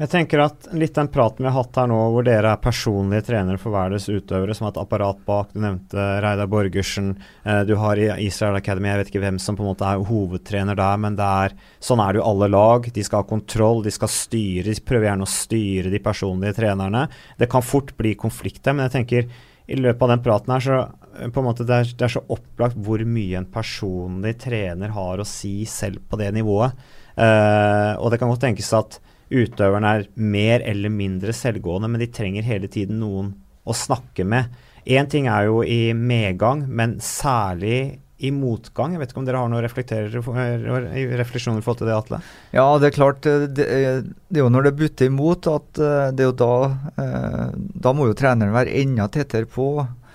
Jeg 0.00 0.08
tenker 0.08 0.40
at 0.40 0.70
litt 0.72 0.94
den 0.96 1.10
praten 1.12 1.44
vi 1.44 1.50
har 1.50 1.58
hatt 1.58 1.76
her 1.76 1.88
nå, 1.90 1.98
hvor 2.14 2.24
dere 2.24 2.54
er 2.54 2.62
personlige 2.62 3.26
trenere 3.26 3.60
for 3.60 3.74
hver 3.74 3.92
deres 3.92 4.08
utøvere, 4.08 4.54
som 4.56 4.66
har 4.66 4.72
et 4.72 4.80
apparat 4.80 5.20
bak. 5.26 5.50
Du 5.52 5.60
nevnte 5.60 6.06
Reidar 6.24 6.48
Borgersen. 6.50 7.10
Eh, 7.44 7.60
du 7.68 7.74
har 7.78 8.00
i 8.00 8.08
Israel 8.24 8.56
Academy, 8.56 8.88
jeg 8.88 9.02
vet 9.02 9.12
ikke 9.12 9.22
hvem 9.26 9.40
som 9.42 9.58
på 9.58 9.66
en 9.66 9.70
måte 9.74 9.86
er 9.86 10.00
hovedtrener 10.08 10.78
der, 10.80 11.02
men 11.04 11.18
det 11.18 11.28
er, 11.44 11.56
sånn 11.84 12.00
er 12.00 12.14
det 12.16 12.22
jo 12.22 12.26
alle 12.30 12.48
lag. 12.54 12.88
De 12.96 13.04
skal 13.04 13.22
ha 13.22 13.28
kontroll, 13.28 13.84
de 13.84 13.92
skal 13.92 14.10
styre. 14.10 14.72
De 14.72 14.86
prøver 14.88 15.10
gjerne 15.10 15.28
å 15.28 15.34
styre 15.34 15.92
de 15.92 16.02
personlige 16.08 16.56
trenerne. 16.62 17.04
Det 17.38 17.50
kan 17.52 17.66
fort 17.66 17.92
bli 18.00 18.16
konflikter, 18.18 18.72
men 18.72 18.88
jeg 18.88 18.96
tenker 18.96 19.28
i 19.72 19.78
løpet 19.78 20.08
av 20.08 20.14
den 20.16 20.24
praten 20.24 20.56
her, 20.56 20.66
så 20.66 20.80
eh, 20.80 21.28
på 21.28 21.44
en 21.44 21.50
måte 21.52 21.68
det 21.68 21.78
er, 21.78 21.94
det 22.00 22.08
er 22.08 22.16
så 22.16 22.24
opplagt 22.32 22.80
hvor 22.80 23.04
mye 23.04 23.38
en 23.38 23.52
personlig 23.52 24.38
trener 24.48 24.96
har 24.96 25.20
å 25.20 25.28
si 25.28 25.60
selv 25.68 26.02
på 26.08 26.18
det 26.20 26.32
nivået. 26.34 26.74
Uh, 27.12 27.92
og 28.00 28.08
det 28.08 28.16
kan 28.16 28.30
godt 28.30 28.40
tenkes 28.40 28.70
at 28.72 28.94
utøverne 29.32 29.94
er 29.96 30.06
mer 30.14 30.64
eller 30.68 30.92
mindre 30.92 31.34
selvgående, 31.36 31.90
men 31.90 32.02
de 32.02 32.10
trenger 32.12 32.46
hele 32.46 32.70
tiden 32.70 33.00
noen 33.02 33.32
å 33.64 33.76
snakke 33.76 34.26
med. 34.28 34.52
Én 34.82 35.08
ting 35.10 35.28
er 35.30 35.46
jo 35.46 35.62
i 35.62 35.92
medgang, 35.94 36.64
men 36.66 36.96
særlig 37.02 38.02
i 38.22 38.30
motgang. 38.34 38.94
Jeg 38.94 39.02
vet 39.02 39.12
ikke 39.12 39.20
om 39.22 39.26
dere 39.26 39.40
har 39.42 39.50
noen 39.50 39.64
refleksjoner 39.64 41.58
i 41.58 41.64
forhold 41.64 41.80
til 41.80 41.88
det, 41.90 41.96
Atle? 41.96 42.20
Ja, 42.54 42.66
det 42.78 42.88
er 42.88 42.96
klart. 42.96 43.26
Eh, 43.26 43.46
det, 43.48 43.66
det 43.66 44.38
er 44.38 44.44
jo 44.44 44.52
når 44.52 44.68
det 44.68 44.76
butter 44.78 45.10
imot 45.10 45.48
at 45.50 45.82
eh, 45.82 46.12
det 46.14 46.22
er 46.24 46.30
jo 46.30 46.36
da 46.38 46.54
eh, 47.02 47.56
Da 47.82 47.94
må 47.96 48.06
jo 48.08 48.18
treneren 48.18 48.54
være 48.54 48.76
enda 48.82 49.08
tettere 49.10 49.50
på 49.50 49.72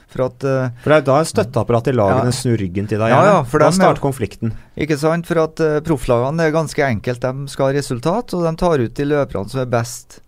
for, 0.08 0.28
at, 0.30 0.45
uh, 0.47 0.70
for 0.84 0.93
det 0.93 0.99
er 1.01 1.08
da 1.10 1.18
støtteapparatet 1.28 1.91
i 1.91 1.97
lagene 1.97 2.32
ja. 2.32 2.36
snur 2.36 2.55
ryggen 2.62 2.88
til 2.88 3.01
deg, 3.03 3.12
ja, 3.12 3.20
ja, 3.28 3.41
for 3.47 3.64
da 3.64 3.72
starter 3.76 4.03
konflikten. 4.03 4.53
Ikke 4.80 4.95
sant. 4.99 5.28
For 5.28 5.43
at 5.43 5.60
uh, 5.64 5.80
profflagene 5.86 6.47
er 6.47 6.55
ganske 6.55 6.86
enkelt. 6.88 7.26
De 7.26 7.51
skal 7.51 7.72
ha 7.72 7.78
resultat, 7.78 8.38
og 8.38 8.47
de 8.47 8.55
tar 8.62 8.86
ut 8.86 8.95
de 9.01 9.10
løperne 9.12 9.51
som 9.51 9.66
er 9.66 9.70
best. 9.76 10.22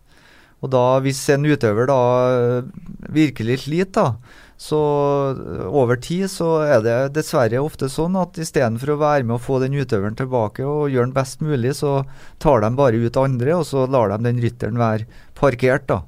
Og 0.59 0.73
da, 0.73 0.83
hvis 1.05 1.21
en 1.31 1.47
utøver 1.47 1.87
da 1.87 1.99
virkelig 3.15 3.61
sliter, 3.63 4.09
da, 4.11 4.39
så 4.59 4.77
over 5.71 5.95
tid 6.03 6.27
så 6.27 6.49
er 6.65 6.81
det 6.83 6.95
dessverre 7.15 7.61
ofte 7.63 7.87
sånn 7.87 8.17
at 8.19 8.35
istedenfor 8.43 8.91
å 8.91 8.97
være 8.99 9.23
med 9.23 9.37
å 9.37 9.41
få 9.41 9.61
den 9.63 9.77
utøveren 9.79 10.17
tilbake 10.19 10.65
og 10.67 10.91
gjøre 10.91 11.07
den 11.07 11.15
best 11.15 11.39
mulig, 11.39 11.77
så 11.79 12.01
tar 12.43 12.65
de 12.65 12.73
bare 12.75 12.99
ut 12.99 13.19
andre, 13.21 13.55
og 13.55 13.63
så 13.69 13.85
lar 13.87 14.11
de 14.11 14.19
den 14.27 14.41
rytteren 14.43 14.81
være 14.81 15.07
parkert, 15.39 15.87
da. 15.87 16.01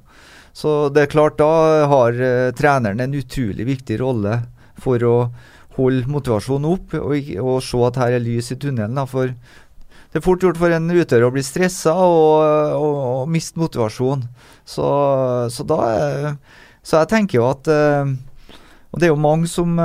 Så 0.52 0.90
det 0.92 1.06
er 1.06 1.12
klart, 1.12 1.38
da 1.40 1.86
har 1.88 2.18
uh, 2.18 2.52
treneren 2.56 3.00
en 3.00 3.16
utrolig 3.16 3.66
viktig 3.68 3.98
rolle 4.02 4.42
for 4.82 5.02
å 5.06 5.16
holde 5.78 6.10
motivasjonen 6.12 6.68
opp 6.68 6.96
og, 6.98 7.30
og 7.40 7.62
se 7.64 7.80
at 7.86 8.00
her 8.02 8.16
er 8.18 8.24
lys 8.24 8.52
i 8.52 8.58
tunnelen. 8.60 8.98
Da, 8.98 9.06
for 9.08 9.32
det 9.32 10.20
er 10.20 10.24
fort 10.24 10.44
gjort 10.44 10.60
for 10.60 10.74
en 10.76 10.92
utøver 10.92 11.24
å 11.24 11.32
bli 11.32 11.44
stressa 11.46 11.94
og, 11.96 12.44
og, 12.76 12.98
og, 13.00 13.22
miste 13.32 13.60
motivasjon. 13.62 14.26
Så, 14.68 14.88
så, 15.50 15.64
da 15.66 16.36
Så 16.84 17.00
jeg 17.00 17.10
tenker 17.10 17.40
jo 17.40 17.48
at 17.48 17.66
uh, 17.72 18.12
Og 18.92 19.00
det 19.00 19.08
er 19.08 19.14
jo 19.14 19.24
mange 19.24 19.48
som 19.50 19.80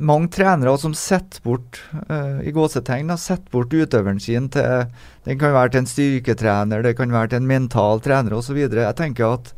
mange 0.00 0.30
trenere 0.32 0.72
som 0.80 0.94
setter 0.96 1.42
bort 1.44 1.80
uh, 2.08 2.40
i 2.46 2.52
gåsetegn, 2.54 3.12
setter 3.20 3.52
bort 3.52 3.74
utøveren 3.74 4.20
sin 4.20 4.48
til 4.52 4.86
Den 5.26 5.38
kan 5.38 5.52
være 5.52 5.74
til 5.74 5.82
en 5.82 5.90
styrketrener, 5.90 6.82
det 6.82 6.96
kan 6.98 7.12
være 7.12 7.32
til 7.32 7.42
en 7.42 7.50
mental 7.50 8.00
trener 8.00 8.38
osv. 8.38 8.56
Jeg 8.56 8.96
tenker 8.96 9.36
at 9.36 9.52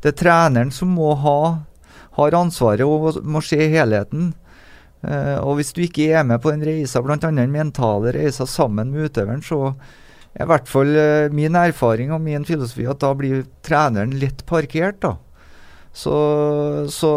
det 0.00 0.14
er 0.14 0.20
treneren 0.22 0.70
som 0.72 0.94
må 0.96 1.14
ha 1.18 1.40
har 2.18 2.36
ansvaret 2.36 2.84
og 2.84 3.20
må 3.22 3.42
se 3.44 3.58
helheten. 3.70 4.32
Uh, 5.00 5.38
og 5.40 5.58
hvis 5.58 5.72
du 5.72 5.82
ikke 5.84 6.10
er 6.12 6.26
med 6.28 6.42
på 6.42 6.52
den 6.52 6.64
reisa, 6.66 7.00
bl.a. 7.02 7.16
den 7.16 7.52
mentale 7.52 8.12
reisa 8.14 8.46
sammen 8.46 8.92
med 8.92 9.08
utøveren, 9.08 9.42
så 9.42 9.74
er 10.34 10.44
i 10.44 10.50
hvert 10.50 10.68
fall 10.70 10.92
uh, 10.94 11.32
min 11.34 11.56
erfaring 11.56 12.12
og 12.12 12.22
min 12.24 12.44
filosofi 12.46 12.86
at 12.90 13.00
da 13.02 13.14
blir 13.16 13.46
treneren 13.66 14.14
litt 14.20 14.44
parkert. 14.46 15.00
da. 15.02 15.16
Så, 15.92 16.14
så 16.92 17.10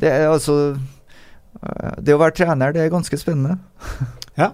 det 0.00 0.10
er 0.10 0.26
altså 0.26 0.74
det 1.98 2.14
å 2.14 2.20
være 2.20 2.36
trener, 2.38 2.74
det 2.74 2.84
er 2.84 2.92
ganske 2.92 3.18
spennende. 3.20 3.58
ja. 4.40 4.52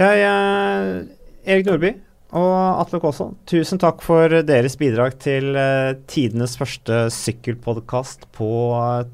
Jeg, 0.00 0.22
jeg, 0.22 1.02
Erik 1.44 1.68
Nordby 1.68 1.92
og 2.36 2.52
Atle 2.80 3.00
Kaasa, 3.02 3.26
tusen 3.50 3.80
takk 3.82 4.04
for 4.06 4.30
deres 4.46 4.76
bidrag 4.78 5.16
til 5.22 5.50
uh, 5.58 5.96
tidenes 6.10 6.54
første 6.58 7.08
sykkelpodkast 7.14 8.28
på 8.36 8.50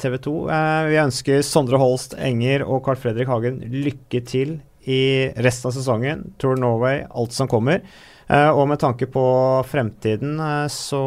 TV 0.03 0.18
2. 0.26 0.34
Uh, 0.51 0.82
vi 0.91 1.01
ønsker 1.01 1.45
Sondre 1.47 1.80
Holst 1.80 2.16
Enger 2.20 2.66
og 2.66 2.82
Carl 2.84 3.01
Fredrik 3.01 3.32
Hagen 3.32 3.62
lykke 3.72 4.20
til 4.28 4.59
i 4.87 5.01
resten 5.43 5.72
av 5.72 5.76
sesongen. 5.78 6.26
Tour 6.39 6.61
Norway, 6.61 7.07
alt 7.09 7.34
som 7.34 7.49
kommer. 7.51 7.82
Og 8.26 8.64
med 8.66 8.78
tanke 8.82 9.07
på 9.11 9.22
fremtiden, 9.66 10.39
så 10.70 11.01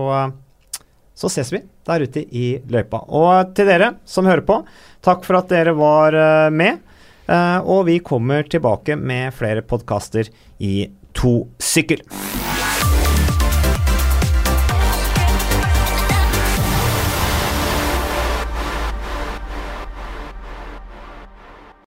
så 1.19 1.27
ses 1.31 1.49
vi 1.51 1.59
der 1.87 2.05
ute 2.07 2.21
i 2.23 2.45
løypa. 2.71 3.01
Og 3.11 3.51
til 3.57 3.67
dere 3.67 3.91
som 4.07 4.27
hører 4.29 4.45
på, 4.47 4.61
takk 5.05 5.25
for 5.27 5.39
at 5.39 5.51
dere 5.51 5.75
var 5.77 6.17
eh, 6.17 6.49
med. 6.53 6.85
Eh, 7.29 7.59
og 7.61 7.85
vi 7.89 7.99
kommer 8.03 8.47
tilbake 8.49 8.97
med 8.97 9.33
flere 9.37 9.65
podkaster 9.65 10.31
i 10.59 10.89
To 11.19 11.35
sykkel. 11.59 12.03